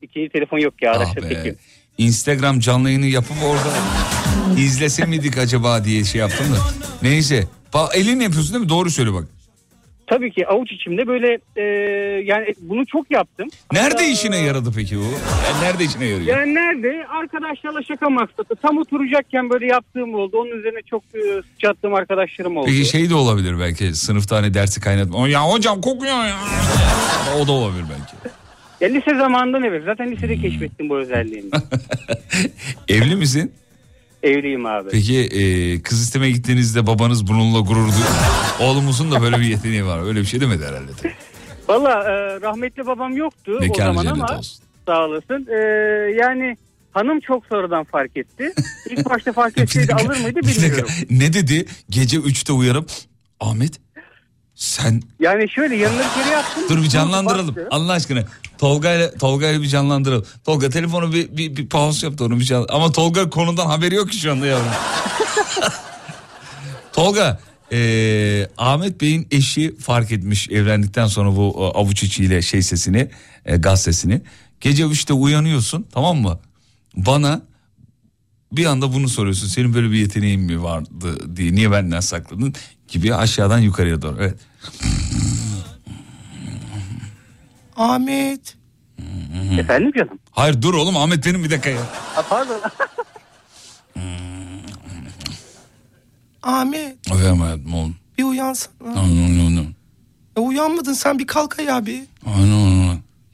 İkinci 0.03 0.29
telefon 0.29 0.59
yok 0.59 0.75
ya 0.83 0.93
Ah 0.97 1.17
be. 1.17 1.21
çekeyim. 1.21 1.57
Instagram 1.99 2.61
canlı 2.61 2.89
yayını 2.91 3.07
yapıp 3.07 3.37
orada 3.45 3.73
izlese 4.61 5.07
miydik 5.07 5.39
acaba 5.39 5.85
diye 5.85 6.05
şey 6.05 6.21
yaptım 6.21 6.47
da. 6.55 6.59
Neyse. 7.03 7.45
Bak 7.75 7.97
elini 7.97 8.23
yapıyorsun 8.23 8.53
değil 8.55 8.65
mi? 8.65 8.69
Doğru 8.69 8.91
söyle 8.91 9.13
bak. 9.13 9.25
Tabii 10.07 10.31
ki 10.31 10.47
avuç 10.47 10.73
içimde 10.73 11.07
böyle 11.07 11.39
e, 11.57 11.63
yani 12.25 12.55
bunu 12.61 12.87
çok 12.87 13.11
yaptım. 13.11 13.49
Nerede 13.73 13.91
Hatta, 13.91 14.05
işine 14.05 14.37
yaradı 14.39 14.71
peki 14.77 14.97
bu? 14.97 15.03
Yani 15.47 15.63
nerede 15.63 15.85
işine 15.85 16.05
yarıyor? 16.05 16.39
Yani 16.39 16.55
nerede? 16.55 17.07
Arkadaşlarla 17.07 17.83
şaka 17.83 18.11
maksatı. 18.11 18.57
Tam 18.57 18.79
oturacakken 18.79 19.51
böyle 19.51 19.67
yaptığım 19.67 20.15
oldu. 20.15 20.39
Onun 20.39 20.59
üzerine 20.59 20.83
çok 20.91 21.03
e, 21.15 21.43
sıçrattığım 21.53 21.95
arkadaşlarım 21.95 22.57
oldu. 22.57 22.67
Peki 22.67 22.85
şey 22.85 23.11
de 23.11 23.15
olabilir 23.15 23.57
belki 23.61 23.95
sınıfta 23.95 24.37
hani 24.37 24.55
dersi 24.55 24.81
kaynatma. 24.81 25.29
Ya 25.29 25.43
hocam 25.43 25.81
kokuyor 25.81 26.25
ya. 26.25 26.37
O 27.43 27.47
da 27.47 27.53
olabilir 27.53 27.85
belki. 27.91 28.37
Ya 28.81 28.89
lise 28.89 29.19
zamanında 29.19 29.67
evet. 29.67 29.83
Zaten 29.85 30.11
lisede 30.11 30.37
keşfettim 30.37 30.89
bu 30.89 30.99
özelliğimi. 30.99 31.51
Evli 32.89 33.17
misin? 33.17 33.53
Evliyim 34.23 34.67
abi. 34.67 34.89
Peki 34.93 35.19
e, 35.21 35.83
kız 35.83 36.03
istemeye 36.03 36.33
gittiğinizde 36.33 36.87
babanız 36.87 37.27
bununla 37.27 37.61
gurur 37.61 37.75
duyuyor. 37.89 38.09
Oğlumuzun 38.61 39.13
da 39.13 39.23
böyle 39.23 39.37
bir 39.41 39.45
yeteneği 39.47 39.85
var. 39.87 40.07
Öyle 40.07 40.21
bir 40.21 40.27
şey 40.27 40.41
demedi 40.41 40.65
herhalde. 40.65 40.91
Valla 41.69 41.91
e, 41.91 42.41
rahmetli 42.41 42.87
babam 42.87 43.17
yoktu 43.17 43.53
o 43.57 43.61
Mekanı 43.61 43.87
zaman 43.95 44.03
cennet 44.15 44.31
ama 44.31 44.39
olsun. 44.39 44.63
sağ 44.87 45.05
olasın. 45.05 45.47
E, 45.51 45.59
yani 46.21 46.57
hanım 46.93 47.21
çok 47.21 47.47
sonradan 47.47 47.85
fark 47.85 48.17
etti. 48.17 48.53
İlk 48.91 49.11
başta 49.11 49.33
fark 49.33 49.59
etseydi 49.59 49.95
alır 49.95 50.21
mıydı 50.21 50.41
bilmiyorum. 50.43 50.89
Ne 51.11 51.33
dedi? 51.33 51.67
Gece 51.91 52.17
3'te 52.17 52.53
uyanıp 52.53 52.91
Ahmet 53.41 53.73
sen 54.57 55.03
Yani 55.21 55.51
şöyle 55.51 55.77
yanına 55.77 55.99
bir 55.99 56.23
kere 56.23 56.29
yaptım. 56.35 56.63
dur 56.69 56.83
bir 56.83 56.89
canlandıralım 56.89 57.49
Baktı. 57.49 57.69
Allah 57.71 57.93
aşkına. 57.93 58.25
Tolga 58.59 58.93
ile 58.95 59.15
Tolga 59.19 59.49
ile 59.51 59.63
bir 59.63 59.69
canlandıralım. 59.69 60.25
Tolga 60.45 60.71
telefonu 60.71 61.13
bir 61.13 61.37
bir, 61.37 61.57
bir 61.57 61.67
pause 61.69 62.07
yaptı 62.07 62.25
onu 62.25 62.41
bir 62.41 62.45
canlı. 62.45 62.67
Ama 62.71 62.93
Tolga 62.93 63.31
konudan 63.31 63.67
haberi 63.67 63.95
yok 63.95 64.11
ki 64.11 64.17
şu 64.17 64.33
anda 64.33 64.47
yavrum. 64.47 64.67
Tolga 66.93 67.41
eee, 67.71 68.49
Ahmet 68.59 69.01
Bey'in 69.01 69.27
eşi 69.31 69.77
fark 69.77 70.13
etmiş 70.13 70.49
evlendikten 70.51 71.07
sonra 71.07 71.37
bu 71.37 71.55
e, 71.59 71.79
avuç 71.79 72.03
içiyle 72.03 72.43
şey 72.43 72.63
sesini 72.63 73.11
e, 73.45 73.57
gaz 73.57 73.83
sesini. 73.83 74.23
Gece 74.61 74.83
3'te 74.83 75.13
uyanıyorsun 75.13 75.87
tamam 75.93 76.17
mı? 76.19 76.39
Bana 76.97 77.43
bir 78.53 78.67
anda 78.67 78.93
bunu 78.93 79.09
soruyorsun. 79.09 79.47
Senin 79.47 79.75
böyle 79.75 79.91
bir 79.91 79.97
yeteneğin 79.99 80.41
mi 80.41 80.63
vardı 80.63 81.37
diye. 81.37 81.55
Niye 81.55 81.71
benden 81.71 82.01
sakladın? 82.01 82.55
Gibi 82.89 83.15
aşağıdan 83.15 83.59
yukarıya 83.59 84.03
doğru. 84.03 84.17
Evet. 84.21 84.39
Ahmet. 87.77 88.57
Efendim 89.59 89.93
canım. 89.97 90.19
Hayır 90.31 90.63
dur 90.63 90.75
oğlum 90.75 90.97
Ahmet 90.97 91.27
benim 91.27 91.45
bir 91.45 91.51
dakika 91.51 91.71
ya. 91.71 91.81
Ha, 92.15 92.23
pardon. 92.29 92.61
Ahmet 96.43 96.97
Efendim 97.11 97.41
hayatım 97.41 97.75
oğlum. 97.75 97.97
bir 98.19 98.25
uyansana. 98.25 99.03
Ya 100.37 100.43
uyanmadın 100.43 100.93
sen 100.93 101.19
bir 101.19 101.27
kalk 101.27 101.57
ya 101.67 101.87
bir. 101.87 102.03
Aynen. 102.27 102.76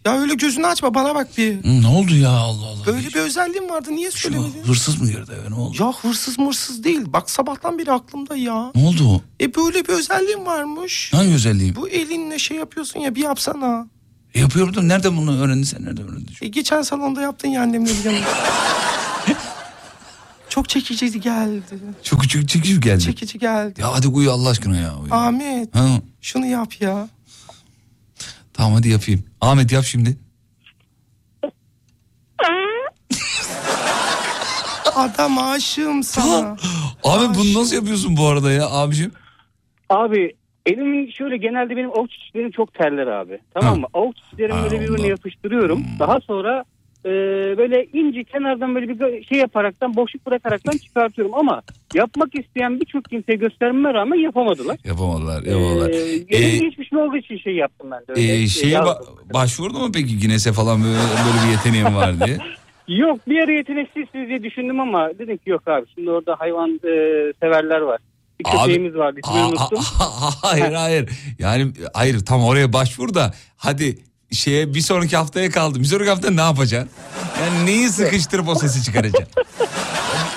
Ya 0.07 0.19
öyle 0.21 0.35
gözünü 0.35 0.67
açma 0.67 0.95
bana 0.95 1.15
bak 1.15 1.29
bir. 1.39 1.83
Ne 1.83 1.87
oldu 1.87 2.15
ya 2.17 2.31
Allah 2.31 2.67
Allah. 2.67 2.87
Böyle 2.87 3.09
bir 3.09 3.15
özelliğin 3.21 3.69
vardı 3.69 3.91
niye 3.91 4.11
söylemedin? 4.11 4.63
hırsız 4.65 5.01
mı 5.01 5.07
girdi 5.07 5.33
eve 5.41 5.51
ne 5.51 5.55
oldu? 5.55 5.77
Ya 5.81 5.93
hırsız 5.93 6.39
mırsız 6.39 6.85
değil. 6.85 7.01
Bak 7.07 7.31
sabahtan 7.31 7.79
beri 7.79 7.93
aklımda 7.93 8.37
ya. 8.37 8.73
Ne 8.75 8.87
oldu 8.87 9.09
o? 9.09 9.21
E 9.41 9.55
böyle 9.55 9.85
bir 9.85 9.89
özelliğin 9.93 10.47
varmış. 10.47 11.13
Hangi 11.15 11.35
özelliğim? 11.35 11.77
Bu 11.77 11.89
elinle 11.89 12.39
şey 12.39 12.57
yapıyorsun 12.57 13.01
ya 13.01 13.15
bir 13.15 13.23
yapsana. 13.23 13.87
E, 14.35 14.41
yapıyorum 14.41 14.75
da 14.75 14.83
nereden 14.83 15.17
bunu 15.17 15.41
öğrendin 15.41 15.63
sen 15.63 15.85
nereden 15.85 16.05
öğrendin? 16.09 16.35
E 16.43 16.49
geçen 16.49 16.83
salonda 16.83 17.21
yaptın 17.23 17.49
ya 17.49 17.63
annemle 17.63 17.91
bir. 17.91 18.13
Çok 20.49 20.69
çekici 20.69 21.21
geldi. 21.21 21.63
Çok 22.03 22.29
çekici 22.29 22.81
geldi. 22.81 23.03
Çekici 23.03 23.39
geldi. 23.39 23.81
Ya 23.81 23.93
hadi 23.93 24.09
uyu 24.09 24.33
Allah 24.33 24.49
aşkına 24.49 24.77
ya. 24.77 24.97
Uyu. 25.03 25.15
Ahmet 25.15 25.75
Ha, 25.75 25.89
şunu 26.21 26.47
yap 26.47 26.81
ya. 26.81 27.09
Tamam 28.55 28.73
hadi 28.75 28.89
yapayım. 28.89 29.25
Ahmet 29.41 29.73
yap 29.73 29.85
şimdi. 29.85 30.17
Adam 34.97 35.39
aşığım 35.39 36.03
sana. 36.03 36.57
Abi 37.05 37.25
bunu 37.39 37.61
nasıl 37.61 37.77
yapıyorsun 37.77 38.17
bu 38.17 38.27
arada 38.27 38.53
ya 38.53 38.71
abicim? 38.71 39.13
Abi 39.91 40.33
elim 40.67 41.13
şöyle 41.13 41.37
genelde 41.37 41.77
benim 41.77 41.91
avuç 41.91 42.15
içlerim 42.15 42.51
çok 42.51 42.75
terler 42.75 43.07
abi. 43.07 43.39
Tamam 43.55 43.75
Ha. 43.75 43.81
mı? 43.81 43.87
Avuç 43.95 44.17
içlerimi 44.33 44.63
böyle 44.63 44.81
birbirine 44.81 45.07
yapıştırıyorum. 45.07 45.85
Daha 45.99 46.21
sonra 46.21 46.65
e, 47.05 47.09
böyle 47.59 47.87
ince 47.93 48.25
kenardan 48.25 48.75
böyle 48.75 48.89
bir 48.89 49.25
şey 49.25 49.39
yaparaktan 49.39 49.97
boşluk 49.97 50.27
bırakaraktan 50.27 50.73
çıkartıyorum 50.79 51.35
ama 51.35 51.63
yapmak 51.95 52.35
isteyen 52.41 52.81
birçok 52.81 53.05
kimseye 53.05 53.37
göstermeme 53.37 53.95
rağmen 53.95 54.17
yapamadılar. 54.17 54.77
Yapamadılar 54.85 55.43
yapamadılar. 55.43 55.91
Ee, 55.91 56.37
Ee, 56.37 56.59
geçmiş 56.59 56.93
olduğu 56.93 57.17
için 57.17 57.37
şey 57.39 57.55
yaptım 57.55 57.91
ben 57.91 58.01
de. 58.01 58.05
öyle. 58.21 58.43
e, 58.43 58.47
şeye 58.49 58.77
ba- 58.79 59.35
başvurdu 59.35 59.79
mu 59.79 59.93
peki 59.95 60.19
Guinness'e 60.21 60.53
falan 60.53 60.85
böyle, 60.85 60.95
böyle 60.95 61.47
bir 61.47 61.51
yeteneğim 61.51 61.97
var 61.97 62.21
diye? 62.27 62.39
Yok 62.89 63.29
bir 63.29 63.39
ara 63.45 63.53
yeteneksizsiniz 63.53 64.29
diye 64.29 64.43
düşündüm 64.43 64.81
ama 64.81 65.11
dedim 65.19 65.37
ki 65.37 65.51
yok 65.51 65.69
abi 65.69 65.87
şimdi 65.95 66.11
orada 66.11 66.37
hayvan 66.39 66.71
e, 66.71 66.93
severler 67.41 67.81
var. 67.81 68.01
Bir 68.41 68.45
Abi- 68.49 68.59
köpeğimiz 68.59 68.95
vardı 68.95 69.21
ismini 69.25 69.45
unuttum. 69.45 69.79
aa, 69.79 70.31
hayır 70.43 70.73
hayır. 70.73 71.11
Yani 71.39 71.73
hayır 71.95 72.19
tam 72.25 72.45
oraya 72.45 72.73
başvur 72.73 73.15
da 73.15 73.33
hadi 73.57 73.99
şeye 74.33 74.75
bir 74.75 74.81
sonraki 74.81 75.17
haftaya 75.17 75.51
kaldı. 75.51 75.81
Bir 75.81 75.85
sonraki 75.85 76.11
hafta 76.11 76.31
ne 76.31 76.41
yapacaksın? 76.41 76.91
Yani 77.41 77.67
neyi 77.67 77.89
sıkıştırıp 77.89 78.49
o 78.49 78.55
sesi 78.55 78.83
çıkaracaksın? 78.85 79.43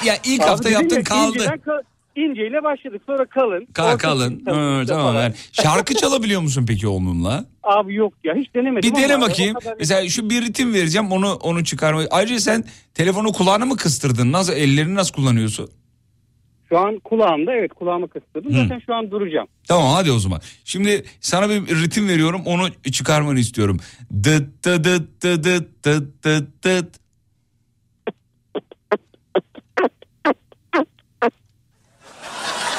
ya 0.06 0.16
ilk 0.24 0.42
Abi 0.42 0.48
hafta 0.50 0.70
yaptın 0.70 0.96
ya, 0.98 1.04
kaldı. 1.04 1.36
inceden 1.38 1.58
ka- 1.60 1.82
inceyle 2.16 2.64
başladık 2.64 3.02
sonra 3.08 3.26
kalın. 3.26 3.66
Ka 3.74 3.98
kalın. 3.98 4.32
Hı, 4.46 4.86
tamam 4.88 5.16
yani. 5.16 5.34
Şarkı 5.52 5.94
çalabiliyor 5.94 6.42
musun 6.42 6.66
peki 6.68 6.88
onunla? 6.88 7.46
Abi 7.64 7.96
yok 7.96 8.14
ya 8.24 8.36
hiç 8.36 8.56
denemedim 8.56 8.92
Bir 8.92 9.02
dene 9.02 9.22
bakayım. 9.22 9.54
kadar- 9.54 9.76
Mesela 9.80 10.10
şu 10.10 10.30
bir 10.30 10.42
ritim 10.42 10.74
vereceğim 10.74 11.12
onu 11.12 11.34
onu 11.34 11.64
çıkarmayı. 11.64 12.08
Ayrıca 12.12 12.40
sen 12.40 12.64
telefonu 12.94 13.34
kulağına 13.34 13.66
mı 13.66 13.76
kıstırdın? 13.78 14.32
Nasıl 14.32 14.54
ellerini 14.54 14.96
nasıl 14.96 15.14
kullanıyorsun? 15.14 15.70
Şu 16.76 16.80
an 16.80 17.00
kulağımda 17.00 17.54
evet 17.54 17.74
kulağımı 17.74 18.08
kıstırdım. 18.08 18.54
Hı. 18.54 18.62
Zaten 18.64 18.82
şu 18.86 18.96
an 18.96 19.12
duracağım. 19.12 19.48
Tamam 19.68 19.94
hadi 19.94 20.12
o 20.12 20.20
zaman. 20.20 20.42
Şimdi 20.66 21.04
sana 21.22 21.50
bir 21.50 21.84
ritim 21.84 22.08
veriyorum 22.08 22.42
onu 22.46 22.70
çıkarmanı 22.92 23.40
istiyorum. 23.40 23.80
Dıt 24.24 24.64
dıt 24.64 24.86
dıt 24.86 25.22
dıt 25.22 25.84
dıt 25.86 26.24
dıt 26.24 26.64
dıt. 26.64 26.96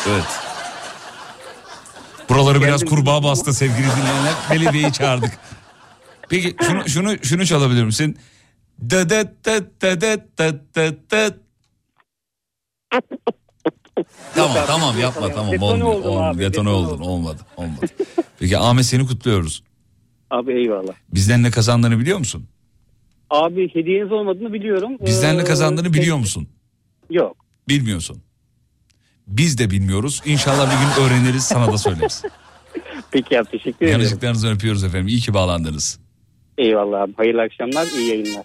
Evet. 0.09 0.41
Buraları 2.29 2.61
biraz 2.61 2.85
kurbağa 2.85 3.23
bastı 3.23 3.53
sevgili 3.53 3.77
dinleyenler. 3.79 4.35
Belediyeyi 4.51 4.93
çağırdık. 4.93 5.39
Peki 6.29 6.57
şunu 6.63 6.89
şunu 6.89 7.25
şunu 7.25 7.47
çalabilir 7.47 7.85
misin? 7.85 8.19
Dıt 8.91 9.11
dıt 9.11 9.45
dıt 9.45 9.83
dıt 9.83 10.01
dıt 10.03 10.39
dıt 10.39 10.75
dıt 10.75 11.11
dıt. 11.11 11.47
Tamam 14.35 14.57
abi, 14.57 14.67
tamam 14.67 14.99
yapma 14.99 15.29
tamam 15.33 15.53
Detone 15.53 15.85
olmuyor. 15.85 15.89
oldum 16.01 16.11
olmuyor. 16.11 16.31
abi, 16.35 16.39
Detone 16.39 16.53
detone 16.53 16.69
oldun 16.69 16.89
oldum. 16.95 17.03
olmadı 17.03 17.41
olmadı. 17.57 17.87
Peki 18.39 18.59
Ahmet 18.59 18.87
seni 18.87 19.07
kutluyoruz. 19.07 19.63
Abi 20.31 20.53
eyvallah. 20.53 20.93
Bizden 21.15 21.43
ne 21.43 21.51
kazandığını 21.51 21.99
biliyor 22.01 22.19
musun? 22.19 22.47
Abi 23.31 23.75
hediyeniz 23.75 24.13
olmadığını 24.13 24.53
biliyorum. 24.53 24.97
Bizden 25.07 25.37
ne 25.39 25.41
Ee, 25.41 25.45
kazandığını 25.45 25.93
biliyor 25.95 26.17
musun? 26.17 26.49
Yok. 27.11 27.37
Bilmiyorsun. 27.69 28.23
Biz 29.27 29.59
de 29.59 29.71
bilmiyoruz. 29.71 30.23
İnşallah 30.25 30.67
bir 30.71 30.77
gün 30.77 31.07
öğreniriz 31.07 31.45
sana 31.45 31.73
da 31.73 31.79
söyleriz. 31.79 32.23
Peki 33.11 33.41
abi 33.41 33.47
teşekkür 33.51 33.87
ederim. 33.87 33.93
Yanıcıklarınızı 34.01 34.49
öpüyoruz 34.51 34.85
efendim. 34.85 35.09
İyi 35.09 35.21
ki 35.21 35.35
bağlandınız. 35.35 35.99
Eyvallah 36.59 37.01
abi. 37.03 37.13
Hayırlı 37.17 37.43
akşamlar, 37.43 37.87
iyi 37.99 38.09
yayınlar. 38.09 38.45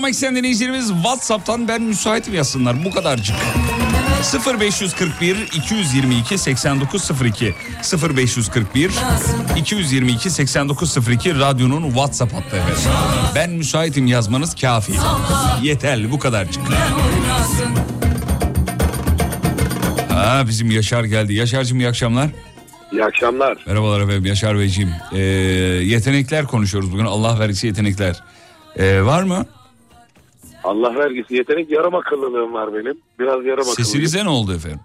Bağlamak 0.00 0.14
isteyen 0.14 0.36
dinleyicilerimiz 0.36 0.88
WhatsApp'tan 0.88 1.68
ben 1.68 1.82
müsaitim 1.82 2.34
yazsınlar. 2.34 2.84
Bu 2.84 2.90
kadarcık. 2.90 3.36
0541 4.60 5.36
222 5.36 6.38
8902 6.38 7.54
0541 8.16 8.90
222 9.56 10.30
8902 10.30 11.38
radyonun 11.38 11.82
WhatsApp 11.88 12.32
hattı 12.32 12.56
efendim. 12.56 12.82
Ben 13.34 13.50
müsaitim 13.50 14.06
yazmanız 14.06 14.54
kafi. 14.54 14.92
Yeterli 15.62 16.10
bu 16.10 16.18
kadarcık. 16.18 16.62
Ha 20.08 20.44
bizim 20.48 20.70
Yaşar 20.70 21.04
geldi. 21.04 21.34
Yaşar'cığım 21.34 21.80
iyi 21.80 21.88
akşamlar. 21.88 22.28
İyi 22.92 23.04
akşamlar. 23.04 23.58
Merhabalar 23.66 24.00
efendim 24.00 24.26
Yaşar 24.26 24.58
Beyciğim. 24.58 24.90
Ee, 25.12 25.18
yetenekler 25.18 26.44
konuşuyoruz 26.46 26.92
bugün. 26.92 27.04
Allah 27.04 27.38
vergisi 27.38 27.66
yetenekler. 27.66 28.22
Ee, 28.76 29.02
var 29.02 29.22
mı? 29.22 29.46
Allah 30.64 30.94
vergisi 30.94 31.34
yetenek 31.34 31.70
yarım 31.70 31.94
akıllılığım 31.94 32.54
var 32.54 32.74
benim. 32.74 32.98
Biraz 33.18 33.36
yarım 33.44 33.60
akıllıyım. 33.60 33.74
Sesinize 33.76 34.24
ne 34.24 34.28
oldu 34.28 34.54
efendim? 34.54 34.80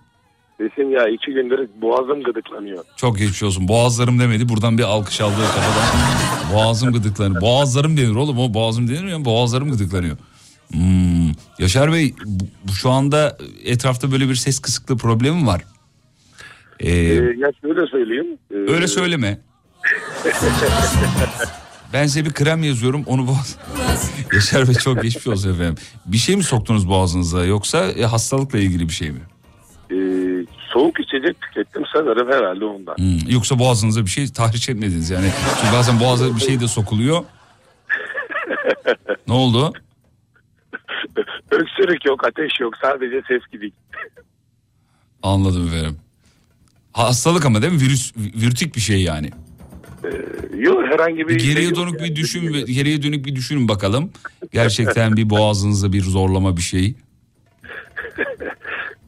Sesim 0.57 0.91
ya 0.91 1.07
iki 1.09 1.33
gündür 1.33 1.69
boğazım 1.81 2.23
gıdıklanıyor. 2.23 2.83
Çok 2.97 3.17
geçmiş 3.17 3.43
olsun. 3.43 3.67
Boğazlarım 3.67 4.19
demedi. 4.19 4.49
Buradan 4.49 4.77
bir 4.77 4.83
alkış 4.83 5.21
aldığı 5.21 5.35
kafadan. 5.35 6.53
Boğazım 6.53 6.93
gıdıklanıyor. 6.93 7.41
Boğazlarım 7.41 7.97
denir 7.97 8.15
oğlum. 8.15 8.39
O 8.39 8.53
boğazım 8.53 8.87
denir 8.87 9.03
mi? 9.17 9.25
Boğazlarım 9.25 9.71
gıdıklanıyor. 9.71 10.17
Hmm. 10.71 11.31
Yaşar 11.59 11.93
Bey 11.93 12.13
şu 12.81 12.89
anda 12.89 13.37
etrafta 13.65 14.11
böyle 14.11 14.29
bir 14.29 14.35
ses 14.35 14.59
kısıklığı 14.59 14.97
problemi 14.97 15.47
var. 15.47 15.61
Ee, 16.79 16.89
Ee, 16.91 17.13
ya 17.37 17.51
şöyle 17.61 17.87
söyleyeyim. 17.87 18.37
Ee, 18.51 18.55
öyle 18.55 18.87
söyleme. 18.87 19.39
Ben 21.95 22.07
size 22.07 22.25
bir 22.25 22.33
krem 22.33 22.63
yazıyorum 22.63 23.03
onu 23.07 23.27
boğaz... 23.27 23.57
Yaşar 24.33 24.67
Bey 24.67 24.75
çok 24.75 25.03
geçmiş 25.03 25.27
olsun 25.27 25.53
efendim. 25.53 25.75
Bir 26.05 26.17
şey 26.17 26.35
mi 26.35 26.43
soktunuz 26.43 26.89
boğazınıza 26.89 27.45
yoksa 27.45 27.91
e, 27.91 28.03
hastalıkla 28.03 28.59
ilgili 28.59 28.87
bir 28.87 28.93
şey 28.93 29.11
mi? 29.11 29.19
ee, 29.91 29.95
soğuk 30.73 30.99
içecek 30.99 31.41
tükettim 31.41 31.83
sanırım 31.93 32.31
herhalde 32.31 32.65
ondan. 32.65 32.95
Hmm, 32.97 33.29
Yoksa 33.29 33.59
boğazınıza 33.59 34.05
bir 34.05 34.09
şey 34.09 34.27
tahriş 34.27 34.69
etmediniz 34.69 35.09
yani. 35.09 35.27
Çünkü 35.61 35.73
bazen 35.73 35.99
boğaza 35.99 36.35
bir 36.35 36.41
şey 36.41 36.59
de 36.59 36.67
sokuluyor. 36.67 37.23
ne 39.27 39.33
oldu? 39.33 39.73
Öksürük 41.51 42.05
yok, 42.05 42.27
ateş 42.27 42.59
yok. 42.59 42.73
Sadece 42.81 43.21
ses 43.27 43.41
gidik. 43.51 43.73
Anladım 45.23 45.67
efendim. 45.67 45.97
Hastalık 46.93 47.45
ama 47.45 47.61
değil 47.61 47.73
mi? 47.73 47.81
Virüs, 47.81 48.13
virütik 48.17 48.75
bir 48.75 48.81
şey 48.81 49.01
yani. 49.01 49.29
Yok 50.57 50.83
herhangi 50.91 51.27
bir 51.27 51.39
şey 51.39 51.49
Geriye 51.49 51.69
yok 51.69 51.77
dönük 51.77 52.01
yani. 52.01 52.09
bir 52.09 52.15
düşün, 52.15 52.65
geriye 52.65 53.03
dönük 53.03 53.25
bir 53.25 53.35
düşünün 53.35 53.67
bakalım. 53.67 54.11
Gerçekten 54.53 55.17
bir 55.17 55.29
boğazınızda 55.29 55.93
bir 55.93 56.01
zorlama 56.01 56.57
bir 56.57 56.61
şey. 56.61 56.95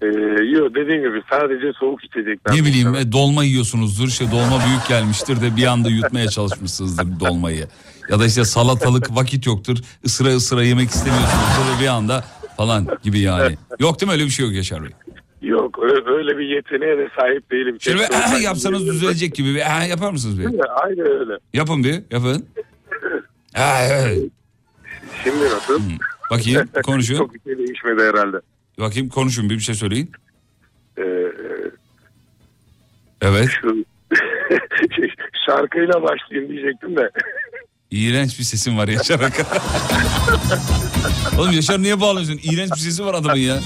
Ee, 0.01 0.05
yok 0.43 0.75
dediğim 0.75 1.01
gibi 1.01 1.21
sadece 1.29 1.73
soğuk 1.79 2.03
içecekler. 2.03 2.55
Ne 2.55 2.65
bileyim 2.65 2.95
e, 2.95 3.11
dolma 3.11 3.43
yiyorsunuzdur 3.43 4.07
işte 4.07 4.31
dolma 4.31 4.59
büyük 4.67 4.87
gelmiştir 4.87 5.41
de 5.41 5.55
bir 5.55 5.65
anda 5.65 5.89
yutmaya 5.89 6.29
çalışmışsınızdır 6.29 7.19
dolmayı. 7.19 7.67
Ya 8.09 8.19
da 8.19 8.25
işte 8.25 8.45
salatalık 8.45 9.15
vakit 9.15 9.45
yoktur 9.45 9.77
ısıra 10.05 10.29
ısıra 10.29 10.63
yemek 10.63 10.89
istemiyorsunuzdur 10.89 11.81
bir 11.81 11.87
anda 11.87 12.23
falan 12.57 12.87
gibi 13.03 13.19
yani. 13.19 13.57
Yok 13.79 14.01
değil 14.01 14.07
mi 14.07 14.13
öyle 14.13 14.25
bir 14.25 14.29
şey 14.29 14.45
yok 14.45 14.55
Yaşar 14.55 14.83
Bey? 14.83 14.91
Yok 15.41 15.79
öyle 16.07 16.37
bir 16.37 16.45
yeteneğe 16.55 16.97
de 16.97 17.09
sahip 17.19 17.51
değilim. 17.51 17.77
Şöyle 17.81 17.97
bir 17.99 18.07
"Ah" 18.13 18.41
yapsanız 18.41 18.87
düzelecek 18.87 19.35
gibi 19.35 19.55
bir 19.55 19.61
"Ah" 19.61 19.89
yapar 19.89 20.11
mısınız 20.11 20.39
bir? 20.39 20.45
Aynen 20.83 21.07
öyle. 21.19 21.33
Yapın 21.53 21.83
bir 21.83 21.93
yapın. 22.11 22.45
Ah, 23.59 23.81
evet. 23.91 24.29
Şimdi 25.23 25.43
nasıl? 25.45 25.81
Bakayım 26.31 26.69
konuşun. 26.83 27.17
Çok 27.17 27.33
bir 27.33 27.39
şey 27.39 27.57
değişmedi 27.57 28.03
herhalde. 28.03 28.37
Bakayım 28.79 29.09
konuşun 29.09 29.49
bir 29.49 29.55
bir 29.55 29.59
şey 29.59 29.75
söyleyin. 29.75 30.11
Ee, 30.97 31.03
Evet. 33.21 33.47
şu 33.61 33.67
şarkıyla 35.45 36.01
başlayayım 36.03 36.51
diyecektim 36.51 36.95
de. 36.97 37.09
İğrenç 37.91 38.39
bir 38.39 38.43
sesin 38.43 38.77
var 38.77 38.87
Yaşar 38.87 39.21
Hakan. 39.21 39.45
Oğlum 41.39 41.51
Yaşar 41.51 41.81
niye 41.83 41.99
bağlıyorsun? 42.01 42.39
İğrenç 42.43 42.71
bir 42.71 42.77
sesi 42.79 43.05
var 43.05 43.13
adamın 43.13 43.35
ya. 43.39 43.59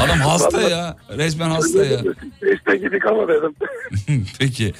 Adam 0.00 0.18
hasta 0.18 0.62
ya. 0.62 0.96
Resmen 1.16 1.50
hasta 1.50 1.84
ya. 1.84 2.00
İşte 2.54 2.76
gidik 2.76 3.06
ama 3.06 3.28
dedim. 3.28 3.54
Peki. 4.38 4.72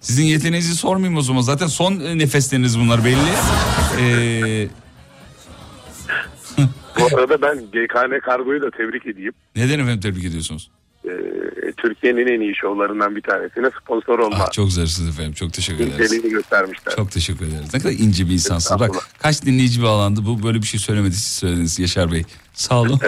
Sizin 0.00 0.24
yeteneğinizi 0.24 0.74
sormayayım 0.74 1.18
o 1.18 1.22
zaman. 1.22 1.40
Zaten 1.40 1.66
son 1.66 2.00
e, 2.00 2.18
nefesleriniz 2.18 2.78
bunlar 2.78 3.04
belli. 3.04 3.16
Ee, 4.00 4.68
Bu 7.00 7.04
arada 7.16 7.42
ben 7.42 7.58
GKN 7.58 8.20
Kargo'yu 8.24 8.62
da 8.62 8.70
tebrik 8.70 9.06
edeyim. 9.06 9.32
neden 9.56 9.78
efendim 9.78 10.00
tebrik 10.00 10.24
ediyorsunuz? 10.24 10.70
Ee, 11.04 11.72
Türkiye'nin 11.76 12.26
en 12.26 12.40
iyi 12.40 12.54
şovlarından 12.56 13.16
bir 13.16 13.22
tanesine 13.22 13.70
sponsor 13.82 14.18
olma. 14.18 14.36
Ah, 14.40 14.52
çok 14.52 14.72
zarifsiniz 14.72 15.08
efendim. 15.08 15.32
Çok 15.32 15.52
teşekkür 15.52 15.86
ederiz. 15.86 16.22
göstermişler. 16.22 16.96
Çok 16.96 17.10
teşekkür 17.10 17.46
ederiz. 17.46 17.74
Ne 17.74 17.80
kadar 17.80 17.92
ince 17.92 18.26
bir 18.26 18.32
insansınız. 18.32 18.80
Bak 18.80 19.08
kaç 19.18 19.42
dinleyici 19.44 19.82
bağlandı. 19.82 20.20
Bu 20.26 20.42
böyle 20.42 20.62
bir 20.62 20.66
şey 20.66 20.80
söylemedi 20.80 21.14
siz 21.14 21.32
söylediniz 21.32 21.78
Yaşar 21.78 22.12
Bey. 22.12 22.22
Sağ 22.54 22.80
olun. 22.80 23.00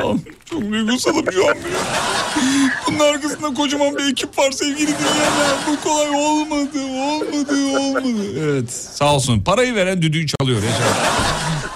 Çok 0.45 0.71
duygusalım 0.73 1.25
şu 1.33 1.49
an. 1.49 1.57
Bunun 2.89 2.99
arkasında 2.99 3.55
kocaman 3.55 3.97
bir 3.97 4.13
ekip 4.13 4.39
var 4.39 4.51
sevgili 4.51 4.87
dinleyenler. 4.87 5.57
Bu 5.69 5.81
kolay 5.81 6.09
olmadı, 6.09 6.79
olmadı, 6.85 7.79
olmadı. 7.79 8.41
Evet 8.41 8.73
sağ 8.73 9.15
olsun. 9.15 9.41
Parayı 9.41 9.75
veren 9.75 10.03
düdüğü 10.03 10.27
çalıyor 10.27 10.63
Yaşar. 10.63 10.89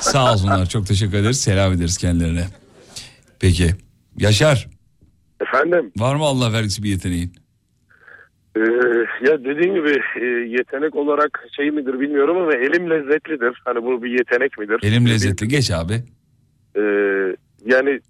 Sağ 0.00 0.32
olsunlar. 0.32 0.66
Çok 0.66 0.86
teşekkür 0.86 1.16
ederiz. 1.16 1.40
Selam 1.40 1.72
ederiz 1.72 1.96
kendilerine. 1.96 2.46
Peki. 3.40 3.74
Yaşar 4.18 4.77
Efendim 5.40 5.92
var 5.96 6.14
mı 6.14 6.24
Allah 6.24 6.52
vergisi 6.52 6.82
bir 6.82 6.88
yeteneğin? 6.88 7.32
e, 8.56 8.60
ya 9.28 9.44
dediğim 9.44 9.74
gibi 9.74 10.00
e, 10.20 10.24
yetenek 10.58 10.96
olarak 10.96 11.44
şey 11.56 11.70
midir 11.70 12.00
bilmiyorum 12.00 12.36
ama 12.36 12.54
elim 12.54 12.90
lezzetlidir. 12.90 13.62
Hani 13.64 13.82
bu 13.84 14.02
bir 14.02 14.10
yetenek 14.10 14.58
midir? 14.58 14.78
Elim 14.82 15.08
lezzetli. 15.08 15.48
Geç 15.48 15.70
abi. 15.70 15.94
E, 16.76 16.82
yani 17.66 18.00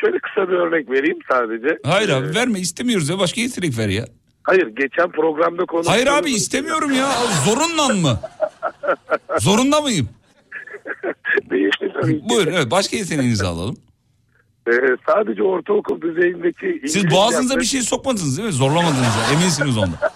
şöyle 0.00 0.18
kısa 0.18 0.48
bir 0.48 0.54
örnek 0.54 0.90
vereyim 0.90 1.18
sadece. 1.30 1.78
Hayır 1.84 2.08
abi 2.08 2.34
verme 2.34 2.60
istemiyoruz 2.60 3.08
ya. 3.08 3.18
Başka 3.18 3.40
yetenek 3.40 3.78
ver 3.78 3.88
ya. 3.88 4.04
Hayır 4.42 4.66
geçen 4.66 5.10
programda 5.10 5.64
konuştuğumuz... 5.64 5.88
Hayır 5.88 6.06
abi 6.06 6.30
istemiyorum 6.30 6.92
ya. 6.92 7.08
Zorunla 7.44 7.88
mı? 7.88 8.20
Zorunda 9.38 9.80
mıyım? 9.80 10.08
Ki. 12.04 12.20
Buyurun 12.28 12.52
evet 12.52 12.70
başka 12.70 12.96
yeteneğinizi 12.96 13.46
alalım. 13.46 13.76
E, 14.68 14.96
sadece 15.06 15.42
ortaokul 15.42 16.00
düzeyindeki... 16.00 16.66
Siz 16.66 16.96
İngilizce 16.96 17.10
boğazınıza 17.10 17.54
yapmak- 17.54 17.60
bir 17.60 17.66
şey 17.66 17.82
sokmadınız 17.82 18.38
değil 18.38 18.48
mi? 18.48 18.52
Zorlamadınız 18.52 19.00
ya. 19.00 19.38
Eminsiniz 19.38 19.78
onda. 19.78 19.96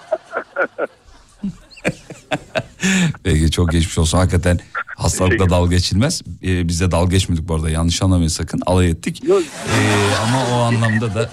Peki 3.25 3.51
çok 3.51 3.73
geçmiş 3.73 3.99
olsun. 3.99 4.19
Hakikaten 4.19 4.59
Hastalıkla 5.03 5.51
dalga 5.51 5.75
geçilmez. 5.75 6.23
Ee, 6.45 6.69
biz 6.69 6.81
de 6.81 6.91
dalga 6.91 7.11
geçmedik 7.11 7.49
bu 7.49 7.55
arada 7.55 7.71
yanlış 7.71 8.03
anlamayın 8.03 8.29
sakın 8.29 8.61
alay 8.67 8.91
ettik. 8.91 9.25
Yok. 9.25 9.43
Ee, 9.43 10.15
ama 10.23 10.57
o 10.57 10.63
anlamda 10.63 11.15
da... 11.15 11.31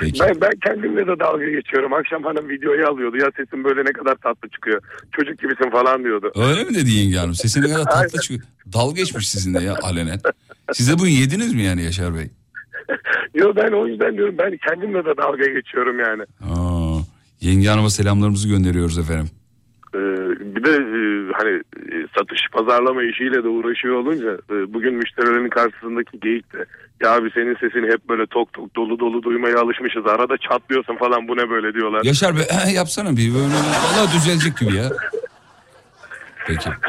Peki. 0.00 0.20
Ben, 0.20 0.40
ben 0.40 0.50
kendimle 0.64 1.06
de 1.06 1.18
dalga 1.18 1.44
geçiyorum. 1.44 1.92
Akşam 1.92 2.22
hanım 2.22 2.48
videoyu 2.48 2.88
alıyordu. 2.88 3.16
Ya 3.16 3.30
sesin 3.36 3.64
böyle 3.64 3.84
ne 3.84 3.92
kadar 3.92 4.14
tatlı 4.14 4.48
çıkıyor. 4.48 4.82
Çocuk 5.12 5.38
gibisin 5.38 5.70
falan 5.70 6.04
diyordu. 6.04 6.32
Öyle 6.34 6.64
mi 6.64 6.74
dedi 6.74 6.90
yenge 6.90 7.16
hanım? 7.16 7.34
Sesine 7.34 7.72
kadar 7.72 7.84
tatlı 7.84 8.20
çıkıyor. 8.20 8.40
Dalga 8.72 8.94
geçmiş 8.94 9.28
sizinle 9.28 9.62
ya 9.62 9.76
alenen. 9.82 10.20
Siz 10.72 10.90
de 10.90 10.98
bunu 10.98 11.08
yediniz 11.08 11.54
mi 11.54 11.62
yani 11.62 11.82
Yaşar 11.82 12.14
Bey? 12.14 12.30
Yo 13.34 13.52
ben 13.56 13.72
o 13.72 13.86
yüzden 13.86 14.16
diyorum 14.16 14.34
ben 14.38 14.56
kendimle 14.68 15.04
de 15.04 15.16
dalga 15.16 15.46
geçiyorum 15.46 15.98
yani. 16.00 16.22
Aa, 16.22 16.98
yenge 17.40 17.68
hanıma 17.68 17.90
selamlarımızı 17.90 18.48
gönderiyoruz 18.48 18.98
efendim. 18.98 19.30
Ee, 19.94 19.98
bir 20.56 20.64
de 20.64 20.70
e, 20.70 21.00
hani 21.32 21.50
e, 21.92 22.06
satış 22.18 22.40
pazarlama 22.52 23.02
işiyle 23.02 23.44
de 23.44 23.48
uğraşıyor 23.48 23.94
olunca 23.94 24.32
e, 24.50 24.74
bugün 24.74 24.94
müşterilerin 24.94 25.48
karşısındaki 25.48 26.20
geyik 26.20 26.52
de 26.52 26.64
ya 27.02 27.10
abi 27.14 27.30
senin 27.34 27.54
sesini 27.54 27.92
hep 27.92 28.08
böyle 28.08 28.26
tok 28.26 28.52
tok 28.52 28.76
dolu 28.76 28.98
dolu 28.98 29.22
duymaya 29.22 29.60
alışmışız 29.60 30.06
arada 30.06 30.36
çatlıyorsun 30.36 30.96
falan 30.96 31.28
bu 31.28 31.36
ne 31.36 31.50
böyle 31.50 31.74
diyorlar. 31.74 32.04
Yaşar 32.04 32.36
Bey 32.36 32.44
yapsana 32.74 33.16
bir 33.16 33.34
böyle 33.34 33.54
valla 33.54 34.12
düzelecek 34.14 34.58
gibi 34.58 34.76
ya. 34.76 34.90
Peki. 36.46 36.70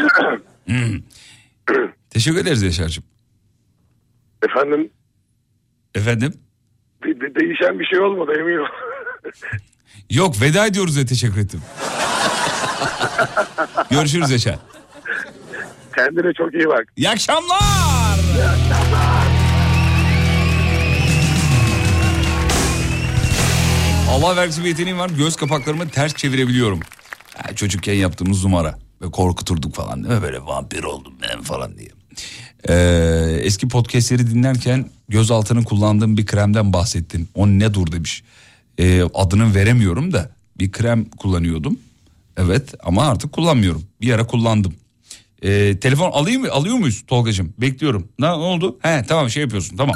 Hmm. 0.66 1.02
Teşekkür 2.10 2.38
ederiz 2.42 2.64
Yaşar'cığım. 2.64 3.04
Efendim 4.50 4.92
Efendim? 5.96 6.34
de- 7.04 7.22
de- 7.22 7.36
değişen 7.36 7.80
bir 7.80 7.86
şey 7.86 8.00
olmadı 8.00 8.32
eminim. 8.40 8.66
Yok 10.10 10.42
veda 10.42 10.66
ediyoruz 10.68 10.96
diye 10.96 11.06
teşekkür 11.06 11.38
ettim. 11.42 11.62
Görüşürüz 13.92 14.32
Yaşar. 14.32 14.56
Kendine 15.98 16.34
çok 16.34 16.54
iyi 16.54 16.68
bak. 16.68 16.86
İyi 16.96 17.10
akşamlar. 17.10 17.60
Allah 24.10 24.36
vergisi 24.36 24.64
bir 24.64 24.68
yeteneğim 24.68 25.00
var. 25.00 25.10
Göz 25.10 25.36
kapaklarımı 25.36 25.90
ters 25.90 26.16
çevirebiliyorum. 26.16 26.80
Ha, 27.38 27.56
çocukken 27.56 27.94
yaptığımız 27.94 28.44
numara. 28.46 28.80
Ve 29.02 29.12
korkuturduk 29.12 29.76
falan 29.76 30.04
değil 30.04 30.16
mi? 30.16 30.22
Böyle 30.22 30.42
vampir 30.42 30.84
oldum 30.84 31.14
ben 31.22 31.42
falan 31.42 31.78
diye. 31.78 31.90
Ee, 32.70 33.40
eski 33.42 33.68
podcastleri 33.68 34.28
dinlerken 34.30 34.90
göz 35.10 35.32
altını 35.32 35.64
kullandığım 35.64 36.18
bir 36.18 36.26
kremden 36.26 36.74
bahsettin. 36.74 37.30
O 37.36 37.48
ne 37.48 37.74
dur 37.74 37.92
demiş. 37.92 38.24
Ee, 38.78 39.04
adını 39.14 39.56
veremiyorum 39.56 40.14
da 40.14 40.30
bir 40.60 40.72
krem 40.72 41.06
kullanıyordum. 41.06 41.80
Evet 42.38 42.74
ama 42.84 43.08
artık 43.08 43.32
kullanmıyorum. 43.32 43.84
Bir 44.02 44.14
ara 44.14 44.28
kullandım. 44.28 44.74
Ee, 45.44 45.78
telefon 45.82 46.12
alayım 46.12 46.42
mı? 46.42 46.52
Alıyor 46.52 46.76
muyuz 46.76 47.04
Tolgacığım? 47.08 47.54
Bekliyorum. 47.58 48.08
Ne, 48.20 48.28
ne 48.28 48.32
oldu? 48.32 48.80
He 48.82 49.06
tamam 49.08 49.30
şey 49.30 49.44
yapıyorsun 49.44 49.78
tamam. 49.78 49.96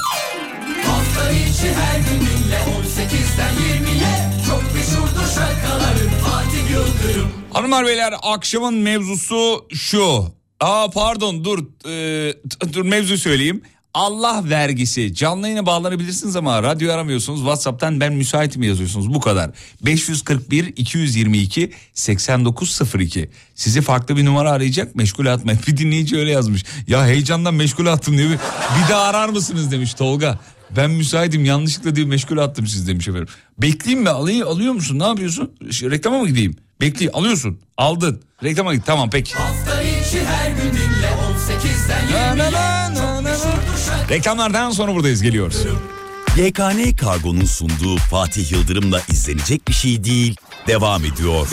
Hafta 0.86 1.32
içi 1.32 1.74
her 1.74 2.00
gününle 2.00 2.58
18'den 2.58 3.54
20'ye 3.54 4.32
Çok 4.48 4.64
meşhurdur 4.76 5.28
şarkıların 5.36 6.10
Fatih 6.24 6.72
Yıldırım 6.72 7.30
Hanımlar 7.54 7.86
beyler 7.86 8.14
akşamın 8.24 8.74
mevzusu 8.74 9.66
şu. 9.74 10.35
Aa 10.60 10.90
pardon 10.90 11.44
dur 11.44 11.66
Ee, 11.90 12.34
dur 12.74 12.86
mevzu 12.86 13.18
söyleyeyim. 13.18 13.62
Allah 13.94 14.42
vergisi 14.50 15.14
canlı 15.14 15.48
yayına 15.48 15.66
bağlanabilirsiniz 15.66 16.36
ama 16.36 16.64
radyo 16.64 16.94
aramıyorsunuz. 16.94 17.40
Whatsapp'tan 17.40 18.00
ben 18.00 18.14
müsaitim 18.14 18.64
yazıyorsunuz 18.64 19.14
bu 19.14 19.20
kadar. 19.20 19.52
541 19.86 20.74
222 20.78 21.72
8902. 21.94 23.30
Sizi 23.56 23.82
farklı 23.82 24.18
bir 24.18 24.26
numara 24.26 24.52
arayacak 24.52 24.96
meşgul 24.96 25.26
atmayın. 25.26 25.60
Bir 25.68 25.78
dinleyici 25.78 26.18
öyle 26.18 26.32
yazmış. 26.32 26.64
Ya 26.88 27.06
heyecandan 27.06 27.54
meşgul 27.54 27.86
attım 27.86 28.18
diyor. 28.18 28.30
Bir 28.30 28.90
daha 28.90 29.02
arar 29.02 29.30
mısınız 29.30 29.72
demiş 29.72 29.94
Tolga. 29.94 30.40
Ben 30.78 30.92
müsaitim 30.92 31.46
yanlışlıkla 31.46 31.96
diye 31.96 32.06
meşgul 32.06 32.38
attım 32.38 32.68
siz 32.68 32.88
demiş 32.88 33.08
efendim. 33.08 33.28
Bekleyeyim 33.58 34.04
mi 34.04 34.10
alayım 34.10 34.48
alıyor 34.48 34.74
musun 34.74 35.00
ne 35.00 35.04
yapıyorsun? 35.04 35.52
Reklama 35.62 36.20
mı 36.20 36.28
gideyim? 36.28 36.56
Bekle 36.82 37.12
alıyorsun 37.12 37.60
aldın 37.78 38.22
reklama 38.44 38.76
git 38.76 38.86
tamam 38.86 39.10
peki. 39.10 39.34
Hafta 39.34 39.95
içi 40.16 40.26
her 40.26 40.52
gününle 40.52 41.10
18'den 41.38 42.08
20'ye 42.08 42.96
Çok 42.96 43.24
meşhurdur 43.24 43.78
şarkıların 43.86 44.10
Reklamlardan 44.10 44.72
sonra 44.72 44.96
buradayız 44.96 45.22
geliyoruz. 45.22 45.66
YKN 46.38 46.96
Kargo'nun 46.96 47.46
sunduğu 47.46 47.98
Fatih 47.98 48.52
Yıldırım'la 48.52 49.02
izlenecek 49.10 49.68
bir 49.68 49.74
şey 49.74 50.04
değil 50.04 50.36
devam 50.68 51.06
ediyor. 51.06 51.48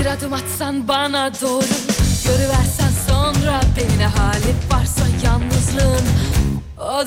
Bir 0.00 0.06
adım 0.06 0.32
atsan 0.32 0.88
bana 0.88 1.32
doğru 1.42 1.77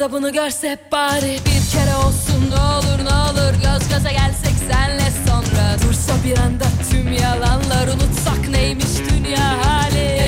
da 0.01 0.11
bunu 0.11 0.33
görse 0.33 0.77
bari 0.91 1.39
bir 1.45 1.71
kere 1.71 1.95
olsun. 1.95 2.49
Ne 2.49 2.61
olur 2.61 3.05
ne 3.05 3.13
olur 3.13 3.53
Göz 3.53 3.89
göze 3.89 4.11
gelsek 4.11 4.55
senle 4.71 5.11
sonra. 5.27 5.75
Dursa 5.83 6.13
bir 6.25 6.37
anda 6.37 6.65
tüm 6.91 7.13
yalanlar 7.13 7.87
unutsak 7.87 8.49
neymiş 8.49 8.85
dünya 9.09 9.65
hali? 9.65 10.19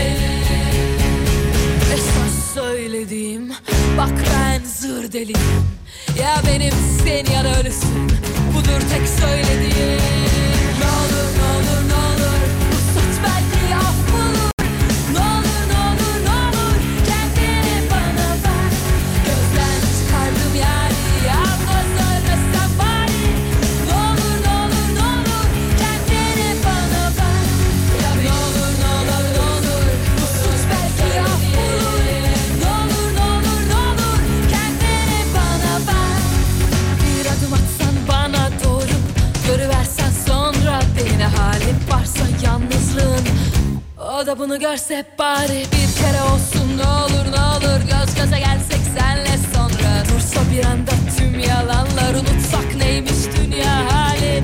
Esas 1.94 2.54
söylediğim 2.54 3.50
bak 3.98 4.14
ben 4.34 4.62
zır 4.66 5.12
deliyim. 5.12 5.68
Ya 6.20 6.36
benimsin 6.48 7.34
ya 7.34 7.44
da 7.44 7.60
ölüsün. 7.60 8.12
Budur 8.54 8.82
tek 8.90 9.08
söylediğim. 9.20 10.02
Ne 10.80 10.90
olur 11.00 11.28
ne 11.38 11.46
olur 11.58 11.90
ne 11.90 11.94
olur 11.94 12.13
O 44.24 44.26
da 44.26 44.40
bunu 44.40 44.60
görse 44.60 45.06
bari 45.20 45.60
bir 45.72 46.02
kere 46.02 46.22
olsun. 46.22 46.78
Ne 46.78 46.88
olur 46.88 47.32
ne 47.32 47.42
olur 47.42 47.80
Göz 47.82 48.16
göze 48.16 48.40
gelsek 48.40 48.80
senle 48.98 49.38
sonra. 49.54 50.04
Dursa 50.10 50.40
bir 50.52 50.66
anda 50.66 50.92
tüm 51.18 51.40
yalanlar 51.40 52.14
unutsak 52.14 52.76
neymiş 52.76 53.12
dünya 53.38 53.94
halini? 53.94 54.44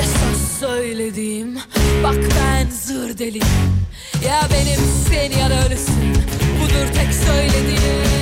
Esas 0.00 0.60
söylediğim 0.60 1.58
bak 2.02 2.14
ben 2.14 2.70
zır 2.70 3.18
deliyim. 3.18 3.86
Ya 4.24 4.40
benimsin 4.52 5.40
ya 5.40 5.50
da 5.50 5.66
ölüsün. 5.66 6.14
Budur 6.60 6.94
tek 6.94 7.14
söylediğim 7.14 8.13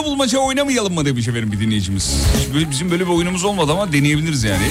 plaka 0.00 0.10
bulmaca 0.10 0.38
oynamayalım 0.38 0.94
mı 0.94 1.04
demiş 1.04 1.28
efendim 1.28 1.52
bir 1.52 1.60
dinleyicimiz. 1.60 2.16
Bizim 2.70 2.90
böyle 2.90 3.06
bir 3.06 3.10
oyunumuz 3.10 3.44
olmadı 3.44 3.72
ama 3.72 3.92
deneyebiliriz 3.92 4.44
yani. 4.44 4.62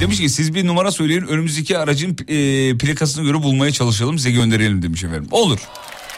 Demiş 0.00 0.20
ki 0.20 0.28
siz 0.28 0.54
bir 0.54 0.66
numara 0.66 0.90
söyleyin 0.90 1.22
önümüzdeki 1.26 1.78
aracın 1.78 2.16
e, 2.28 2.78
plakasına 2.78 3.24
göre 3.24 3.42
bulmaya 3.42 3.72
çalışalım 3.72 4.18
size 4.18 4.30
gönderelim 4.30 4.82
demiş 4.82 5.04
efendim. 5.04 5.28
Olur. 5.30 5.58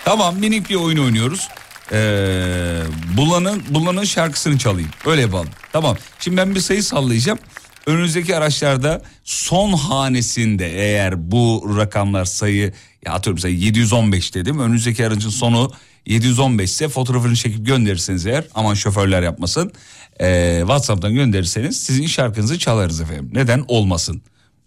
Tamam 0.05 0.37
minik 0.39 0.71
bir 0.71 0.75
oyun 0.75 0.99
oynuyoruz. 0.99 1.49
Ee, 1.93 2.83
bulanın, 3.17 3.63
bulanın 3.71 4.05
şarkısını 4.05 4.59
çalayım. 4.59 4.91
Öyle 5.07 5.21
yapalım. 5.21 5.49
Tamam. 5.73 5.97
Şimdi 6.21 6.37
ben 6.37 6.55
bir 6.55 6.61
sayı 6.61 6.83
sallayacağım. 6.83 7.39
Önünüzdeki 7.87 8.37
araçlarda 8.37 9.03
son 9.25 9.73
hanesinde 9.73 10.73
eğer 10.73 11.31
bu 11.31 11.75
rakamlar 11.79 12.25
sayı 12.25 12.73
ya 13.07 13.13
atıyorum 13.13 13.39
sayı 13.39 13.57
715 13.59 14.35
dedim. 14.35 14.59
Önünüzdeki 14.61 15.07
aracın 15.07 15.31
sonu 15.31 15.73
715 16.07 16.71
ise 16.71 16.89
fotoğrafını 16.89 17.37
çekip 17.37 17.67
gönderirseniz 17.67 18.27
eğer 18.27 18.45
aman 18.55 18.75
şoförler 18.75 19.23
yapmasın. 19.23 19.73
Ee, 20.21 20.59
WhatsApp'tan 20.61 21.15
gönderirseniz 21.15 21.83
sizin 21.83 22.07
şarkınızı 22.07 22.59
çalarız 22.59 23.01
efendim. 23.01 23.31
Neden 23.33 23.65
olmasın? 23.69 24.23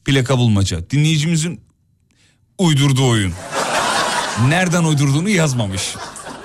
Plaka 0.06 0.38
bulmaca. 0.38 0.90
Dinleyicimizin 0.90 1.62
uydurduğu 2.58 3.08
oyun. 3.08 3.34
Nereden 4.48 4.84
uydurduğunu 4.84 5.30
yazmamış. 5.30 5.96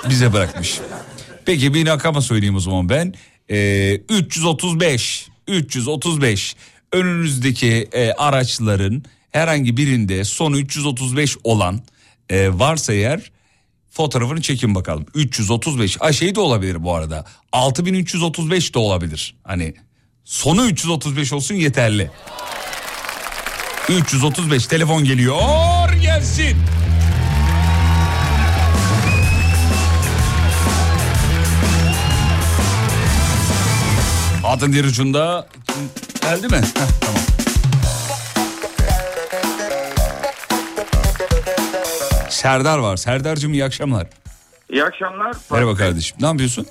Bize 0.09 0.33
bırakmış. 0.33 0.81
Peki 1.47 1.75
bir 1.75 1.87
rakama 1.87 2.21
söyleyeyim 2.21 2.57
o 2.57 2.61
zaman 2.61 2.89
ben. 2.89 3.15
Ee, 3.51 3.95
335. 4.09 5.30
335. 5.51 6.57
Önünüzdeki 6.93 7.89
e, 7.93 8.13
araçların 8.13 9.03
herhangi 9.31 9.77
birinde 9.77 10.25
sonu 10.25 10.59
335 10.59 11.37
olan 11.45 11.81
e, 12.31 12.59
varsa 12.59 12.93
eğer 12.93 13.31
fotoğrafını 13.91 14.43
çekin 14.43 14.75
bakalım. 14.75 15.07
335. 15.15 15.97
Ay 16.01 16.13
şey 16.13 16.35
de 16.35 16.41
olabilir 16.41 16.83
bu 16.83 16.95
arada. 16.95 17.25
6335 17.53 18.75
de 18.75 18.79
olabilir. 18.79 19.35
Hani 19.45 19.75
sonu 20.25 20.67
335 20.67 21.33
olsun 21.33 21.55
yeterli. 21.55 22.11
335 23.89 24.67
telefon 24.67 25.05
geliyor 25.05 25.93
gelsin. 26.03 26.57
Atın 34.51 34.73
diğer 34.73 34.85
ucunda 34.85 35.47
geldi 36.23 36.47
mi? 36.49 36.57
Heh, 36.57 36.89
tamam. 37.01 37.21
Serdar 42.29 42.79
var. 42.79 42.97
Serdar'cığım 42.97 43.53
iyi 43.53 43.65
akşamlar. 43.65 44.07
İyi 44.71 44.85
akşamlar. 44.85 45.37
Merhaba 45.51 45.75
kardeşim. 45.75 46.17
Ne 46.21 46.27
yapıyorsun? 46.27 46.67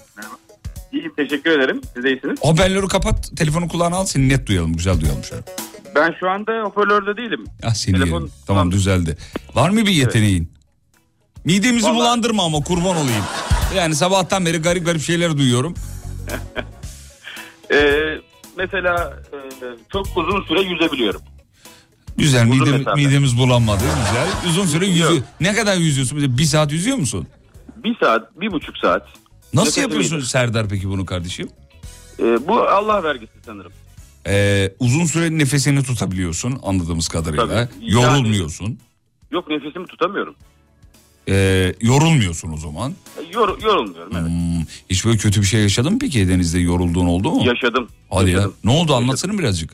İyiyim 0.92 1.14
teşekkür 1.16 1.60
ederim. 1.60 1.82
Siz 1.96 2.04
de 2.04 2.10
iyisiniz. 2.10 2.40
Hoparlörü 2.42 2.88
kapat. 2.88 3.32
Telefonu 3.38 3.68
kulağına 3.68 3.96
al. 3.96 4.06
Seni 4.06 4.30
net 4.30 4.48
duyalım. 4.48 4.74
Güzel 4.74 5.02
duyalım 5.02 5.24
şöyle. 5.24 5.44
Ben 5.96 6.16
şu 6.20 6.30
anda 6.30 6.52
hoparlörde 6.64 7.18
değilim. 7.18 7.46
Ah 7.64 7.74
seni 7.74 7.96
Telefon- 7.96 8.22
yerim. 8.22 8.32
Tamam 8.48 8.72
düzeldi. 8.72 9.18
Var 9.56 9.70
mı 9.70 9.78
bir 9.86 9.92
yeteneğin? 9.92 10.52
Midemizi 11.46 11.86
Vallahi- 11.88 11.96
bulandırma 11.96 12.44
ama 12.46 12.60
kurban 12.64 12.96
olayım. 12.98 13.24
Yani 13.76 13.96
sabahtan 13.96 14.46
beri 14.46 14.58
garip 14.58 14.86
garip 14.86 15.02
şeyler 15.02 15.38
duyuyorum. 15.38 15.74
Ee, 17.72 18.22
mesela 18.58 19.20
e, 19.34 19.38
çok 19.92 20.06
uzun 20.18 20.42
süre 20.44 20.62
yüzebiliyorum. 20.62 21.22
Güzel 22.18 22.50
Uzun 22.50 22.66
midem- 22.68 22.78
mesafe. 22.78 23.02
midemiz 23.02 23.38
bulanmadı. 23.38 23.84
Güzel. 23.84 24.28
Uzun 24.50 24.66
süre. 24.66 24.86
Yok. 24.88 25.14
Ne 25.40 25.54
kadar 25.54 25.78
yüzüyorsun? 25.78 26.38
Bir 26.38 26.44
saat 26.44 26.72
yüzüyor 26.72 26.98
musun? 26.98 27.28
Bir 27.84 27.96
saat, 28.00 28.42
bir 28.42 28.52
buçuk 28.52 28.78
saat. 28.78 29.08
Nasıl 29.54 29.68
Nefesim 29.68 29.84
yapıyorsun 29.84 30.16
iyidir. 30.16 30.26
Serdar 30.28 30.70
peki 30.70 30.90
bunu 30.90 31.06
kardeşim? 31.06 31.50
Ee, 32.20 32.48
bu 32.48 32.62
Allah 32.62 33.04
vergisi 33.04 33.32
sanırım. 33.46 33.72
Ee, 34.28 34.72
uzun 34.80 35.06
süre 35.06 35.38
nefesini 35.38 35.84
tutabiliyorsun 35.84 36.60
anladığımız 36.64 37.08
kadarıyla. 37.08 37.48
Tabii. 37.48 37.92
Yorulmuyorsun. 37.92 38.80
Yok 39.32 39.50
nefesimi 39.50 39.86
tutamıyorum. 39.86 40.36
Ee, 41.30 41.74
yorulmuyorsun 41.82 42.54
o 42.54 42.58
zaman. 42.58 42.94
Yor, 43.34 43.62
yorulmuyorum 43.62 44.14
evet. 44.16 44.28
Hmm, 44.28 44.66
hiç 44.90 45.06
böyle 45.06 45.18
kötü 45.18 45.42
bir 45.42 45.46
şey 45.46 45.62
yaşadın 45.62 45.94
mı 45.94 46.00
peki 46.02 46.28
denizde 46.28 46.60
yorulduğun 46.60 47.06
oldu 47.06 47.32
mu? 47.32 47.44
Yaşadım. 47.46 47.88
Hadi 48.10 48.30
ya. 48.30 48.36
yaşadım. 48.36 48.56
Ne 48.64 48.72
oldu 48.72 48.94
anlatsana 48.94 49.38
birazcık. 49.38 49.74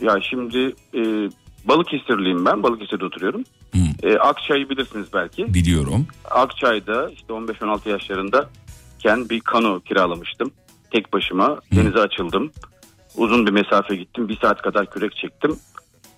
Ya 0.00 0.16
şimdi 0.30 0.74
e, 0.94 1.30
Balıkesirliyim 1.64 2.46
ben. 2.46 2.62
Balıkesir'de 2.62 3.04
oturuyorum. 3.04 3.44
E, 4.02 4.16
Akçay'ı 4.16 4.70
bilirsiniz 4.70 5.06
belki. 5.14 5.54
Biliyorum. 5.54 6.06
Akçay'da 6.30 7.10
işte 7.10 7.32
15-16 7.32 7.88
yaşlarındayken 7.88 9.28
bir 9.30 9.40
kano 9.40 9.80
kiralamıştım. 9.80 10.50
Tek 10.90 11.12
başıma 11.12 11.60
denize 11.72 11.98
açıldım. 11.98 12.52
Uzun 13.16 13.46
bir 13.46 13.50
mesafe 13.52 13.96
gittim. 13.96 14.28
Bir 14.28 14.36
saat 14.36 14.62
kadar 14.62 14.90
kürek 14.90 15.16
çektim. 15.16 15.56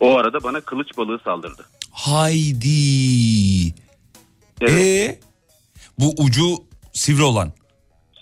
O 0.01 0.17
arada 0.17 0.43
bana 0.43 0.61
kılıç 0.61 0.89
balığı 0.97 1.19
saldırdı. 1.25 1.67
Haydi. 1.91 3.75
Evet. 4.69 4.81
Ee, 4.81 5.21
bu 5.99 6.15
ucu 6.19 6.57
sivri 6.93 7.23
olan. 7.23 7.53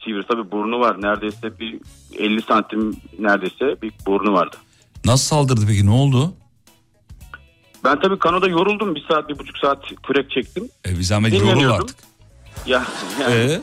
Sivri 0.04 0.26
tabii 0.28 0.50
burnu 0.52 0.80
var. 0.80 1.02
Neredeyse 1.02 1.58
bir 1.60 1.80
50 2.18 2.42
santim 2.42 2.96
neredeyse 3.18 3.82
bir 3.82 3.92
burnu 4.06 4.32
vardı. 4.32 4.56
Nasıl 5.04 5.24
saldırdı 5.24 5.60
peki 5.68 5.86
ne 5.86 5.90
oldu? 5.90 6.34
Ben 7.84 8.00
tabii 8.00 8.18
kanoda 8.18 8.48
yoruldum. 8.48 8.94
Bir 8.94 9.04
saat, 9.08 9.28
bir 9.28 9.38
buçuk 9.38 9.58
saat 9.58 9.84
kürek 10.02 10.30
çektim. 10.30 10.68
E, 10.88 10.90
bir 10.98 11.02
zahmet 11.02 11.32
yorul 11.32 11.70
artık. 11.70 11.96
Ya, 12.66 12.84
yani, 13.20 13.34
Ee? 13.34 13.60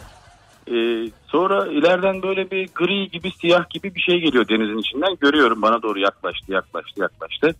e, 0.75 1.09
sonra 1.27 1.67
ileriden 1.67 2.21
böyle 2.21 2.51
bir 2.51 2.69
gri 2.75 3.09
gibi 3.09 3.31
siyah 3.41 3.69
gibi 3.69 3.95
bir 3.95 3.99
şey 3.99 4.19
geliyor 4.19 4.47
denizin 4.47 4.77
içinden. 4.77 5.17
Görüyorum 5.21 5.61
bana 5.61 5.81
doğru 5.81 5.99
yaklaştı 5.99 6.51
yaklaştı 6.51 7.01
yaklaştı. 7.01 7.55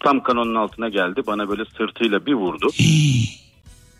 Tam 0.00 0.22
kanonun 0.22 0.54
altına 0.54 0.88
geldi. 0.88 1.22
Bana 1.26 1.48
böyle 1.48 1.64
sırtıyla 1.64 2.26
bir 2.26 2.34
vurdu. 2.34 2.70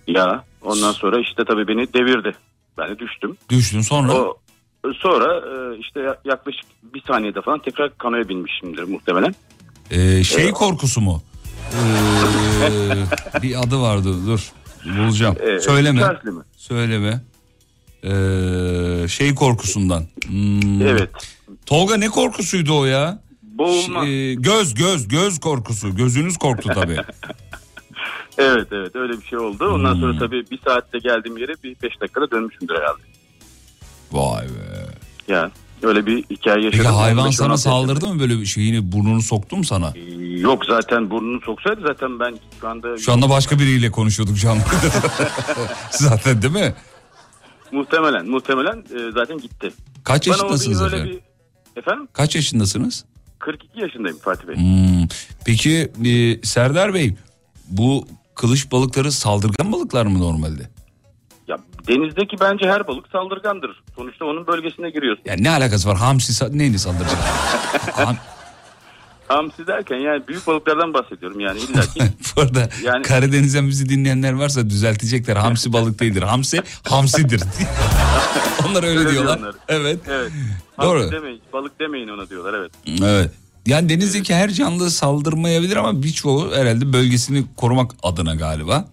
Ya 0.07 0.45
ondan 0.63 0.93
sonra 0.93 1.21
işte 1.21 1.45
tabii 1.45 1.69
beni 1.69 1.93
devirdi. 1.93 2.33
Ben 2.79 2.89
de 2.91 2.99
düştüm. 2.99 3.37
Düştün 3.51 3.81
sonra. 3.81 4.13
O 4.13 4.37
sonra 4.95 5.35
e, 5.37 5.79
işte 5.79 6.01
ya- 6.01 6.19
yaklaşık 6.25 6.65
bir 6.95 7.03
saniyede 7.07 7.41
falan 7.43 7.59
tekrar 7.59 7.99
kanoya 7.99 8.29
binmişimdir 8.29 8.83
muhtemelen. 8.83 9.35
Ee, 9.91 10.25
şey 10.25 10.51
korkusu 10.51 11.01
mu? 11.01 11.23
Ee, 13.37 13.43
bir 13.43 13.63
adı 13.63 13.81
vardı 13.81 14.27
dur 14.27 14.53
bulacağım. 14.99 15.37
Ee, 15.41 15.61
Söyleme. 15.61 16.03
mi? 16.25 16.43
Söyleme. 16.57 17.21
Ee, 18.05 19.09
şey 19.09 19.35
korkusundan. 19.35 20.05
Hmm. 20.27 20.83
Evet. 20.83 21.11
Tolga 21.67 21.97
ne 21.97 22.09
korkusuydu 22.09 22.79
o 22.79 22.85
ya? 22.85 23.19
Boğulma. 23.43 24.05
Şey, 24.05 24.35
göz 24.35 24.75
göz 24.75 25.09
göz 25.09 25.41
korkusu. 25.41 25.97
Gözünüz 25.97 26.37
korktu 26.37 26.71
tabii. 26.75 26.97
Evet 28.39 28.69
evet 28.73 28.97
öyle 28.97 29.13
bir 29.21 29.25
şey 29.27 29.39
oldu. 29.39 29.69
Ondan 29.69 29.95
Hmm. 29.95 30.01
sonra 30.01 30.19
tabii 30.19 30.45
bir 30.51 30.59
saatte 30.65 30.99
geldiğim 30.99 31.37
yere 31.39 31.53
bir 31.65 31.77
beş 31.83 32.01
dakikada 32.01 32.31
dönmüşümdür 32.31 32.75
herhalde. 32.75 33.03
Vay 34.13 34.45
be. 34.47 34.87
Ya 35.33 35.51
öyle 35.83 36.07
bir 36.07 36.23
hikaye 36.31 36.65
yaşadım. 36.65 36.85
Peki 36.85 36.95
hayvan 36.95 37.29
15-16 37.29 37.33
sana 37.33 37.57
saldırdı 37.57 38.07
mı 38.09 38.21
böyle 38.21 38.41
bir 38.41 38.47
şeyini 38.47 38.93
burnunu 38.93 39.23
soktu 39.23 39.57
mu 39.57 39.65
sana? 39.65 39.93
Yok 40.39 40.65
zaten 40.67 41.11
burnunu 41.11 41.41
soksaydı 41.41 41.81
zaten 41.87 42.21
ben 42.21 42.35
şu 42.61 42.69
anda... 42.69 42.99
Şu 42.99 43.13
anda 43.13 43.31
başka 43.31 43.59
biriyle 43.59 43.91
konuşuyorduk 43.91 44.39
canlı. 44.39 44.61
zaten 45.91 46.43
değil 46.43 46.53
mi? 46.53 46.75
Muhtemelen 47.73 48.27
muhtemelen 48.29 48.77
e, 48.79 49.13
zaten 49.15 49.39
gitti. 49.39 49.73
Kaç 50.05 50.27
yaşındasınız 50.27 50.81
bir 50.81 50.87
efendim? 50.87 51.09
bir- 51.13 51.35
Efendim? 51.81 52.09
Kaç 52.13 52.35
yaşındasınız? 52.37 53.05
42 53.39 53.81
yaşındayım 53.81 54.19
Fatih 54.19 54.49
Bey. 54.49 54.57
Hmm. 54.57 55.09
Peki 55.47 55.93
e, 56.05 56.43
Serdar 56.47 56.95
Bey 56.95 57.15
bu 57.69 58.07
kılıç 58.35 58.73
balıkları 58.73 59.13
saldırgan 59.13 59.73
balıklar 59.73 60.07
mı 60.07 60.21
normalde? 60.21 60.71
Ya 61.49 61.57
denizdeki 61.89 62.37
bence 62.41 62.67
her 62.69 62.87
balık 62.87 63.09
saldırgandır. 63.13 63.83
Sonuçta 63.97 64.25
onun 64.25 64.47
bölgesine 64.47 64.91
giriyorsun. 64.91 65.23
Yani 65.27 65.43
ne 65.43 65.51
alakası 65.51 65.89
var? 65.89 65.97
Hamsi 65.97 66.33
sa- 66.45 66.59
neyini 66.59 66.79
saldıracak? 66.79 67.19
Ham- 67.93 68.17
Hamsi 69.29 69.67
derken 69.67 69.97
yani 69.97 70.23
büyük 70.29 70.47
balıklardan 70.47 70.95
bahsediyorum 70.95 71.41
yani 71.41 71.59
illa 71.61 71.81
ki. 71.81 72.01
Bu 72.37 72.41
arada 72.41 72.69
Yani- 72.85 73.03
Karadeniz'den 73.03 73.69
bizi 73.69 73.89
dinleyenler 73.89 74.33
varsa 74.33 74.71
düzeltecekler. 74.71 75.37
Hamsi 75.37 75.73
balık 75.73 76.01
değildir. 76.01 76.23
Hamsi 76.23 76.63
hamsidir. 76.89 77.41
Onlar 78.69 78.83
öyle 78.83 78.99
Öyle 78.99 79.11
diyorlar. 79.11 79.39
diyorlar. 79.39 79.61
Evet. 79.69 80.01
Evet. 80.09 80.33
Doğru. 80.83 81.01
Hamsi 81.01 81.13
demeyin, 81.13 81.41
balık 81.53 81.81
demeyin 81.81 82.09
ona 82.09 82.29
diyorlar 82.31 82.55
evet. 82.55 82.73
Evet. 83.05 83.31
Yani 83.67 83.89
denizdeki 83.89 84.35
her 84.35 84.51
canlı 84.51 84.91
saldırmayabilir 84.91 85.77
ama 85.77 86.03
birçoğu 86.03 86.53
herhalde 86.55 86.93
bölgesini 86.93 87.45
korumak 87.57 87.91
adına 88.03 88.35
galiba. 88.35 88.89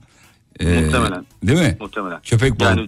Ee, 0.60 0.66
Muhtemelen. 0.66 1.26
Değil 1.44 1.60
mi? 1.60 1.78
Muhtemelen. 1.80 2.20
Köpek 2.24 2.60
balığı. 2.60 2.70
Yani 2.70 2.88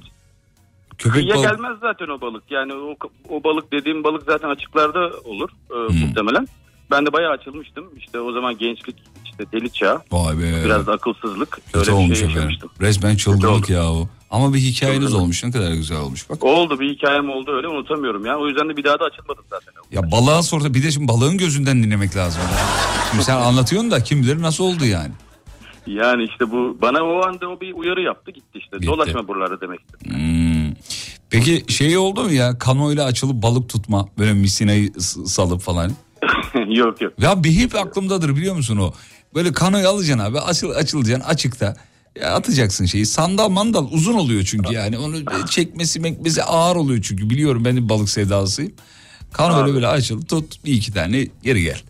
Köpek 0.97 1.14
kıyıya 1.14 1.35
balığı. 1.35 1.43
gelmez 1.47 1.77
zaten 1.81 2.07
o 2.07 2.22
balık. 2.22 2.43
Yani 2.49 2.73
o, 2.73 2.95
o 3.30 3.43
balık 3.43 3.72
dediğim 3.72 4.03
balık 4.03 4.23
zaten 4.26 4.49
açıklarda 4.49 4.99
olur 5.26 5.49
e, 5.49 5.73
Hmm. 5.93 5.99
muhtemelen. 6.07 6.47
Ben 6.91 7.05
de 7.05 7.14
bayağı 7.14 7.31
açılmıştım. 7.31 7.85
İşte 7.97 8.19
o 8.19 8.31
zaman 8.31 8.57
gençlik, 8.57 8.95
işte 9.26 9.45
deli 9.51 9.72
çağ, 9.72 10.01
Vay 10.11 10.38
be. 10.38 10.61
biraz 10.65 10.88
da 10.88 10.93
akılsızlık. 10.93 11.51
Kötü 11.51 11.77
Öyle 11.80 11.88
bir 11.88 11.93
olmuş 11.93 12.19
şey 12.19 12.27
efendim. 12.27 12.57
Resmen 12.81 13.15
çılgınlık 13.15 13.69
ya 13.69 13.91
o. 13.91 14.07
Ama 14.34 14.53
bir 14.53 14.60
hikayeniz 14.60 15.14
olmuş 15.14 15.43
ne 15.43 15.51
kadar 15.51 15.72
güzel 15.72 15.97
olmuş 15.99 16.30
bak. 16.30 16.43
Oldu 16.43 16.80
bir 16.80 16.95
hikayem 16.95 17.30
oldu 17.30 17.51
öyle 17.51 17.68
unutamıyorum 17.68 18.26
ya. 18.26 18.38
O 18.38 18.47
yüzden 18.47 18.69
de 18.69 18.77
bir 18.77 18.84
daha 18.84 18.99
da 18.99 19.03
açılmadım 19.03 19.43
zaten. 19.49 19.73
Ya 19.91 20.11
balığa 20.11 20.43
sordu 20.43 20.73
bir 20.73 20.84
de 20.84 20.91
şimdi 20.91 21.07
balığın 21.07 21.38
gözünden 21.38 21.84
dinlemek 21.84 22.15
lazım. 22.15 22.41
Şimdi 23.11 23.23
sen 23.23 23.35
anlatıyorsun 23.35 23.91
da 23.91 24.03
kim 24.03 24.22
bilir 24.22 24.41
nasıl 24.41 24.64
oldu 24.64 24.85
yani. 24.85 25.11
Yani 25.88 26.23
işte 26.23 26.51
bu 26.51 26.77
bana 26.81 27.03
o 27.03 27.27
anda 27.27 27.49
o 27.49 27.60
bir 27.61 27.73
uyarı 27.73 28.01
yaptı 28.01 28.31
gitti 28.31 28.60
işte. 28.60 28.88
Dolaşma 28.88 29.27
buralarda 29.27 29.61
demek 29.61 29.80
istedim. 29.80 30.18
Hmm. 30.18 30.73
Peki 31.30 31.73
şey 31.73 31.97
oldu 31.97 32.23
mu 32.23 32.31
ya 32.31 32.57
kanoyla 32.57 33.05
açılıp 33.05 33.43
balık 33.43 33.69
tutma 33.69 34.07
böyle 34.18 34.34
misinayı 34.34 34.93
salıp 35.26 35.61
falan. 35.61 35.91
yok 36.68 37.01
yok. 37.01 37.14
Ya 37.19 37.43
bir 37.43 37.51
hep 37.51 37.76
aklımdadır 37.76 38.35
biliyor 38.35 38.55
musun 38.55 38.77
o? 38.77 38.91
Böyle 39.35 39.53
kanoyu 39.53 39.88
alacaksın 39.88 40.26
abi 40.26 40.39
açıl, 40.39 40.69
açılacaksın 40.69 41.30
açıkta. 41.30 41.76
Ya 42.22 42.34
atacaksın 42.35 42.85
şeyi 42.85 43.06
sandal 43.06 43.49
mandal 43.49 43.88
uzun 43.91 44.14
oluyor 44.14 44.44
çünkü 44.44 44.73
yani 44.73 44.98
onu 44.98 45.45
çekmesi 45.49 45.99
mekmesi 45.99 46.44
ağır 46.44 46.76
oluyor 46.76 47.02
çünkü 47.02 47.30
biliyorum 47.30 47.65
ben 47.65 47.77
de 47.77 47.90
balık 47.90 48.10
sevdalısıyım. 48.10 48.73
Kano 49.34 49.61
öyle 49.61 49.73
böyle 49.73 49.88
açıl 49.88 50.22
tut 50.22 50.65
bir 50.65 50.73
iki 50.73 50.94
tane 50.94 51.27
geri 51.44 51.64
gel. 51.64 51.81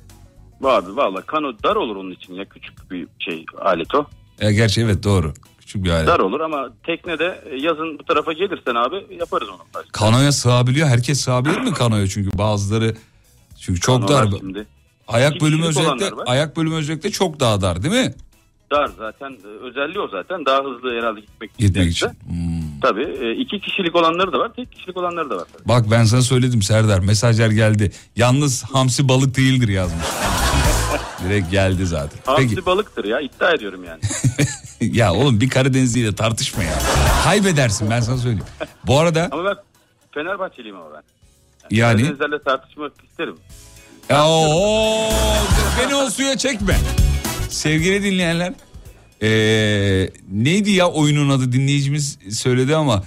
Abi 0.63 0.95
valla 0.95 1.21
kano 1.21 1.53
dar 1.63 1.75
olur 1.75 1.95
onun 1.95 2.11
için 2.11 2.33
ya 2.33 2.45
küçük 2.45 2.91
bir 2.91 3.07
şey 3.19 3.45
alet 3.61 3.95
o. 3.95 4.05
Ya 4.41 4.51
gerçi 4.51 4.81
evet 4.81 5.03
doğru 5.03 5.33
küçük 5.59 5.83
bir 5.83 5.89
alet. 5.89 6.07
Dar 6.07 6.19
olur 6.19 6.39
ama 6.39 6.69
teknede 6.85 7.43
yazın 7.61 7.99
bu 7.99 8.03
tarafa 8.03 8.33
gelirsen 8.33 8.75
abi 8.75 9.15
yaparız 9.19 9.49
onu. 9.49 9.83
Kanoya 9.91 10.31
sığabiliyor 10.31 10.87
herkes 10.87 11.21
sığabilir 11.21 11.57
mi 11.59 11.73
kanoya 11.73 12.07
çünkü 12.07 12.37
bazıları 12.37 12.95
çünkü 13.59 13.79
çok 13.79 14.07
Kanolar 14.07 14.31
dar. 14.31 14.37
şimdi. 14.39 14.67
Ayak 15.07 15.41
bölümü 15.41 15.65
özellikle 15.65 16.09
ayak 16.25 16.57
bölümü 16.57 16.75
özellikle 16.75 17.11
çok 17.11 17.39
daha 17.39 17.61
dar 17.61 17.83
değil 17.83 17.93
mi? 18.05 18.13
Dar 18.73 18.89
zaten 18.97 19.31
e, 19.31 19.47
özelliği 19.67 19.99
o 19.99 20.07
zaten 20.07 20.45
daha 20.45 20.57
hızlı 20.59 20.97
herhalde 20.99 21.19
gitmek, 21.19 21.57
Gitmek 21.57 21.91
için. 21.91 22.07
Hmm. 22.07 22.79
Tabii 22.81 23.03
e, 23.21 23.31
iki 23.35 23.59
kişilik 23.59 23.95
olanları 23.95 24.33
da 24.33 24.39
var 24.39 24.51
tek 24.55 24.71
kişilik 24.71 24.97
olanları 24.97 25.29
da 25.29 25.35
var. 25.37 25.45
Tabii. 25.53 25.67
Bak 25.67 25.85
ben 25.91 26.03
sana 26.03 26.21
söyledim 26.21 26.61
Serdar 26.61 26.99
mesajlar 26.99 27.49
geldi. 27.49 27.91
Yalnız 28.15 28.63
hamsi 28.63 29.09
balık 29.09 29.37
değildir 29.37 29.67
yazmış. 29.67 30.05
Direkt 31.23 31.51
geldi 31.51 31.85
zaten. 31.85 32.19
Hamsi 32.25 32.47
Peki 32.49 32.65
balıktır 32.65 33.05
ya 33.05 33.19
iddia 33.19 33.51
ediyorum 33.53 33.83
yani. 33.83 33.99
ya 34.97 35.13
oğlum 35.13 35.41
bir 35.41 35.49
Karadenizliyle 35.49 36.15
tartışma 36.15 36.63
ya. 36.63 36.79
Kaybedersin 37.23 37.89
ben 37.89 37.99
sana 37.99 38.17
söyleyeyim. 38.17 38.45
Bu 38.87 38.99
arada 38.99 39.29
ama 39.31 39.45
ben 39.45 39.55
Fenerbahçeliyim 40.13 40.77
ama 40.77 40.85
ben. 40.93 41.01
yani 41.71 42.01
Karadenizlerle 42.01 42.43
tartışmak 42.43 42.91
isterim. 43.09 43.35
ya 44.09 44.27
oo, 44.27 45.09
beni 45.79 45.95
o 45.95 46.09
suya 46.09 46.37
çekme. 46.37 46.75
Sevgili 47.53 48.03
dinleyenler 48.03 48.53
ee, 49.21 50.09
neydi 50.31 50.71
ya 50.71 50.89
oyunun 50.89 51.29
adı 51.29 51.51
dinleyicimiz 51.51 52.17
söyledi 52.31 52.75
ama 52.75 53.03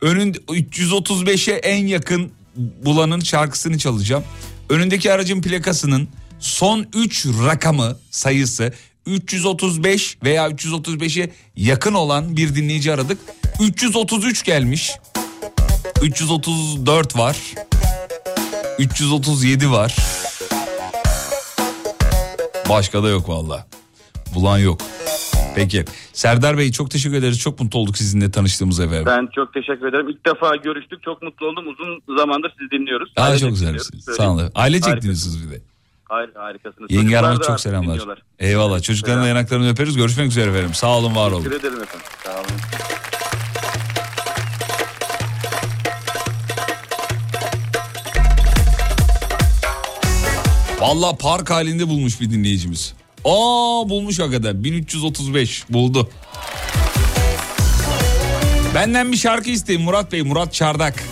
önün 0.00 0.32
335'e 0.32 1.54
en 1.54 1.86
yakın 1.86 2.32
bulanın 2.56 3.20
şarkısını 3.20 3.78
çalacağım. 3.78 4.24
Önündeki 4.68 5.12
aracın 5.12 5.42
plakasının 5.42 6.08
son 6.38 6.86
3 6.94 7.26
rakamı 7.26 7.98
sayısı 8.10 8.72
335 9.06 10.18
veya 10.24 10.48
335'e 10.48 11.30
yakın 11.56 11.94
olan 11.94 12.36
bir 12.36 12.54
dinleyici 12.54 12.92
aradık. 12.92 13.18
333 13.60 14.44
gelmiş. 14.44 14.92
334 16.02 17.16
var. 17.16 17.36
337 18.78 19.70
var. 19.70 19.96
Başka 22.68 23.02
da 23.02 23.08
yok 23.08 23.28
valla. 23.28 23.66
Bulan 24.34 24.58
yok. 24.58 24.80
Peki. 25.54 25.84
Serdar 26.12 26.58
Bey 26.58 26.72
çok 26.72 26.90
teşekkür 26.90 27.16
ederiz. 27.16 27.38
Çok 27.38 27.60
mutlu 27.60 27.78
olduk 27.78 27.98
sizinle 27.98 28.30
tanıştığımız 28.30 28.80
efendim. 28.80 29.04
Ben 29.06 29.28
çok 29.34 29.54
teşekkür 29.54 29.88
ederim. 29.88 30.08
İlk 30.08 30.26
defa 30.26 30.56
görüştük. 30.56 31.02
Çok 31.02 31.22
mutlu 31.22 31.46
oldum. 31.46 31.64
Uzun 31.68 32.16
zamandır 32.18 32.54
sizi 32.58 32.70
dinliyoruz. 32.70 33.12
Daha 33.16 33.26
Ailecek 33.26 33.48
çok 33.48 33.58
güzelsiniz. 33.58 34.04
Sağ 34.16 34.30
olun. 34.30 34.50
Ailecek 34.54 35.02
dinliyorsunuz 35.02 35.46
bir 35.46 35.50
de. 35.56 35.60
Har- 36.08 36.34
harikasınız. 36.38 36.90
Yenge 36.90 37.16
Hanım'a 37.16 37.42
çok 37.42 37.60
selamlar. 37.60 37.90
dinliyorlar. 37.92 38.22
Eyvallah. 38.38 38.82
Çocukların 38.82 39.22
da 39.24 39.26
yanaklarını 39.28 39.70
öperiz. 39.70 39.96
Görüşmek 39.96 40.26
üzere 40.26 40.50
efendim. 40.50 40.74
Sağ 40.74 40.98
olun, 40.98 41.16
var 41.16 41.30
olun. 41.32 41.44
Teşekkür 41.44 41.60
ederim 41.60 41.82
efendim. 41.82 42.06
Sağ 42.24 42.32
olun. 42.34 42.46
Valla 50.80 51.16
park 51.16 51.50
halinde 51.50 51.88
bulmuş 51.88 52.20
bir 52.20 52.30
dinleyicimiz. 52.30 52.94
Aa 53.24 53.88
bulmuş 53.88 54.18
hakikaten 54.18 54.64
1335 54.64 55.64
buldu. 55.70 56.10
Benden 58.74 59.12
bir 59.12 59.16
şarkı 59.16 59.50
isteyin 59.50 59.80
Murat 59.82 60.12
Bey 60.12 60.22
Murat 60.22 60.52
Çardak. 60.52 61.04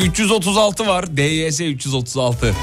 ...336 0.00 0.86
var. 0.86 1.16
DYS 1.16 1.60
336. 1.60 2.54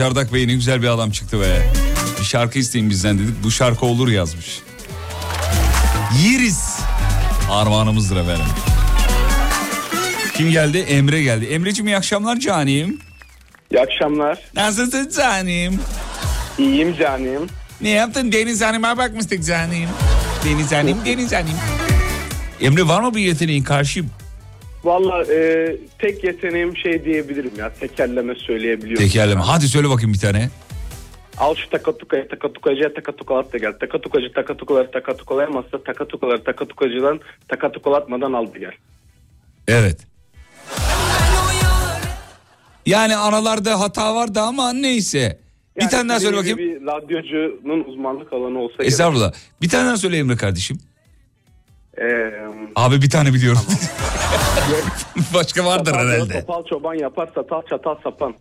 Murat 0.00 0.14
Çardak 0.14 0.32
Bey 0.34 0.48
ne 0.48 0.54
güzel 0.54 0.82
bir 0.82 0.88
adam 0.88 1.10
çıktı 1.10 1.40
be. 1.40 1.62
Bir 2.20 2.24
şarkı 2.24 2.58
isteyin 2.58 2.90
bizden 2.90 3.18
dedik. 3.18 3.44
Bu 3.44 3.50
şarkı 3.50 3.86
olur 3.86 4.08
yazmış. 4.08 4.60
Yeriz. 6.24 6.78
Armağanımızdır 7.50 8.16
efendim. 8.16 8.44
Kim 10.34 10.50
geldi? 10.50 10.78
Emre 10.78 11.22
geldi. 11.22 11.44
Emre'cim 11.44 11.86
iyi 11.86 11.96
akşamlar 11.96 12.36
canim. 12.36 12.98
İyi 13.72 13.80
akşamlar. 13.80 14.38
Nasılsın 14.54 15.10
canim? 15.16 15.80
İyiyim 16.58 16.96
canim. 16.98 17.46
Ne 17.80 17.88
yaptın? 17.88 18.32
Deniz 18.32 18.62
Hanım'a 18.62 18.98
bakmıştık 18.98 19.44
canim. 19.44 19.88
Deniz 20.44 20.72
Hanım, 20.72 21.04
Deniz 21.04 21.32
Hanım. 21.32 21.58
Emre 22.60 22.88
var 22.88 23.00
mı 23.00 23.14
bir 23.14 23.20
yeteneğin 23.20 23.64
karşıyım? 23.64 24.10
Valla 24.86 25.24
e, 25.32 25.76
tek 25.98 26.24
yeteneğim 26.24 26.76
şey 26.76 27.04
diyebilirim 27.04 27.52
ya. 27.58 27.72
Tekerleme 27.80 28.34
söyleyebiliyorum. 28.34 29.06
Tekerleme. 29.06 29.40
Hadi 29.40 29.68
söyle 29.68 29.90
bakayım 29.90 30.12
bir 30.12 30.18
tane. 30.18 30.50
Al 31.38 31.54
şu 31.54 31.70
takatukayı 31.70 32.28
takatukacıya 32.28 32.94
takatukalat 32.94 33.52
gel. 33.52 33.72
Takatukacı 33.80 34.32
takatukaları 34.32 34.90
takatukalayamazsa 34.90 35.82
takatukaları 35.82 36.44
takatukacıdan 36.44 37.20
takatukalatmadan 37.48 38.32
al 38.32 38.54
da 38.54 38.58
gel. 38.58 38.72
Evet. 39.68 40.00
Yani 42.86 43.16
aralarda 43.16 43.80
hata 43.80 44.14
vardı 44.14 44.40
ama 44.40 44.72
neyse. 44.72 45.38
bir 45.76 45.82
Yani 45.82 45.90
tane 45.90 46.08
daha 46.08 46.20
söyle 46.20 46.36
bakayım. 46.36 46.58
Bir 46.58 46.86
radyocunun 46.86 47.84
uzmanlık 47.84 48.32
alanı 48.32 48.58
olsa 48.58 48.74
gerek. 48.78 48.88
Estağfurullah. 48.88 49.32
Bir 49.62 49.68
tane 49.68 49.86
daha 49.88 49.96
söyle 49.96 50.18
Emre 50.18 50.36
kardeşim. 50.36 50.78
Ee, 52.00 52.32
Abi 52.76 53.02
bir 53.02 53.10
tane 53.10 53.34
biliyorum. 53.34 53.60
Başka 55.34 55.64
vardır 55.64 55.92
Topal- 55.92 56.08
herhalde. 56.08 56.40
Topal 56.40 56.64
çoban 56.64 56.94
yapar 56.94 57.28
satal 57.34 57.62
çatal 57.70 57.94
sapan. 58.04 58.34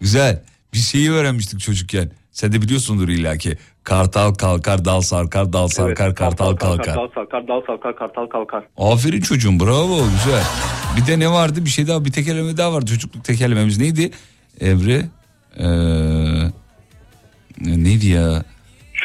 Güzel. 0.00 0.42
Bir 0.72 0.78
şeyi 0.78 1.10
öğrenmiştik 1.10 1.60
çocukken. 1.60 2.10
Sen 2.32 2.52
de 2.52 2.62
biliyorsundur 2.62 3.08
illaki. 3.08 3.58
Kartal 3.84 4.34
kalkar, 4.34 4.84
dal 4.84 5.00
sarkar, 5.00 5.52
dal 5.52 5.68
sarkar, 5.68 6.14
kartal 6.14 6.56
kalkar. 6.56 6.96
Dal 6.96 7.08
sarkar, 7.14 7.48
dal 7.48 7.60
sarkar, 7.66 7.96
kartal 7.96 8.26
kalkar. 8.26 8.64
Aferin 8.76 9.20
çocuğum 9.20 9.60
bravo 9.60 9.96
güzel. 9.96 10.42
Bir 10.96 11.06
de 11.06 11.18
ne 11.18 11.30
vardı 11.30 11.64
bir 11.64 11.70
şey 11.70 11.88
daha 11.88 12.04
bir 12.04 12.12
tekerleme 12.12 12.56
daha 12.56 12.72
vardı 12.72 12.86
çocukluk 12.90 13.24
tekerlememiz 13.24 13.78
neydi? 13.78 14.10
Evre 14.60 15.04
ee, 15.58 15.64
neydi 17.60 18.06
ya? 18.06 18.44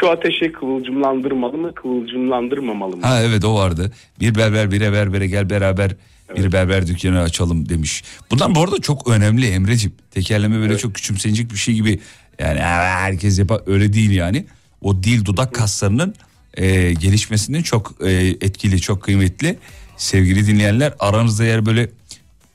Şu 0.02 0.10
ateşi 0.11 0.52
kıvılcımlandırmalı 0.52 1.57
mı, 1.57 1.76
kıvılcımlandırmamalı 1.76 2.98
mı? 2.98 3.06
Ha 3.06 3.22
evet 3.22 3.45
o 3.45 3.56
vardı. 3.56 3.91
Bir 4.19 4.36
berber 4.36 4.72
bire 4.72 4.94
berbere 4.94 5.28
gel 5.28 5.49
beraber 5.49 5.91
bir 6.38 6.52
berber 6.52 6.88
dükkanı 6.88 7.19
açalım 7.22 7.69
demiş. 7.69 8.03
Bunlar 8.32 8.56
bu 8.56 8.64
arada 8.64 8.82
çok 8.82 9.07
önemli 9.10 9.48
Emre'ciğim. 9.48 9.95
Tekerleme 10.11 10.60
böyle 10.60 10.78
çok 10.78 10.95
küçümsenecek 10.95 11.52
bir 11.52 11.57
şey 11.57 11.73
gibi. 11.76 11.99
Yani 12.40 12.60
"Aa, 12.64 12.99
herkes 13.02 13.40
yapar 13.40 13.61
öyle 13.65 13.94
değil 13.94 14.11
yani. 14.11 14.45
O 14.82 15.03
dil 15.03 15.26
dudak 15.26 15.53
kaslarının 15.53 16.15
e, 16.53 16.94
gelişmesinin 16.94 17.61
çok 17.64 17.95
e, 18.06 18.11
etkili 18.41 18.82
çok 18.82 19.03
kıymetli. 19.03 19.57
Sevgili 19.98 20.48
dinleyenler 20.48 20.94
aranızda 20.99 21.44
eğer 21.45 21.65
böyle 21.65 21.90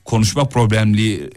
konuşma 0.05 0.49
problemli 0.49 1.29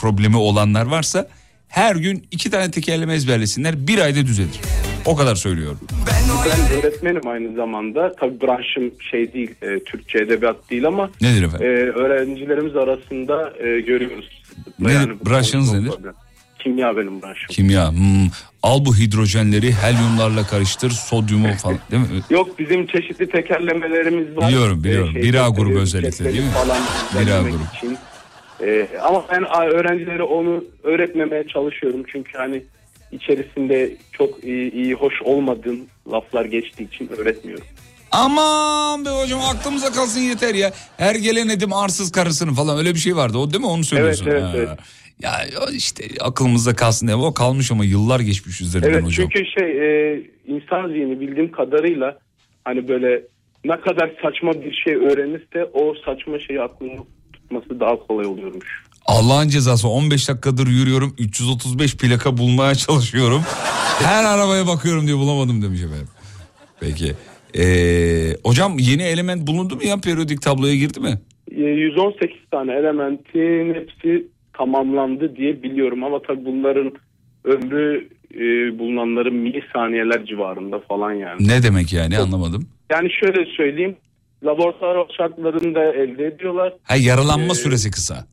problemi 0.00 0.36
olanlar 0.36 0.86
varsa 0.86 1.28
her 1.68 1.96
gün 1.96 2.26
iki 2.30 2.50
tane 2.50 2.70
tekerleme 2.70 3.14
ezberlesinler 3.14 3.86
bir 3.86 3.98
ayda 3.98 4.26
düzelir. 4.26 4.60
O 5.06 5.16
kadar 5.16 5.34
söylüyorum. 5.34 5.78
Ben 6.06 6.78
öğretmenim 6.78 7.28
aynı 7.28 7.54
zamanda. 7.56 8.12
Tabii 8.20 8.40
branşım 8.40 8.92
şey 9.10 9.32
değil, 9.32 9.50
e, 9.62 9.78
Türkçe 9.84 10.18
edebiyat 10.18 10.70
değil 10.70 10.86
ama 10.86 11.10
Nedir 11.20 11.42
efendim? 11.42 11.66
e, 11.66 11.70
öğrencilerimiz 11.70 12.76
arasında 12.76 13.52
e, 13.58 13.80
görüyoruz. 13.80 14.42
Ne- 14.78 15.06
bu 15.20 15.30
branşınız 15.30 15.70
konuşma 15.70 15.94
nedir? 15.96 16.10
Kimya 16.58 16.96
benim 16.96 17.22
branşım. 17.22 17.46
Kimya. 17.50 17.90
Hmm. 17.90 18.26
Al 18.62 18.84
bu 18.84 18.96
hidrojenleri 18.96 19.72
helyumlarla 19.72 20.46
karıştır 20.46 20.90
sodyumu 20.90 21.48
falan 21.52 21.78
değil 21.90 22.02
mi? 22.02 22.08
Yok 22.30 22.58
bizim 22.58 22.86
çeşitli 22.86 23.28
tekerlemelerimiz 23.30 24.36
var. 24.36 24.48
Biliyorum, 24.48 24.84
biliyorum. 24.84 25.12
şeyde, 25.12 25.26
Bira 25.28 25.48
grubu 25.48 25.78
e, 25.78 25.80
özellikle 25.80 26.24
değil 26.24 26.44
mi? 26.44 26.50
Falan 26.50 26.76
Bira 27.14 27.20
düzenlemek 27.22 27.52
grubu. 27.52 27.64
Için. 27.76 27.98
E, 28.66 28.86
ama 29.02 29.24
ben 29.32 29.42
a, 29.42 29.64
öğrencilere 29.64 30.22
onu 30.22 30.64
öğretmemeye 30.82 31.44
çalışıyorum. 31.48 32.02
Çünkü 32.12 32.38
hani 32.38 32.62
içerisinde 33.12 33.96
çok 34.12 34.44
iyi, 34.44 34.72
iyi 34.72 34.94
hoş 34.94 35.22
olmadığım 35.22 35.80
laflar 36.12 36.44
geçtiği 36.44 36.88
için 36.88 37.08
öğretmiyorum. 37.18 37.64
Aman 38.12 39.04
be 39.04 39.10
hocam 39.10 39.40
aklımıza 39.40 39.92
kalsın 39.92 40.20
yeter 40.20 40.54
ya. 40.54 40.72
Her 40.96 41.14
gelen 41.14 41.48
edim 41.48 41.72
arsız 41.72 42.12
karısını 42.12 42.52
falan 42.54 42.78
öyle 42.78 42.94
bir 42.94 42.98
şey 42.98 43.16
vardı. 43.16 43.38
O 43.38 43.50
değil 43.50 43.60
mi 43.60 43.66
onu 43.66 43.84
söylüyorsun? 43.84 44.26
Evet, 44.26 44.42
evet, 44.54 44.68
evet. 44.68 44.78
Ya 45.22 45.32
işte 45.72 46.04
aklımızda 46.20 46.74
kalsın 46.76 47.06
diye 47.06 47.16
o 47.16 47.34
kalmış 47.34 47.72
ama 47.72 47.84
yıllar 47.84 48.20
geçmiş 48.20 48.60
üzerinden 48.60 48.92
Evet 48.92 49.04
hocam. 49.04 49.28
çünkü 49.32 49.50
şey 49.50 49.70
e, 49.70 50.22
insan 50.46 50.88
zihni 50.88 51.20
bildiğim 51.20 51.52
kadarıyla 51.52 52.18
hani 52.64 52.88
böyle 52.88 53.22
ne 53.64 53.80
kadar 53.80 54.10
saçma 54.22 54.52
bir 54.52 54.72
şey 54.84 54.94
öğrenirse 54.94 55.64
o 55.72 55.94
saçma 56.04 56.38
şeyi 56.38 56.60
aklında 56.60 57.02
tutması 57.32 57.80
daha 57.80 57.96
kolay 57.96 58.26
oluyormuş. 58.26 58.84
Allah'ın 59.06 59.48
cezası 59.48 59.88
15 59.88 60.28
dakikadır 60.28 60.66
yürüyorum 60.66 61.14
335 61.18 61.96
plaka 61.96 62.36
bulmaya 62.38 62.74
çalışıyorum. 62.74 63.42
Her 64.02 64.24
arabaya 64.24 64.66
bakıyorum 64.66 65.06
diye 65.06 65.16
bulamadım 65.16 65.62
demiş 65.62 65.80
efendim. 65.82 66.08
Peki. 66.80 67.12
Ee, 67.58 68.36
hocam 68.44 68.76
yeni 68.78 69.02
element 69.02 69.46
bulundu 69.46 69.76
mu 69.76 69.82
ya 69.84 69.96
periyodik 70.00 70.42
tabloya 70.42 70.74
girdi 70.74 71.00
mi? 71.00 71.20
E, 71.50 71.60
118 71.62 72.36
tane 72.50 72.72
elementin 72.72 73.74
hepsi 73.74 74.26
tamamlandı 74.58 75.36
diye 75.36 75.62
biliyorum 75.62 76.04
ama 76.04 76.22
tabii 76.26 76.44
bunların 76.44 76.92
ömrü 77.44 78.08
e, 78.34 78.78
bulunanların 78.78 79.34
milisaniyeler 79.34 80.26
civarında 80.26 80.80
falan 80.88 81.12
yani. 81.12 81.48
Ne 81.48 81.62
demek 81.62 81.92
yani 81.92 82.18
anlamadım. 82.18 82.68
Yani 82.92 83.08
şöyle 83.20 83.44
söyleyeyim 83.56 83.96
laboratuvar 84.44 85.06
şartlarında 85.16 85.84
elde 85.84 86.26
ediyorlar. 86.26 86.72
Ha 86.82 86.96
yaralanma 86.96 87.52
Ee, 87.52 87.54
süresi 87.54 87.90
kısa. 87.90 88.26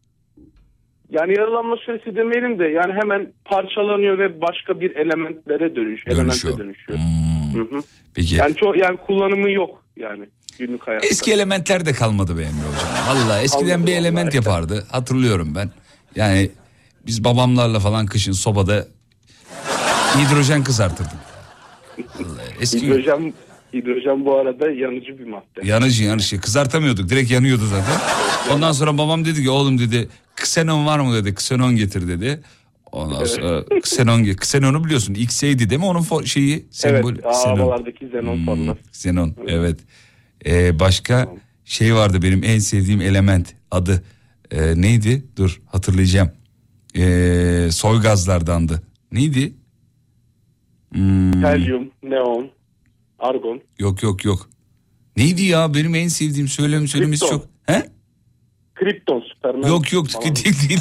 Yani 1.10 1.34
yaralanma 1.38 1.78
süresi 1.78 2.16
demeyelim 2.16 2.60
de 2.60 2.64
yani 2.64 2.94
hemen 2.94 3.34
parçalanıyor 3.46 4.20
ve 4.20 4.42
başka 4.42 4.80
bir 4.82 4.96
elementlere 4.96 5.76
dönüşüyor. 5.76 6.18
Dönüşüyor. 6.18 6.54
Elemente 6.60 6.64
dönüşüyor. 6.64 7.00
Hmm. 7.00 7.60
Hı 7.60 7.76
hı. 7.78 7.82
Peki. 8.14 8.36
Yani 8.36 8.56
çok 8.56 8.78
yani 8.78 8.98
kullanımı 8.98 9.52
yok 9.52 9.84
yani 9.98 10.26
günlük 10.60 10.88
hayatta. 10.88 11.08
Eski 11.08 11.34
elementler 11.34 11.86
de 11.86 11.94
kalmadı 11.94 12.38
be 12.38 12.42
Emre 12.42 12.52
hocam. 12.52 13.16
Valla 13.28 13.42
eskiden 13.42 13.68
Kalmadı 13.70 13.88
bir 13.88 13.92
vallahi. 13.92 14.02
element 14.02 14.34
yapardı. 14.36 14.86
Hatırlıyorum 14.92 15.56
ben. 15.56 15.70
Yani 16.16 16.52
biz 17.06 17.24
babamlarla 17.24 17.80
falan 17.80 18.06
kışın 18.06 18.32
sobada 18.32 18.88
hidrojen 20.18 20.64
kızartırdık. 20.64 21.12
Vallahi 21.98 22.54
eski 22.62 22.88
Hidrojen, 22.88 23.34
hidrojen 23.74 24.26
bu 24.26 24.36
arada 24.38 24.72
yanıcı 24.72 25.20
bir 25.20 25.26
madde. 25.28 25.62
yanıcı 25.64 26.04
yanıcı 26.04 26.42
kızartamıyorduk. 26.42 27.10
Direkt 27.10 27.32
yanıyordu 27.32 27.64
zaten. 27.66 27.96
Ondan 28.56 28.72
sonra 28.72 28.98
babam 28.98 29.26
dedi 29.26 29.44
ki 29.44 29.50
oğlum 29.50 29.80
dedi 29.80 30.10
ksenon 30.40 30.86
var 30.86 31.00
mı 31.00 31.14
dedi. 31.16 31.36
Ksenon 31.36 31.76
getir 31.76 32.08
dedi. 32.08 32.42
Ondan 32.92 33.24
sonra 33.26 33.66
ksenon, 33.82 34.24
ksenonu 34.34 34.84
biliyorsun. 34.86 35.14
X'eydi 35.14 35.70
değil 35.70 35.80
mi 35.82 35.86
onun 35.88 36.24
şeyi? 36.24 36.66
Sembol, 36.72 37.12
evet 37.14 37.26
arabalardaki 37.46 38.06
xenon 38.06 38.36
Hmm, 38.36 38.46
forması. 38.46 38.80
Xenon 38.90 39.36
evet. 39.48 39.80
Ee, 40.46 40.80
başka 40.80 41.30
şey 41.66 41.96
vardı 41.96 42.22
benim 42.22 42.44
en 42.44 42.60
sevdiğim 42.60 43.02
element 43.02 43.56
adı 43.72 44.04
Ee, 44.52 44.82
neydi? 44.82 45.26
Dur 45.38 45.62
hatırlayacağım. 45.66 46.32
Ee, 46.98 47.68
soy 47.72 48.02
gazlardandı. 48.02 48.82
Neydi? 49.12 49.54
Hmm, 50.94 51.44
Helyum, 51.44 51.92
neon, 52.04 52.50
argon, 53.20 53.62
yok 53.80 54.04
yok 54.04 54.26
yok. 54.26 54.50
Neydi 55.18 55.44
ya 55.44 55.74
benim 55.74 55.96
en 55.96 56.08
sevdiğim 56.08 56.48
söylem 56.48 56.88
söylemesi 56.88 57.26
çok. 57.26 57.46
He? 57.66 57.90
Süpermen. 59.36 59.68
Yok 59.68 59.94
yok 59.94 60.08
falan. 60.10 60.26
değil 60.36 60.46
değil 60.70 60.80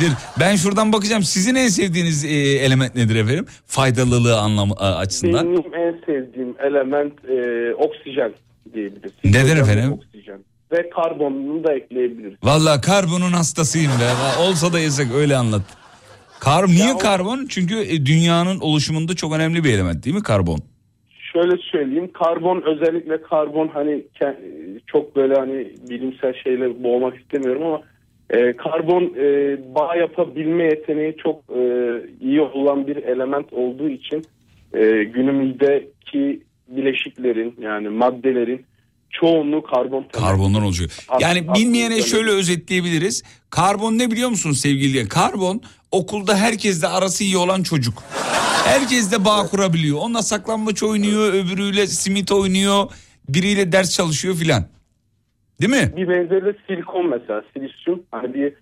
değil. 0.00 0.12
Ben 0.40 0.56
şuradan 0.56 0.92
bakacağım. 0.92 1.22
Sizin 1.22 1.54
en 1.54 1.68
sevdiğiniz 1.68 2.24
e, 2.24 2.28
element 2.58 2.94
nedir 2.94 3.16
efendim? 3.16 3.46
Faydalılığı 3.66 4.38
anlamı 4.40 4.74
a- 4.74 4.96
açısından. 4.96 5.46
Benim 5.46 5.74
en 5.74 6.00
sevdiğim 6.06 6.54
element 6.66 7.12
e, 7.24 7.74
oksijen 7.74 8.32
diyebiliriz. 8.74 9.12
Neden 9.24 9.56
efendim? 9.56 9.92
Oksijen. 9.92 10.38
Ve 10.72 10.90
karbonunu 10.90 11.64
da 11.64 11.74
ekleyebiliriz. 11.74 12.38
Vallahi 12.42 12.80
karbonun 12.80 13.32
hastasıyım 13.32 13.92
be. 13.92 14.40
Olsa 14.42 14.72
da 14.72 14.78
yesek 14.78 15.06
öyle 15.14 15.36
anlat. 15.36 15.62
Kar 16.40 16.66
niye 16.68 16.92
o- 16.94 16.98
karbon? 16.98 17.46
Çünkü 17.48 17.78
e, 17.78 18.06
dünyanın 18.06 18.60
oluşumunda 18.60 19.16
çok 19.16 19.32
önemli 19.32 19.64
bir 19.64 19.72
element 19.74 20.04
değil 20.04 20.16
mi 20.16 20.22
karbon? 20.22 20.58
Şöyle 21.38 21.56
söyleyeyim 21.56 22.10
karbon 22.12 22.62
özellikle 22.62 23.22
karbon 23.22 23.68
hani 23.68 24.02
çok 24.86 25.16
böyle 25.16 25.34
hani 25.34 25.72
bilimsel 25.90 26.34
şeyle 26.34 26.82
boğmak 26.84 27.16
istemiyorum 27.16 27.62
ama 27.62 27.80
e, 28.30 28.56
karbon 28.56 29.14
e, 29.16 29.56
bağ 29.74 29.96
yapabilme 29.96 30.64
yeteneği 30.64 31.16
çok 31.16 31.42
e, 31.56 31.92
iyi 32.20 32.40
olan 32.40 32.86
bir 32.86 32.96
element 32.96 33.52
olduğu 33.52 33.88
için 33.88 34.24
e, 34.72 35.04
günümüzdeki 35.04 36.42
bileşiklerin 36.68 37.54
yani 37.60 37.88
maddelerin 37.88 38.64
çoğunluğu 39.10 39.62
karbon. 39.62 40.04
Karbondan 40.12 40.62
oluşuyor. 40.62 40.90
Yani 41.20 41.54
bilmeyene 41.54 41.94
öyle. 41.94 42.02
şöyle 42.06 42.30
özetleyebiliriz. 42.30 43.22
Karbon 43.50 43.98
ne 43.98 44.10
biliyor 44.10 44.28
musunuz 44.28 44.60
sevgili? 44.60 45.08
Karbon 45.08 45.62
okulda 45.92 46.36
herkesle 46.36 46.86
arası 46.86 47.24
iyi 47.24 47.36
olan 47.36 47.62
çocuk. 47.62 48.02
Herkesle 48.64 49.24
bağ 49.24 49.46
kurabiliyor. 49.46 49.98
Onunla 49.98 50.22
saklambaç 50.22 50.82
oynuyor, 50.82 51.32
öbürüyle 51.32 51.86
simit 51.86 52.32
oynuyor, 52.32 52.90
biriyle 53.28 53.72
ders 53.72 53.96
çalışıyor 53.96 54.34
filan. 54.34 54.64
Değil 55.60 55.70
mi? 55.70 55.92
Bir 55.96 56.08
benzeri 56.08 56.44
de 56.44 56.56
silikon 56.66 57.10
mesela 57.10 57.42
silisyum 57.54 58.02
hani 58.10 58.34
bir 58.34 58.52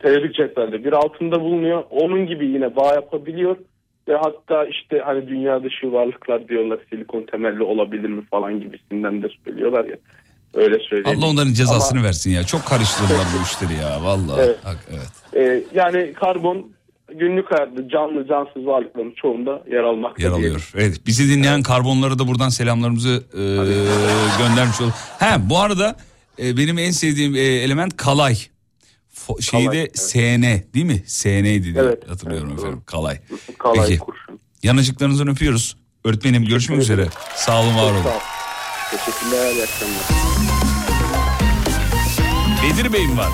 periyodik 0.00 0.34
cetvelde 0.34 0.84
bir 0.84 0.92
altında 0.92 1.40
bulunuyor. 1.40 1.84
Onun 1.90 2.26
gibi 2.26 2.46
yine 2.46 2.76
bağ 2.76 2.94
yapabiliyor. 2.94 3.56
Ve 4.08 4.16
hatta 4.16 4.66
işte 4.66 5.02
hani 5.04 5.28
dünya 5.28 5.64
dışı 5.64 5.92
varlıklar 5.92 6.48
diyorlar 6.48 6.78
silikon 6.90 7.26
temelli 7.30 7.62
olabilir 7.62 8.08
mi 8.08 8.22
falan 8.30 8.60
gibisinden 8.60 9.22
de 9.22 9.28
söylüyorlar 9.44 9.84
ya. 9.84 9.96
Öyle 10.54 10.78
söyleyeyim. 10.78 11.18
Allah 11.18 11.30
onların 11.30 11.52
cezasını 11.52 11.98
Ama, 11.98 12.08
versin 12.08 12.30
ya. 12.30 12.42
Çok 12.42 12.66
karıştırdılar 12.66 13.26
bu 13.38 13.42
işleri 13.42 13.80
ya 13.80 14.02
vallahi. 14.02 14.40
Evet. 14.40 14.58
Hak, 14.64 14.78
evet. 14.90 15.44
e, 15.46 15.64
yani 15.74 16.12
karbon 16.12 16.70
günlük 17.14 17.50
hayatta 17.52 17.88
canlı 17.88 18.28
cansız 18.28 18.66
varlıkların 18.66 19.14
çoğunda 19.22 19.62
yer 19.70 19.82
almakta. 19.82 20.22
Yer 20.22 20.30
alıyor. 20.30 20.70
Evet 20.76 21.06
bizi 21.06 21.36
dinleyen 21.36 21.62
karbonlara 21.62 22.18
da 22.18 22.28
buradan 22.28 22.48
selamlarımızı 22.48 23.24
e, 23.32 23.40
göndermiş 24.38 24.80
olalım. 24.80 24.94
He 25.18 25.50
bu 25.50 25.58
arada 25.58 25.96
e, 26.38 26.56
benim 26.56 26.78
en 26.78 26.90
sevdiğim 26.90 27.34
e, 27.34 27.38
element 27.38 27.96
kalay. 27.96 28.36
Fo- 29.14 29.42
şeyde 29.42 29.64
Kalay, 29.66 29.78
evet. 29.80 29.98
SN 29.98 30.72
değil 30.74 30.86
mi? 30.86 31.02
SN'ydi 31.06 31.64
diye 31.74 31.84
Evet, 31.84 32.10
hatırlıyorum 32.10 32.48
evet, 32.50 32.58
efendim. 32.60 32.82
Kalay. 32.86 33.18
Kalay 33.58 33.88
Peki. 33.88 33.98
kurşun. 33.98 34.40
Yanıcıklarınızdan 34.62 35.28
öpüyoruz. 35.28 35.76
Öğretmenim 36.04 36.44
görüşmek 36.44 36.80
üzere. 36.80 37.06
Sağ 37.34 37.62
olun 37.62 37.76
var 37.76 37.82
olun. 37.92 38.02
Sağ. 38.02 38.18
Teşekkürler. 38.96 39.52
iyi 39.52 39.62
akşamlar. 39.62 40.02
Bedir 42.62 42.92
Bey'im 42.92 43.18
var. 43.18 43.28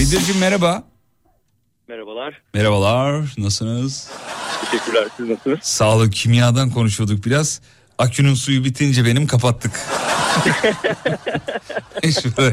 Bedir'cim 0.00 0.38
merhaba. 0.38 0.82
Merhabalar. 1.88 2.42
Merhabalar. 2.54 3.34
Nasılsınız? 3.38 4.10
Teşekkürler. 4.70 5.08
Siz 5.16 5.28
nasılsınız? 5.28 5.58
Sağlık 5.62 6.12
kimyadan 6.12 6.70
konuşuyorduk 6.70 7.24
biraz. 7.26 7.60
Akünün 7.98 8.34
suyu 8.34 8.64
bitince 8.64 9.04
benim 9.04 9.26
kapattık. 9.26 9.72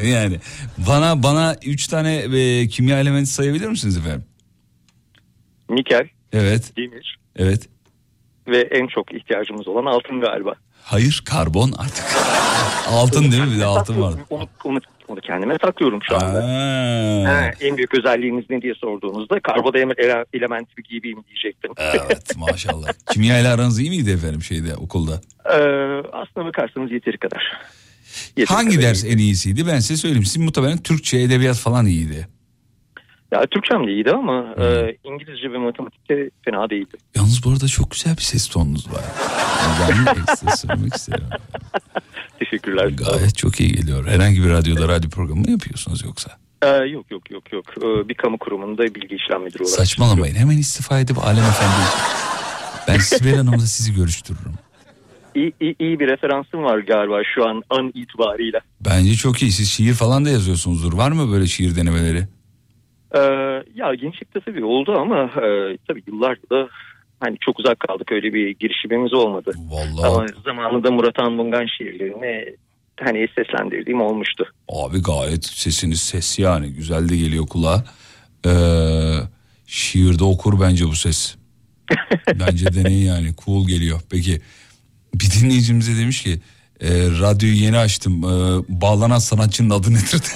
Yani. 0.03 0.39
Bana 0.77 1.23
bana 1.23 1.55
üç 1.65 1.87
tane 1.87 2.15
e, 2.15 2.67
kimya 2.67 2.99
elementi 2.99 3.29
sayabilir 3.29 3.67
misiniz 3.67 3.97
efendim? 3.97 4.25
Nikel, 5.69 6.09
Evet. 6.33 6.77
demir 6.77 7.19
Evet. 7.35 7.69
ve 8.47 8.61
en 8.61 8.87
çok 8.87 9.13
ihtiyacımız 9.13 9.67
olan 9.67 9.85
altın 9.85 10.21
galiba. 10.21 10.53
Hayır 10.83 11.23
karbon 11.25 11.71
artık. 11.71 12.05
altın 12.89 13.31
değil 13.31 13.43
mi? 13.43 13.51
Bir 13.51 13.59
de 13.59 13.65
altın 13.65 14.01
var. 14.01 14.13
Onu, 14.29 14.47
onu, 14.63 14.79
onu 15.07 15.19
kendime 15.21 15.57
saklıyorum 15.61 15.99
şu 16.09 16.15
anda. 16.15 16.43
Ha, 17.29 17.51
en 17.61 17.77
büyük 17.77 17.97
özelliğiniz 17.97 18.45
ne 18.49 18.61
diye 18.61 18.73
sorduğunuzda 18.73 19.39
karbon 19.39 19.73
ele- 19.73 20.25
elementi 20.33 20.83
gibiyim 20.89 21.23
diyecektim. 21.27 21.71
Evet 21.77 22.31
maşallah. 22.37 22.87
Kimya 23.13 23.39
ile 23.39 23.47
aranız 23.47 23.79
iyi 23.79 23.89
miydi 23.89 24.11
efendim 24.11 24.41
şeyde 24.41 24.75
okulda? 24.75 25.21
Ee, 25.45 25.53
aslına 26.13 26.45
bakarsanız 26.45 26.91
yeteri 26.91 27.17
kadar. 27.17 27.43
Yeteri 28.37 28.55
Hangi 28.55 28.75
kadar 28.75 28.89
ders 28.89 29.03
iyi. 29.03 29.13
en 29.13 29.17
iyisiydi? 29.17 29.67
Ben 29.67 29.79
size 29.79 29.97
söyleyeyim. 29.97 30.25
Sizin 30.25 30.43
muhtemelen 30.43 30.77
Türkçe, 30.77 31.17
edebiyat 31.19 31.57
falan 31.57 31.85
iyiydi. 31.85 32.27
Ya 33.31 33.45
Türkçem 33.51 33.87
de 33.87 33.91
iyiydi 33.91 34.11
ama 34.11 34.55
Hmm. 34.55 34.63
e, 34.63 34.95
İngilizce 35.03 35.51
ve 35.51 35.57
matematikte 35.57 36.29
fena 36.45 36.69
değildi. 36.69 36.97
Yalnız 37.15 37.43
bu 37.45 37.49
arada 37.49 37.67
çok 37.67 37.91
güzel 37.91 38.17
bir 38.17 38.21
ses 38.21 38.47
tonunuz 38.47 38.87
var. 38.93 39.01
Ben 39.81 40.21
ekstra 40.21 40.51
söylemek 40.57 40.95
isterim. 40.95 41.25
Teşekkürler. 42.39 42.85
Gayet 42.87 43.37
çok 43.37 43.59
iyi 43.59 43.71
geliyor. 43.71 44.07
Herhangi 44.07 44.43
bir 44.43 44.49
radyoda 44.49 44.87
radyo 44.87 45.09
programı 45.09 45.41
mı 45.41 45.51
yapıyorsunuz 45.51 46.03
yoksa? 46.05 46.31
Ee, 46.63 46.67
yok 46.67 47.11
yok 47.11 47.31
yok 47.31 47.53
yok. 47.53 47.65
Ee, 47.77 48.09
bir 48.09 48.13
kamu 48.13 48.37
kurumunda 48.37 48.83
bilgi 48.95 49.15
işlem 49.15 49.41
müdürü 49.43 49.63
olarak. 49.63 49.77
Saçmalamayın. 49.77 50.35
Hemen 50.35 50.57
istifa 50.57 50.99
edip 50.99 51.17
Alem 51.17 51.43
Efendi. 51.43 51.85
Ben 52.87 52.97
Sibel 52.97 53.35
Hanım'la 53.35 53.65
sizi 53.65 53.93
görüştürürüm. 53.95 54.53
İyi, 55.35 55.53
iyi, 55.61 55.75
iyi 55.79 55.99
bir 55.99 56.07
referansım 56.07 56.63
var 56.63 56.77
galiba 56.79 57.19
şu 57.35 57.47
an 57.49 57.63
an 57.69 57.91
itibariyle. 57.95 58.59
Bence 58.81 59.13
çok 59.13 59.41
iyi. 59.41 59.51
Siz 59.51 59.69
şiir 59.71 59.93
falan 59.93 60.25
da 60.25 60.29
yazıyorsunuzdur. 60.29 60.93
Var 60.93 61.11
mı 61.11 61.31
böyle 61.31 61.47
şiir 61.47 61.75
denemeleri? 61.75 62.23
Ee, 63.15 63.19
ya 63.75 63.93
gençlikte 63.95 64.39
tabii 64.39 64.65
oldu 64.65 64.95
ama 64.99 65.23
e, 65.23 65.77
tabii 65.87 66.03
yıllardır 66.07 66.49
da 66.49 66.69
hani 67.19 67.37
çok 67.41 67.59
uzak 67.59 67.79
kaldık 67.79 68.11
öyle 68.11 68.33
bir 68.33 68.49
girişimimiz 68.49 69.13
olmadı. 69.13 69.51
Vallahi. 69.57 70.07
Ama 70.07 70.25
zamanında 70.45 70.91
Murat 70.91 71.19
Anmungan 71.19 71.65
şiirlerini 71.77 72.55
hani 72.99 73.27
seslendirdiğim 73.35 74.01
olmuştu. 74.01 74.45
Abi 74.69 75.01
gayet 75.01 75.45
sesiniz 75.45 76.01
ses 76.01 76.39
yani. 76.39 76.73
Güzel 76.73 77.09
de 77.09 77.17
geliyor 77.17 77.47
kulağa. 77.47 77.83
Ee, 78.45 78.51
şiirde 79.67 80.23
okur 80.23 80.61
bence 80.61 80.85
bu 80.85 80.95
ses. 80.95 81.35
Bence 82.39 82.73
deneyin 82.73 83.05
yani. 83.07 83.29
Cool 83.45 83.67
geliyor. 83.67 84.01
Peki 84.11 84.41
bir 85.13 85.31
dinleyicimize 85.31 86.01
demiş 86.01 86.23
ki 86.23 86.39
e, 86.81 86.89
radyoyu 87.21 87.55
yeni 87.55 87.77
açtım. 87.77 88.23
E, 88.23 88.27
bağlanan 88.81 89.19
sanatçının 89.19 89.69
adı 89.69 89.93
nedir? 89.93 90.21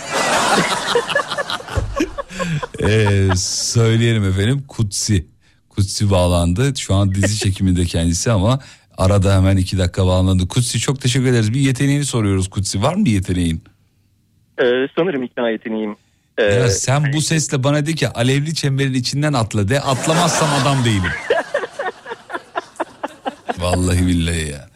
e, 2.84 3.28
söyleyelim 3.36 4.24
efendim. 4.24 4.64
Kutsi. 4.68 5.28
Kutsi 5.70 6.12
bağlandı. 6.12 6.74
Şu 6.78 6.96
an 6.96 7.16
dizi 7.16 7.38
çekiminde 7.40 7.86
kendisi 7.86 8.32
ama 8.32 8.60
arada 8.98 9.36
hemen 9.36 9.58
iki 9.58 9.78
dakika 9.78 10.06
bağlandı. 10.06 10.48
Kutsi 10.48 10.80
çok 10.80 11.02
teşekkür 11.02 11.26
ederiz. 11.26 11.54
Bir 11.54 11.60
yeteneğini 11.60 12.06
soruyoruz 12.06 12.50
Kutsi. 12.50 12.82
Var 12.82 12.96
mı 12.96 13.06
bir 13.06 13.12
yeteneğin? 13.12 13.64
Ee, 14.62 14.66
sanırım 14.98 15.24
ikna 15.24 15.50
yeteneğim. 15.50 15.96
Ee, 16.38 16.44
Ya 16.44 16.70
sen 16.70 17.14
bu 17.14 17.22
sesle 17.22 17.64
bana 17.64 17.86
de 17.86 17.94
ki 17.94 18.10
alevli 18.10 18.56
çemberin 18.56 18.94
içinden 18.94 19.34
atla 19.34 19.68
de 19.68 19.82
atlamazsam 19.82 20.50
adam 20.62 20.86
değilim. 20.86 21.12
Vallahi 23.60 24.08
billahi 24.08 24.50
ya. 24.52 24.70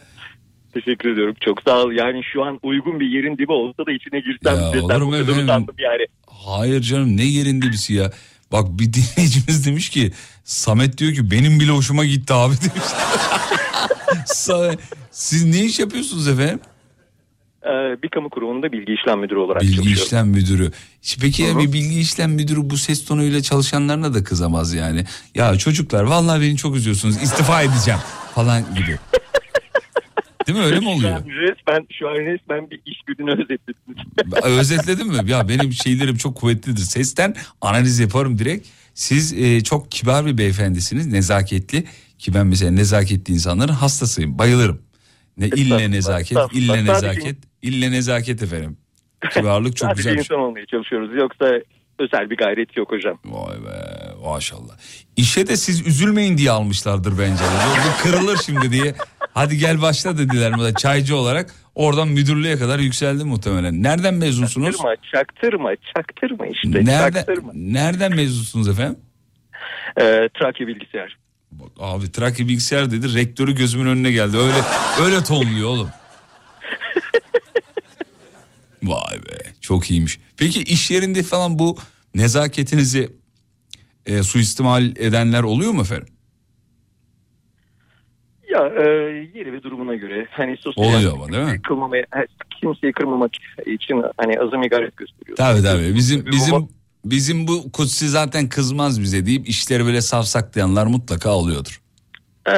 Teşekkür 0.80 1.12
ediyorum 1.12 1.36
çok 1.40 1.62
sağ 1.62 1.82
ol. 1.82 1.92
Yani 1.92 2.20
şu 2.32 2.44
an 2.44 2.60
uygun 2.62 3.00
bir 3.00 3.06
yerin 3.08 3.38
dibi 3.38 3.52
olsa 3.52 3.86
da 3.86 3.92
içine 3.92 4.20
girsem 4.20 4.54
Ya 4.60 4.82
olur 4.84 5.02
mu 5.02 5.16
efendim? 5.16 5.66
yani. 5.78 6.06
Hayır 6.46 6.80
canım 6.80 7.16
ne 7.16 7.24
yerin 7.24 7.62
dibisi 7.62 7.94
ya. 7.94 8.12
Bak 8.52 8.66
bir 8.70 8.92
dinleyicimiz 8.92 9.66
demiş 9.66 9.88
ki 9.90 10.12
Samet 10.44 10.98
diyor 10.98 11.12
ki 11.14 11.30
benim 11.30 11.60
bile 11.60 11.70
hoşuma 11.70 12.04
gitti 12.04 12.34
abi 12.34 12.54
demiş. 12.62 12.84
Siz 15.10 15.44
ne 15.44 15.64
iş 15.64 15.78
yapıyorsunuz 15.78 16.28
efendim? 16.28 16.60
Ee, 17.64 18.02
bir 18.02 18.08
kamu 18.08 18.30
kurumunda 18.30 18.72
bilgi 18.72 18.92
işlem 18.94 19.18
müdürü 19.20 19.38
olarak 19.38 19.62
Bilgi 19.62 19.74
çalışıyorum. 19.76 20.04
işlem 20.06 20.28
müdürü. 20.28 20.70
Peki 21.20 21.42
ya 21.42 21.58
bir 21.58 21.72
bilgi 21.72 22.00
işlem 22.00 22.32
müdürü 22.32 22.70
bu 22.70 22.76
ses 22.76 23.04
tonuyla 23.04 23.42
çalışanlarına 23.42 24.14
da 24.14 24.24
kızamaz 24.24 24.74
yani. 24.74 25.04
Ya 25.34 25.56
çocuklar 25.58 26.02
vallahi 26.02 26.40
beni 26.40 26.56
çok 26.56 26.76
üzüyorsunuz 26.76 27.22
istifa 27.22 27.62
edeceğim 27.62 28.00
falan 28.34 28.74
gibi. 28.74 28.98
Değil 30.46 30.58
mi 30.58 30.64
öyle 30.64 30.80
mi 30.80 30.88
oluyor? 30.88 31.18
Resmen 31.26 31.86
şu 31.98 32.08
an 32.08 32.14
resmen 32.14 32.70
bir 32.70 32.80
iş 32.86 32.98
gününü 33.06 33.30
özetlediniz. 33.32 34.44
Özetledim 34.44 35.08
mi? 35.08 35.30
Ya 35.30 35.48
benim 35.48 35.72
şeylerim 35.72 36.16
çok 36.16 36.36
kuvvetlidir. 36.36 36.82
Sesten 36.82 37.34
analiz 37.60 37.98
yaparım 37.98 38.38
direkt. 38.38 38.68
Siz 38.94 39.32
e, 39.32 39.60
çok 39.64 39.90
kibar 39.90 40.26
bir 40.26 40.38
beyefendisiniz, 40.38 41.06
nezaketli. 41.06 41.84
Ki 42.18 42.34
ben 42.34 42.46
mesela 42.46 42.70
nezaketli 42.70 43.34
insanların 43.34 43.72
hastasıyım, 43.72 44.38
bayılırım. 44.38 44.82
Ne 45.36 45.46
ille 45.46 45.90
nezaket, 45.90 46.38
ille 46.52 46.66
Sadece- 46.66 46.84
nezaket, 46.92 47.36
ille 47.62 47.90
nezaket 47.90 48.42
efendim. 48.42 48.76
Kibarlık 49.34 49.76
çok 49.76 49.88
Sadece 49.88 49.96
güzel 50.02 50.12
bir 50.18 50.24
şey. 50.24 50.36
insan 50.36 50.48
olmaya 50.48 50.66
çalışıyoruz. 50.66 51.10
Yoksa 51.16 51.44
özel 51.98 52.30
bir 52.30 52.36
gayret 52.36 52.76
yok 52.76 52.90
hocam. 52.92 53.18
Vay 53.24 53.56
be 53.64 53.96
maşallah. 54.24 54.76
İşe 55.16 55.46
de 55.46 55.56
siz 55.56 55.86
üzülmeyin 55.86 56.38
diye 56.38 56.50
almışlardır 56.50 57.18
bence. 57.18 57.42
Bu 57.86 58.02
kırılır 58.02 58.38
şimdi 58.46 58.72
diye. 58.72 58.94
Hadi 59.36 59.58
gel 59.58 59.82
başla 59.82 60.18
dediler 60.18 60.50
mesela 60.50 60.74
çaycı 60.74 61.16
olarak. 61.16 61.54
Oradan 61.74 62.08
müdürlüğe 62.08 62.58
kadar 62.58 62.78
yükseldi 62.78 63.24
muhtemelen. 63.24 63.82
Nereden 63.82 64.14
mezunsunuz? 64.14 64.76
Çaktırma, 64.76 64.96
çaktırma, 65.12 65.70
çaktırma 65.96 66.46
işte. 66.46 66.84
Nereden, 66.84 67.20
Çaktırma. 67.20 67.50
nereden 67.54 68.16
mezunsunuz 68.16 68.68
efendim? 68.68 68.98
Ee, 70.00 70.28
Trakya 70.38 70.66
bilgisayar. 70.66 71.18
Abi 71.78 72.12
Trakya 72.12 72.48
bilgisayar 72.48 72.90
dedi 72.90 73.14
rektörü 73.14 73.54
gözümün 73.54 73.86
önüne 73.86 74.12
geldi. 74.12 74.36
Öyle 74.36 74.54
öyle 75.04 75.24
tonluyor 75.24 75.68
oğlum. 75.68 75.88
Vay 78.82 79.18
be 79.18 79.38
çok 79.60 79.90
iyiymiş. 79.90 80.18
Peki 80.36 80.62
iş 80.62 80.90
yerinde 80.90 81.22
falan 81.22 81.58
bu 81.58 81.78
nezaketinizi 82.14 83.12
e, 84.06 84.22
suistimal 84.22 84.84
edenler 84.96 85.42
oluyor 85.42 85.72
mu 85.72 85.82
efendim? 85.82 86.08
Ya 88.56 88.66
e, 88.68 88.82
yeri 89.34 89.52
ve 89.52 89.62
durumuna 89.62 89.94
göre 89.94 90.26
hani 90.30 90.56
sosyal 90.56 90.84
Oluyor 90.84 91.12
ama 91.12 91.28
değil 91.32 91.44
mi? 91.44 91.62
kılmamaya, 91.62 92.04
kimseyi 92.60 92.92
kırmamak 92.92 93.30
için 93.66 94.02
hani 94.16 94.40
azami 94.40 94.68
gayret 94.68 94.96
gösteriyor. 94.96 95.36
Tabii 95.36 95.62
tabii. 95.62 95.94
Bizim 95.94 96.26
bizim 96.26 96.68
bizim 97.04 97.48
bu 97.48 97.72
kutsi 97.72 98.08
zaten 98.08 98.48
kızmaz 98.48 99.00
bize 99.02 99.26
deyip 99.26 99.48
işleri 99.48 99.84
böyle 99.86 100.00
savsaklayanlar 100.00 100.86
mutlaka 100.86 101.30
oluyordur. 101.30 101.80
Ee, 102.48 102.52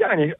yani 0.00 0.34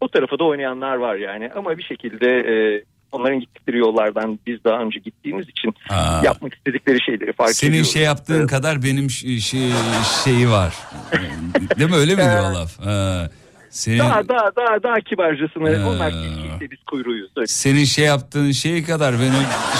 o 0.00 0.08
tarafa 0.08 0.38
da 0.38 0.44
oynayanlar 0.44 0.96
var 0.96 1.16
yani 1.16 1.50
ama 1.56 1.78
bir 1.78 1.82
şekilde 1.82 2.26
e, 2.26 2.84
onların 3.12 3.40
gittikleri 3.40 3.78
yollardan 3.78 4.38
biz 4.46 4.64
daha 4.64 4.80
önce 4.80 4.98
gittiğimiz 4.98 5.48
için 5.48 5.74
Ha. 5.88 6.20
yapmak 6.24 6.54
istedikleri 6.54 7.02
şeyleri 7.02 7.32
fark 7.32 7.50
Senin 7.50 7.70
ediyoruz. 7.70 7.92
şey 7.92 8.02
yaptığın 8.02 8.46
kadar 8.46 8.82
benim 8.82 9.10
şey, 9.10 9.38
şey 9.40 9.60
şeyi 10.24 10.48
var. 10.50 10.74
Değil 11.78 11.90
mi 11.90 11.96
öyle 11.96 12.14
miydi 12.14 12.28
o 12.50 12.54
laf? 12.54 12.80
Ha. 12.84 13.30
Senin 13.74 13.98
Daha 13.98 14.28
daha 14.28 14.56
daha 14.56 14.82
daha 14.82 15.00
kibarcasını 15.00 15.70
Ee. 15.70 15.84
onlar 15.84 16.10
tilkiyse 16.10 16.70
biz 16.70 16.78
kuyruğuyuz. 16.86 17.30
Öyle. 17.36 17.46
senin 17.46 17.84
şey 17.84 18.04
yaptığın 18.04 18.50
şey 18.52 18.84
kadar 18.84 19.20
benim 19.20 19.32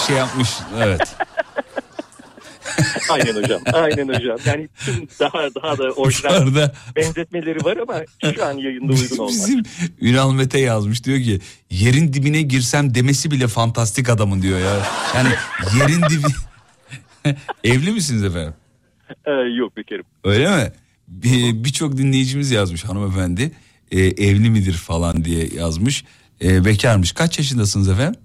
şey 0.06 0.16
yapmış. 0.16 0.48
Evet. 0.82 1.00
Aynen 3.10 3.42
hocam. 3.42 3.60
Aynen 3.72 4.08
hocam. 4.08 4.36
Yani 4.46 4.68
tüm 4.84 5.08
daha 5.20 5.54
daha 5.62 5.78
da 5.78 5.82
orijinal 5.90 6.32
Yukarıda- 6.46 6.72
benzetmeleri 6.96 7.64
var 7.64 7.76
ama 7.76 7.94
şu 8.34 8.44
an 8.46 8.52
yayında 8.52 8.92
uygun 8.92 9.16
olmaz. 9.18 9.32
Bizim 9.34 9.62
Ünal 10.00 10.32
Mete 10.32 10.58
yazmış 10.58 11.04
diyor 11.04 11.18
ki 11.18 11.40
yerin 11.70 12.12
dibine 12.12 12.42
girsem 12.42 12.94
demesi 12.94 13.30
bile 13.30 13.48
fantastik 13.48 14.08
adamın 14.08 14.42
diyor 14.42 14.58
ya. 14.58 14.76
Yani 15.14 15.28
yerin 15.78 16.02
dibi 16.10 16.26
Evli 17.64 17.90
misiniz 17.92 18.24
efendim? 18.24 18.54
Ee, 19.26 19.30
yok 19.30 19.76
bekarım. 19.76 20.04
Öyle 20.24 20.50
mi? 20.56 20.72
Bir- 21.08 21.64
Birçok 21.64 21.96
dinleyicimiz 21.96 22.50
yazmış 22.50 22.84
hanımefendi. 22.84 23.52
E, 23.90 24.01
evli 24.01 24.51
midir 24.51 24.73
falan 24.73 25.24
diye 25.24 25.48
yazmış. 25.55 26.05
E, 26.43 26.65
bekarmış. 26.65 27.12
Kaç 27.12 27.39
yaşındasınız 27.39 27.89
efendim? 27.89 28.20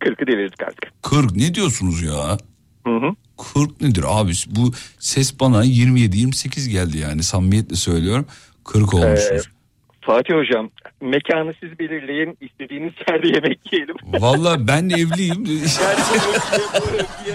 40'ı 0.00 0.26
devirdik 0.26 0.62
artık. 0.62 1.02
40 1.02 1.36
ne 1.36 1.54
diyorsunuz 1.54 2.02
ya? 2.02 2.38
Hı 2.86 2.96
hı. 2.96 3.10
40 3.54 3.80
nedir 3.80 4.04
abi? 4.06 4.32
Bu 4.46 4.72
ses 4.98 5.40
bana 5.40 5.64
27-28 5.64 6.68
geldi 6.68 6.98
yani 6.98 7.22
samimiyetle 7.22 7.76
söylüyorum. 7.76 8.26
40 8.64 8.94
olmuşsunuz. 8.94 9.46
Ee, 9.46 9.58
Fatih 10.00 10.34
Hocam 10.34 10.70
mekanı 11.00 11.54
siz 11.60 11.78
belirleyin 11.78 12.38
istediğiniz 12.40 12.92
yerde 13.10 13.28
yemek 13.28 13.72
yiyelim. 13.72 13.96
Vallahi 14.04 14.68
ben 14.68 14.88
evliyim. 14.88 15.44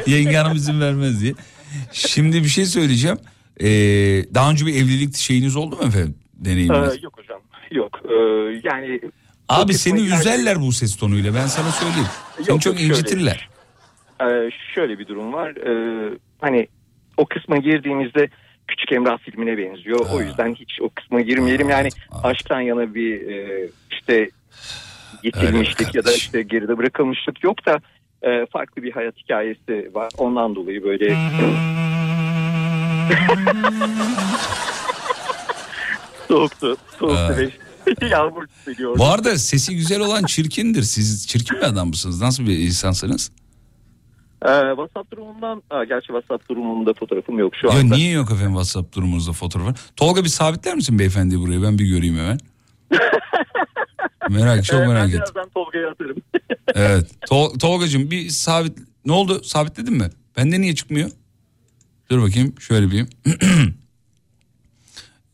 Yenge 0.08 0.36
hanım 0.38 0.58
izin 0.58 0.82
vermez 0.82 1.22
diye. 1.22 1.34
Şimdi 1.92 2.44
bir 2.44 2.50
şey 2.50 2.66
söyleyeceğim. 2.66 3.18
Ee, 3.60 3.66
daha 4.34 4.52
önce 4.52 4.66
bir 4.66 4.76
evlilik 4.76 5.16
şeyiniz 5.16 5.56
oldu 5.56 5.76
mu 5.76 5.84
efendim? 5.88 6.16
Deneyiminiz. 6.34 6.94
Ee, 6.96 7.00
yok 7.04 7.18
hocam 7.18 7.40
yok 7.72 8.00
Ee, 8.10 8.14
yani 8.64 9.02
Abi 9.50 9.74
seni 9.74 10.00
kısmı- 10.00 10.16
üzerler 10.20 10.62
bu 10.62 10.72
ses 10.72 10.96
tonuyla 10.98 11.34
ben 11.36 11.48
sana 11.48 11.72
söyleyeyim. 11.72 12.08
Seni 12.38 12.50
Yok, 12.50 12.62
çok 12.62 12.74
yok, 12.74 12.80
şöyle. 12.80 12.94
incitirler. 12.94 13.50
Ee, 14.22 14.50
şöyle 14.76 15.00
bir 15.00 15.08
durum 15.08 15.34
var. 15.34 15.50
Ee, 15.56 16.14
hani 16.42 16.68
o 17.18 17.26
kısma 17.26 17.58
girdiğimizde 17.58 18.30
Küçük 18.68 18.92
Emrah 18.92 19.18
filmine 19.18 19.58
benziyor. 19.58 20.06
O 20.14 20.22
yüzden 20.22 20.56
hiç 20.56 20.82
o 20.82 20.90
kısma 20.90 21.22
girmeyelim. 21.22 21.70
Yani 21.70 21.90
aşktan 22.24 22.62
yana 22.62 22.94
bir 22.96 23.28
e, 23.28 23.68
işte 23.92 24.30
getirilmişlik 25.24 25.96
ya 25.96 26.06
da 26.06 26.14
işte 26.14 26.42
geride 26.42 26.78
bırakılmışlık 26.78 27.44
yok 27.44 27.66
da 27.66 27.80
e, 28.22 28.46
farklı 28.46 28.84
bir 28.84 28.92
hayat 28.92 29.18
hikayesi 29.18 29.92
var. 29.94 30.12
Ondan 30.18 30.56
dolayı 30.56 30.84
böyle 30.84 31.18
soğuktu. 36.28 36.78
Soğuktu 37.00 37.36
ve 37.38 37.52
yağmur 38.10 38.48
hissediyorum. 38.48 39.00
Bu 39.00 39.06
arada 39.06 39.38
sesi 39.38 39.76
güzel 39.76 40.00
olan 40.00 40.24
çirkindir. 40.24 40.84
Siz 40.84 41.28
çirkin 41.28 41.58
bir 41.58 41.64
adam 41.64 41.88
mısınız? 41.88 42.22
Nasıl 42.22 42.44
bir 42.48 42.60
insansınız? 42.60 43.32
Ee, 44.46 44.48
WhatsApp 44.70 45.12
durumundan, 45.12 45.64
Aa, 45.70 45.84
gerçi 45.84 46.08
WhatsApp 46.08 46.50
durumumda 46.50 46.94
fotoğrafım 46.94 47.40
yok 47.40 47.54
şu 47.62 47.68
Ya 47.68 47.74
anda. 47.74 47.96
niye 47.96 48.12
yok 48.12 48.32
efendim 48.32 48.52
WhatsApp 48.52 48.96
durumunuzda 48.96 49.32
fotoğrafı? 49.34 49.74
Tolga 49.96 50.24
bir 50.24 50.30
sabitler 50.30 50.76
misin 50.76 51.00
beyefendi 51.00 51.40
buraya? 51.40 51.62
Ben 51.64 51.80
bir 51.80 51.86
göreyim 51.86 52.18
hemen. 52.18 52.38
merak 54.30 54.66
çok 54.66 54.82
Ee, 54.82 54.88
merak 54.88 55.08
ettim. 55.10 55.20
birazdan 55.36 55.50
Tolga'ya 55.50 55.90
atarım. 55.90 56.18
Evet. 56.76 57.12
Tol 57.30 57.60
Tolgacığım 57.60 58.12
bir 58.12 58.30
sabit 58.30 58.78
ne 59.06 59.12
oldu? 59.12 59.42
Sabitledin 59.44 59.94
mi? 59.94 60.10
Bende 60.38 60.62
niye 60.62 60.76
çıkmıyor? 60.76 61.10
Dur 62.12 62.22
bakayım 62.22 62.56
şöyle 62.60 62.92
bir. 62.92 63.06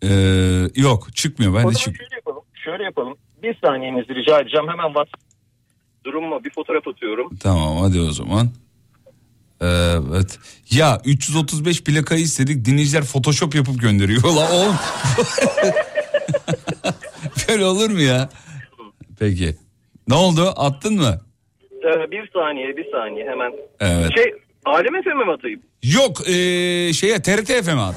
Ee, 0.03 0.69
yok 0.76 1.15
çıkmıyor. 1.15 1.51
o 1.51 1.55
Bende 1.55 1.63
zaman 1.63 1.73
çık. 1.80 1.97
şöyle 1.97 2.15
yapalım. 2.15 2.43
Şöyle 2.65 2.84
yapalım. 2.84 3.17
Bir 3.43 3.57
saniyenizi 3.65 4.15
rica 4.15 4.39
edeceğim. 4.39 4.67
Hemen 4.69 4.88
WhatsApp 4.88 5.23
durumuma 6.05 6.43
bir 6.43 6.49
fotoğraf 6.49 6.88
atıyorum. 6.88 7.38
Tamam 7.38 7.77
hadi 7.77 7.99
o 8.01 8.11
zaman. 8.11 8.49
Evet. 9.61 10.39
Ya 10.71 11.01
335 11.05 11.84
plakayı 11.84 12.21
istedik. 12.21 12.65
Dinleyiciler 12.65 13.03
Photoshop 13.03 13.55
yapıp 13.55 13.81
gönderiyor. 13.81 14.23
La 14.35 14.51
oğlum. 14.53 14.76
Böyle 17.49 17.65
olur 17.65 17.89
mu 17.89 18.01
ya? 18.01 18.30
Peki. 19.19 19.55
Ne 20.07 20.15
oldu? 20.15 20.53
Attın 20.55 20.93
mı? 20.95 21.21
Ee, 21.84 22.11
bir 22.11 22.30
saniye, 22.34 22.77
bir 22.77 22.91
saniye 22.91 23.30
hemen. 23.30 23.51
Evet. 23.80 24.11
Şey, 24.17 24.34
Alem 24.65 25.02
FM'e 25.03 25.14
mi 25.26 25.31
atayım? 25.31 25.61
Yok 25.84 26.27
ee, 26.27 26.94
şeye 26.94 27.22
TRT 27.22 27.48
FM'e 27.65 27.81
at. 27.81 27.95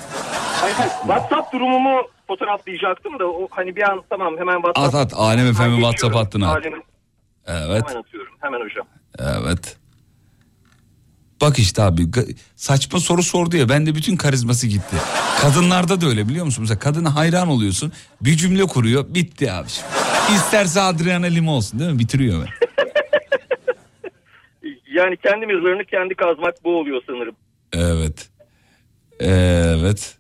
Hayır, 0.61 0.75
hayır. 0.75 0.93
WhatsApp 0.93 1.53
durumumu 1.53 2.03
fotoğraflayacaktım 2.27 3.19
da 3.19 3.27
o 3.27 3.49
hani 3.51 3.77
bir 3.77 3.83
an 3.91 4.03
tamam 4.11 4.35
hemen 4.39 4.57
WhatsApp. 4.57 4.95
At 4.95 5.13
at. 5.13 5.15
Alem 5.21 5.55
FM'e. 5.55 5.75
WhatsApp 5.75 6.15
hattına 6.17 6.51
at. 6.51 6.57
Alem'e 6.57 6.77
Evet. 7.47 7.83
Hemen 7.89 8.01
atıyorum. 8.01 8.33
Hemen 8.41 8.61
hocam. 8.61 8.87
Evet. 9.19 9.77
Bak 11.41 11.59
işte 11.59 11.83
abi 11.83 12.07
saçma 12.57 13.01
soru 13.01 13.23
sordu 13.23 13.57
ya 13.57 13.69
bende 13.69 13.95
bütün 13.95 14.17
karizması 14.17 14.67
gitti. 14.67 14.97
Kadınlarda 15.41 16.01
da 16.01 16.07
öyle 16.07 16.29
biliyor 16.29 16.45
musun? 16.45 16.63
Mesela 16.63 16.79
kadına 16.79 17.15
hayran 17.15 17.49
oluyorsun 17.49 17.93
bir 18.21 18.37
cümle 18.37 18.65
kuruyor 18.65 19.05
bitti 19.09 19.53
abi. 19.53 19.69
İsterse 20.35 20.81
Adriana 20.81 21.27
Lima 21.27 21.53
olsun 21.55 21.81
değil 21.81 21.91
mi? 21.93 21.99
Bitiriyor 21.99 22.35
hemen. 22.35 22.49
Yani 25.03 25.17
kendi 25.17 25.47
mezarını 25.47 25.85
kendi 25.85 26.15
kazmak 26.15 26.65
bu 26.65 26.79
oluyor 26.81 27.03
sanırım. 27.07 27.35
Evet. 27.73 28.29
Evet. 29.21 30.17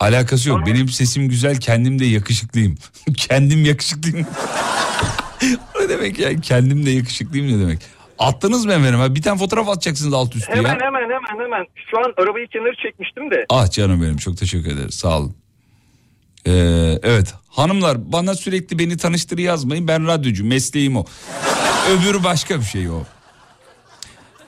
Alakası 0.00 0.48
yok. 0.48 0.66
Benim 0.66 0.88
sesim 0.88 1.28
güzel, 1.28 1.56
kendim 1.60 1.98
de 1.98 2.04
yakışıklıyım. 2.04 2.74
kendim 3.16 3.64
yakışıklıyım. 3.64 4.26
ne 5.80 5.88
demek 5.88 6.18
ya? 6.18 6.40
Kendim 6.40 6.86
de 6.86 6.90
yakışıklıyım 6.90 7.48
ne 7.48 7.62
demek? 7.62 7.78
Attınız 8.18 8.66
mı 8.66 8.72
efendim? 8.72 9.14
Bir 9.14 9.22
tane 9.22 9.38
fotoğraf 9.38 9.68
atacaksınız 9.68 10.14
alt 10.14 10.36
üstü 10.36 10.52
Hemen 10.52 10.62
ya. 10.70 10.78
hemen 10.80 11.02
hemen 11.02 11.44
hemen. 11.44 11.66
Şu 11.90 11.98
an 11.98 12.14
arabayı 12.16 12.46
kenara 12.46 12.74
çekmiştim 12.82 13.30
de. 13.30 13.46
Ah 13.48 13.70
canım 13.70 14.02
benim 14.02 14.16
çok 14.16 14.36
teşekkür 14.36 14.70
ederiz 14.72 14.94
sağ 14.94 15.18
olun. 15.18 15.36
Ee, 16.46 16.50
evet 17.02 17.34
hanımlar 17.48 18.12
bana 18.12 18.34
sürekli 18.34 18.78
beni 18.78 18.96
tanıştır 18.96 19.38
yazmayın 19.38 19.88
ben 19.88 20.06
radyocu 20.06 20.44
mesleğim 20.44 20.96
o. 20.96 21.04
Öbürü 21.90 22.24
başka 22.24 22.58
bir 22.60 22.64
şey 22.64 22.88
o. 22.90 23.02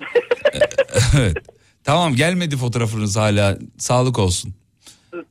evet. 1.18 1.36
Tamam 1.84 2.14
gelmedi 2.14 2.56
fotoğrafınız 2.56 3.16
hala 3.16 3.58
sağlık 3.78 4.18
olsun. 4.18 4.54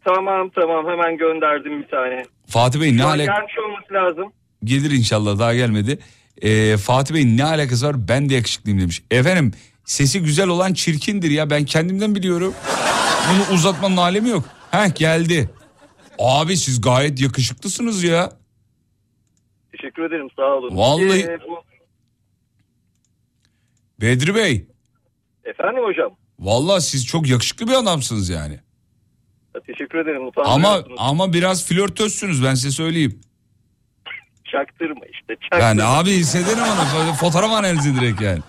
Tamam 0.05 0.49
tamam 0.55 0.85
hemen 0.87 1.17
gönderdim 1.17 1.83
bir 1.83 1.87
tane. 1.87 2.25
Fatih 2.47 2.81
Bey 2.81 2.97
ne 2.97 3.03
alak 3.03 3.17
gelmiş 3.25 3.53
olması 3.67 3.93
lazım. 3.93 4.33
gelir 4.63 4.91
inşallah 4.91 5.39
daha 5.39 5.53
gelmedi. 5.55 5.99
Ee, 6.41 6.77
Fatih 6.77 7.15
Bey 7.15 7.37
ne 7.37 7.43
alakası 7.43 7.87
var 7.87 8.07
ben 8.07 8.29
de 8.29 8.33
yakışıklıyım 8.33 8.79
demiş. 8.81 9.03
Efendim 9.11 9.51
sesi 9.85 10.21
güzel 10.23 10.47
olan 10.47 10.73
çirkindir 10.73 11.31
ya 11.31 11.49
ben 11.49 11.65
kendimden 11.65 12.15
biliyorum. 12.15 12.53
Bunu 13.33 13.55
uzatmanın 13.55 13.97
alemi 13.97 14.29
yok. 14.29 14.43
Heh 14.71 14.95
geldi. 14.95 15.49
Abi 16.19 16.57
siz 16.57 16.81
gayet 16.81 17.21
yakışıklısınız 17.21 18.03
ya. 18.03 18.31
Teşekkür 19.71 20.03
ederim 20.03 20.27
sağ 20.35 20.43
olun. 20.55 20.77
Vallahi- 20.77 21.19
Ee, 21.21 21.37
bu- 21.47 21.63
Bedri 24.01 24.35
Bey 24.35 24.65
Efendim 25.45 25.83
hocam. 25.83 26.11
vallahi 26.39 26.81
siz 26.81 27.05
çok 27.07 27.27
yakışıklı 27.29 27.67
bir 27.67 27.73
adamsınız 27.73 28.29
yani. 28.29 28.59
Teşekkür 29.67 29.97
ederim. 29.99 30.21
Ama 30.37 30.83
ama 30.97 31.33
biraz 31.33 31.65
flörtözsünüz 31.67 32.43
ben 32.43 32.53
size 32.53 32.71
söyleyeyim. 32.71 33.19
Çaktırma 34.51 35.05
işte. 35.05 35.35
Çaktırma. 35.41 35.63
Yani 35.63 35.83
abi 35.83 36.09
hissederim 36.11 36.63
onu 36.63 37.13
fotoğraf 37.13 37.51
analizi 37.51 37.95
direkt 38.01 38.21
yani. 38.21 38.39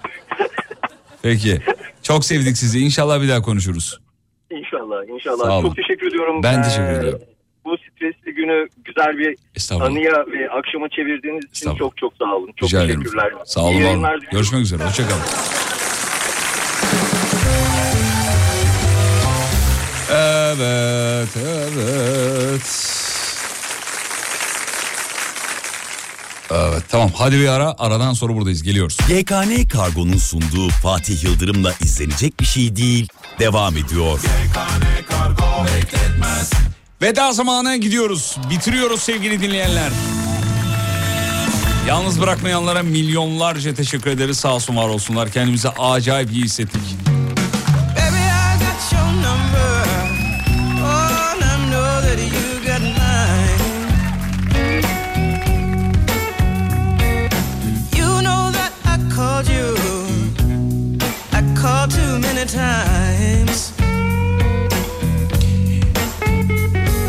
Peki. 1.23 1.61
Çok 2.03 2.25
sevdik 2.25 2.57
sizi. 2.59 2.81
İnşallah 2.81 3.23
bir 3.23 3.29
daha 3.29 3.43
konuşuruz. 3.43 4.01
İnşallah 4.51 5.09
inşallah. 5.15 5.63
Çok 5.63 5.77
teşekkür 5.77 6.07
ediyorum. 6.07 6.43
Ben 6.43 6.63
teşekkür 6.63 6.83
Ee, 6.93 6.97
ediyorum. 6.97 7.21
Bu 7.65 7.77
stresli 7.79 8.35
günü 8.35 8.69
güzel 8.85 9.19
bir 9.19 9.37
anıya 9.81 10.13
ve 10.13 10.51
akşama 10.51 10.89
çevirdiğiniz 10.89 11.45
için 11.45 11.75
çok 11.75 11.97
çok 11.97 12.13
sağ 12.17 12.35
olun. 12.35 12.53
Çok 12.57 12.69
Rica 12.69 12.85
ederim. 12.85 13.01
teşekkürler. 13.01 13.33
Sağ 13.45 13.61
olun. 13.61 13.83
Olun. 13.85 14.21
Görüşmek 14.33 14.63
üzere. 14.63 14.85
Hoşçakalın. 14.85 15.23
Evet, 20.11 21.29
evet. 21.37 22.89
Evet 26.51 26.83
tamam 26.89 27.11
hadi 27.17 27.41
bir 27.41 27.49
ara 27.49 27.75
aradan 27.79 28.13
sonra 28.13 28.35
buradayız 28.35 28.63
geliyoruz. 28.63 28.99
YKN 29.09 29.69
Kargo'nun 29.69 30.17
sunduğu 30.17 30.69
Fatih 30.69 31.25
Yıldırım'la 31.25 31.73
izlenecek 31.81 32.41
bir 32.41 32.45
şey 32.45 32.77
değil 32.77 33.09
devam 33.39 33.77
ediyor. 33.77 34.21
Veda 37.03 37.33
zamanına 37.33 37.77
gidiyoruz. 37.77 38.37
Bitiriyoruz 38.51 39.03
sevgili 39.03 39.41
dinleyenler. 39.43 39.91
Yalnız 41.89 42.21
bırakmayanlara 42.21 42.83
milyonlarca 42.83 43.75
teşekkür 43.75 44.11
ederiz. 44.11 44.39
Sağ 44.39 44.55
olsun 44.55 44.77
var 44.77 44.89
olsunlar. 44.89 45.31
Kendimizi 45.31 45.69
acayip 45.69 46.33
iyi 46.33 46.45
hissettik. 46.45 46.83
Baby, 47.97 48.23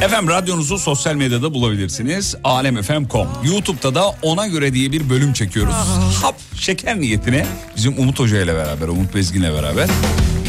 Efendim 0.04 0.30
radyonuzu 0.30 0.78
sosyal 0.78 1.16
medyada 1.16 1.54
bulabilirsiniz. 1.54 2.36
Alemfm.com. 2.44 3.28
YouTube'da 3.44 3.96
da 3.96 4.06
ona 4.22 4.48
göre 4.48 4.74
diye 4.74 4.92
bir 4.92 5.10
bölüm 5.10 5.34
çekiyoruz. 5.34 5.76
Hap 6.22 6.36
şeker 6.56 7.00
niyetine 7.00 7.46
bizim 7.76 8.00
Umut 8.00 8.20
Hoca 8.20 8.42
ile 8.42 8.56
beraber, 8.56 8.88
Umut 8.88 9.16
Bezgin 9.16 9.42
ile 9.42 9.54
beraber. 9.54 9.90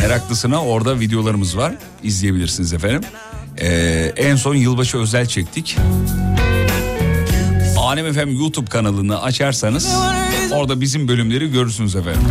Meraklısına 0.01 0.64
orada 0.64 1.01
videolarımız 1.01 1.56
var. 1.56 1.74
İzleyebilirsiniz 2.02 2.72
efendim. 2.72 3.02
Ee, 3.60 4.12
en 4.16 4.36
son 4.36 4.55
yılbaşı 4.55 4.98
özel 4.98 5.26
çektik. 5.26 5.76
Alem 7.78 8.12
FM 8.12 8.40
YouTube 8.40 8.70
kanalını 8.70 9.22
açarsanız 9.22 9.89
orada 10.52 10.81
bizim 10.81 11.09
bölümleri 11.09 11.52
görürsünüz 11.52 11.97
efendim. 11.97 12.22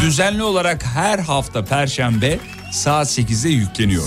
Düzenli 0.00 0.42
olarak 0.42 0.82
her 0.86 1.18
hafta 1.18 1.64
perşembe 1.64 2.38
saat 2.74 3.06
8'de 3.18 3.48
yükleniyor. 3.48 4.04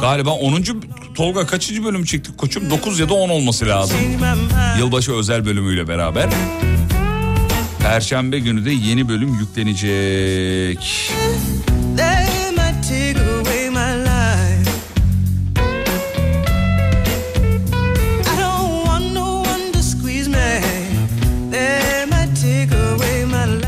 Galiba 0.00 0.30
10. 0.30 0.64
Tolga 1.14 1.46
kaçıncı 1.46 1.84
bölüm 1.84 2.04
çektik 2.04 2.38
koçum? 2.38 2.70
9 2.70 2.98
ya 2.98 3.08
da 3.08 3.14
10 3.14 3.28
olması 3.28 3.66
lazım. 3.66 3.96
Yılbaşı 4.78 5.12
özel 5.12 5.44
bölümüyle 5.46 5.88
beraber. 5.88 6.30
Perşembe 7.78 8.38
günü 8.38 8.64
de 8.64 8.70
yeni 8.70 9.08
bölüm 9.08 9.34
yüklenecek. 9.34 11.10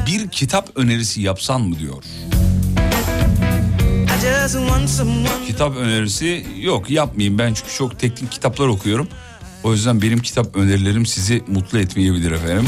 Bir 0.07 0.29
kitap 0.29 0.69
önerisi 0.77 1.21
yapsan 1.21 1.61
mı 1.61 1.79
diyor. 1.79 2.03
Kitap 5.47 5.77
önerisi 5.77 6.47
yok 6.61 6.91
yapmayayım 6.91 7.39
ben 7.39 7.55
çünkü 7.55 7.73
çok 7.73 7.99
teknik 7.99 8.33
kitaplar 8.33 8.67
okuyorum. 8.67 9.09
O 9.63 9.73
yüzden 9.73 10.03
benim 10.03 10.19
kitap 10.19 10.57
önerilerim 10.57 11.07
sizi 11.07 11.43
mutlu 11.49 11.79
etmeyebilir 11.79 12.33
efendim. 12.33 12.65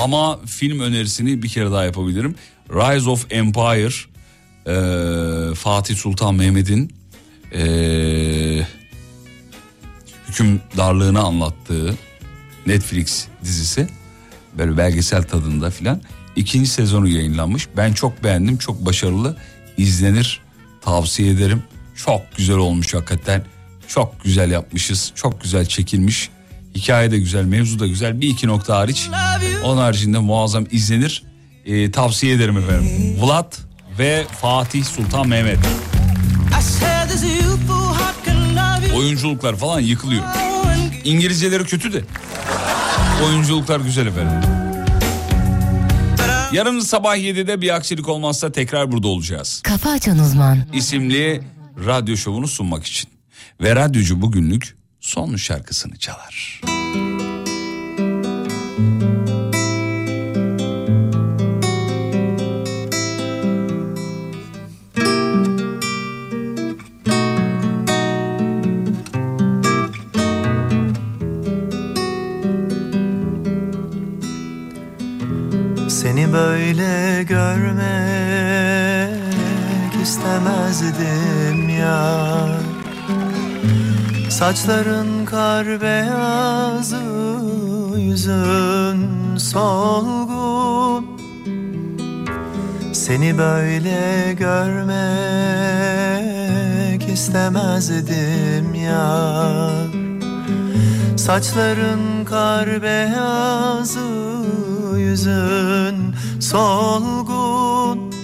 Ama 0.00 0.38
film 0.46 0.80
önerisini 0.80 1.42
bir 1.42 1.48
kere 1.48 1.70
daha 1.70 1.84
yapabilirim. 1.84 2.34
Rise 2.70 3.10
of 3.10 3.26
Empire 3.30 3.90
eee, 4.66 5.54
Fatih 5.54 5.96
Sultan 5.96 6.34
Mehmet'in 6.34 6.92
eee 7.52 8.66
hükümdarlığını 10.28 11.20
anlattığı 11.20 11.94
Netflix 12.66 13.26
dizisi. 13.44 13.88
Böyle 14.58 14.76
belgesel 14.76 15.22
tadında 15.22 15.70
filan. 15.70 16.02
İkinci 16.36 16.70
sezonu 16.70 17.08
yayınlanmış. 17.08 17.68
Ben 17.76 17.92
çok 17.92 18.24
beğendim. 18.24 18.58
Çok 18.58 18.86
başarılı. 18.86 19.36
izlenir. 19.76 20.40
Tavsiye 20.80 21.30
ederim. 21.32 21.62
Çok 21.96 22.20
güzel 22.36 22.56
olmuş 22.56 22.94
hakikaten. 22.94 23.44
Çok 23.88 24.24
güzel 24.24 24.50
yapmışız. 24.50 25.12
Çok 25.14 25.42
güzel 25.42 25.66
çekilmiş. 25.66 26.28
Hikaye 26.74 27.10
de 27.10 27.18
güzel, 27.18 27.44
mevzu 27.44 27.78
da 27.78 27.86
güzel. 27.86 28.20
Bir 28.20 28.28
iki 28.28 28.46
nokta 28.46 28.76
hariç. 28.76 29.08
Onun 29.64 29.76
haricinde 29.80 30.18
muazzam 30.18 30.66
izlenir. 30.70 31.22
Ee, 31.66 31.90
tavsiye 31.90 32.34
ederim 32.34 32.58
efendim. 32.58 33.16
Vlad 33.20 33.52
ve 33.98 34.24
Fatih 34.40 34.84
Sultan 34.84 35.28
Mehmet. 35.28 35.58
Oyunculuklar 38.94 39.56
falan 39.56 39.80
yıkılıyor. 39.80 40.22
İngilizceleri 41.04 41.64
kötü 41.64 41.92
de. 41.92 42.02
Oyunculuklar 43.24 43.80
güzel 43.80 44.06
efendim. 44.06 44.59
Yarın 46.52 46.80
sabah 46.80 47.16
7'de 47.16 47.60
bir 47.60 47.74
aksilik 47.74 48.08
olmazsa 48.08 48.52
tekrar 48.52 48.92
burada 48.92 49.08
olacağız. 49.08 49.60
Kafa 49.64 49.90
Açan 49.90 50.18
Uzman. 50.18 50.58
İsimli 50.72 51.42
radyo 51.86 52.16
şovunu 52.16 52.48
sunmak 52.48 52.86
için. 52.86 53.10
Ve 53.60 53.76
radyocu 53.76 54.22
bugünlük 54.22 54.76
son 55.00 55.36
şarkısını 55.36 55.96
çalar. 55.98 56.60
Böyle 76.32 77.22
görmek 77.22 77.80
istemezdim 80.02 81.68
ya. 81.68 82.46
Saçların 84.30 85.24
kar 85.24 85.80
beyazı 85.80 86.96
Yüzün 87.96 89.36
solgun. 89.36 91.06
Seni 92.92 93.38
böyle 93.38 94.32
görmek 94.32 94.90
istemezdim 97.08 98.74
ya. 98.74 99.70
Saçların 101.16 102.24
kar 102.24 102.82
beyazı 102.82 104.29
Yüzün 105.00 106.14
solgun. 106.40 108.14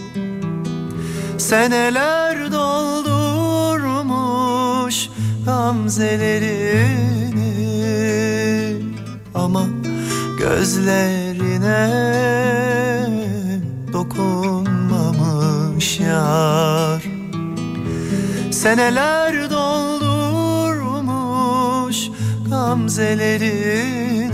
Seneler 1.38 2.52
doldurmuş 2.52 3.76
gamzelerini. 5.44 7.52
Ama 9.34 9.66
gözlerine 10.38 11.86
dokunmamış 13.92 16.00
yar. 16.00 17.02
Seneler 18.50 19.50
doldurmuş 19.50 19.96
gamzelerini 22.50 24.26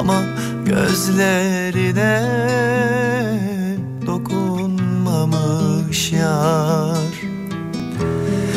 Ama 0.00 0.22
gözlerine 0.64 2.22
dokunmamış 4.06 6.12
yar. 6.12 7.14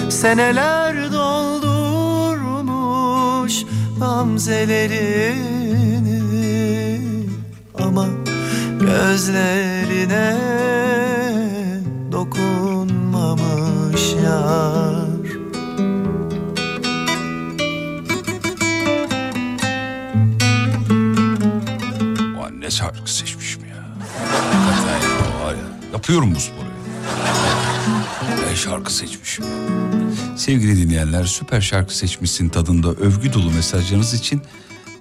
Seneler 0.09 1.11
doldurmuş 1.13 1.53
gamzelerini 3.99 6.21
Ama 7.79 8.05
gözlerine 8.79 10.37
dokunmamış 12.11 14.13
yar 14.23 14.92
Yapıyorum 26.03 26.35
bu 26.35 26.39
sporu. 26.39 26.67
Ne 28.49 28.55
şarkı 28.55 28.93
seçmişim. 28.93 29.45
Sevgili 30.37 30.77
dinleyenler 30.77 31.23
süper 31.23 31.61
şarkı 31.61 31.97
seçmişsin 31.97 32.49
tadında 32.49 32.87
övgü 32.89 33.33
dolu 33.33 33.51
mesajlarınız 33.51 34.13
için 34.13 34.41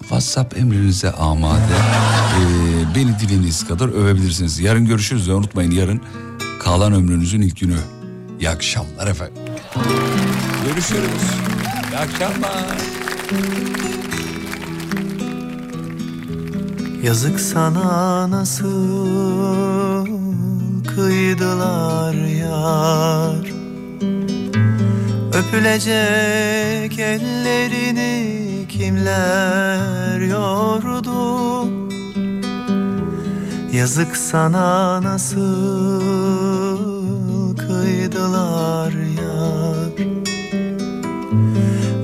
WhatsApp 0.01 0.59
emrinize 0.59 1.13
amade. 1.13 1.63
Ee, 1.63 2.95
beni 2.95 3.19
dilediğiniz 3.19 3.69
kadar 3.69 3.89
övebilirsiniz. 3.89 4.61
Yarın 4.61 4.87
görüşürüz 4.87 5.29
ve 5.29 5.35
unutmayın 5.35 5.71
yarın 5.71 6.01
kalan 6.61 6.93
ömrünüzün 6.93 7.43
ilk 7.43 7.61
günü. 7.61 7.79
İyi 8.41 8.51
akşamlar 8.51 9.07
efendim. 9.07 9.43
Görüşürüz. 10.67 11.23
İyi 11.93 11.97
akşamlar. 11.97 12.79
Yazık 17.03 17.41
sana 17.41 18.31
nasıl 18.31 19.82
kıydılar 21.03 22.15
yar. 22.15 23.53
Öpülecek 25.33 26.99
ellerini 26.99 28.67
kimler 28.69 30.21
yordu? 30.21 31.69
Yazık 33.73 34.17
sana 34.17 35.03
nasıl 35.03 35.41
kıydılar 37.57 38.93
yar. 39.23 39.93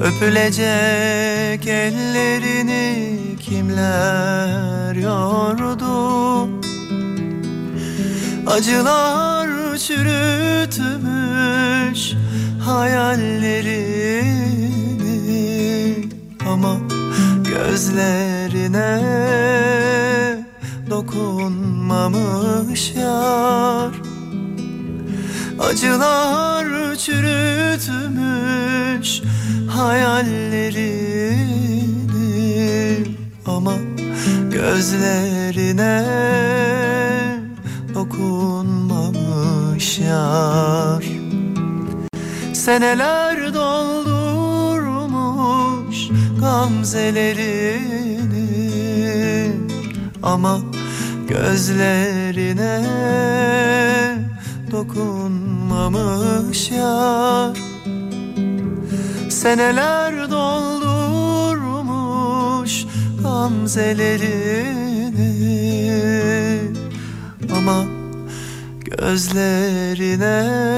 Öpülecek 0.03 1.67
ellerini 1.67 3.19
kimler 3.41 4.95
yordu 4.95 6.58
Acılar 8.49 9.49
çürütmüş 9.79 10.83
hayallerini 12.65 13.79
Ama 16.51 16.77
gözlerine 17.45 19.01
dokunmamış 20.91 22.03
yar. 22.97 23.93
Acılar 25.61 26.97
çürütmüş 26.97 28.03
hayallerini 29.69 30.89
Ama 33.47 33.75
gözlerine 34.53 36.05
dokunmamış 38.19 39.99
yar. 39.99 41.05
Seneler 42.53 43.55
doldurmuş 43.55 44.09
gamzelerini 46.41 47.69
Ama 50.23 50.61
gözlerine 51.29 52.87
dokunmamış 54.71 56.71
yar. 56.71 57.59
Seneler 59.29 60.31
doldurmuş 60.31 62.87
gamzelerini 63.23 64.79
Ama 67.57 67.98
gözlerine 68.99 70.69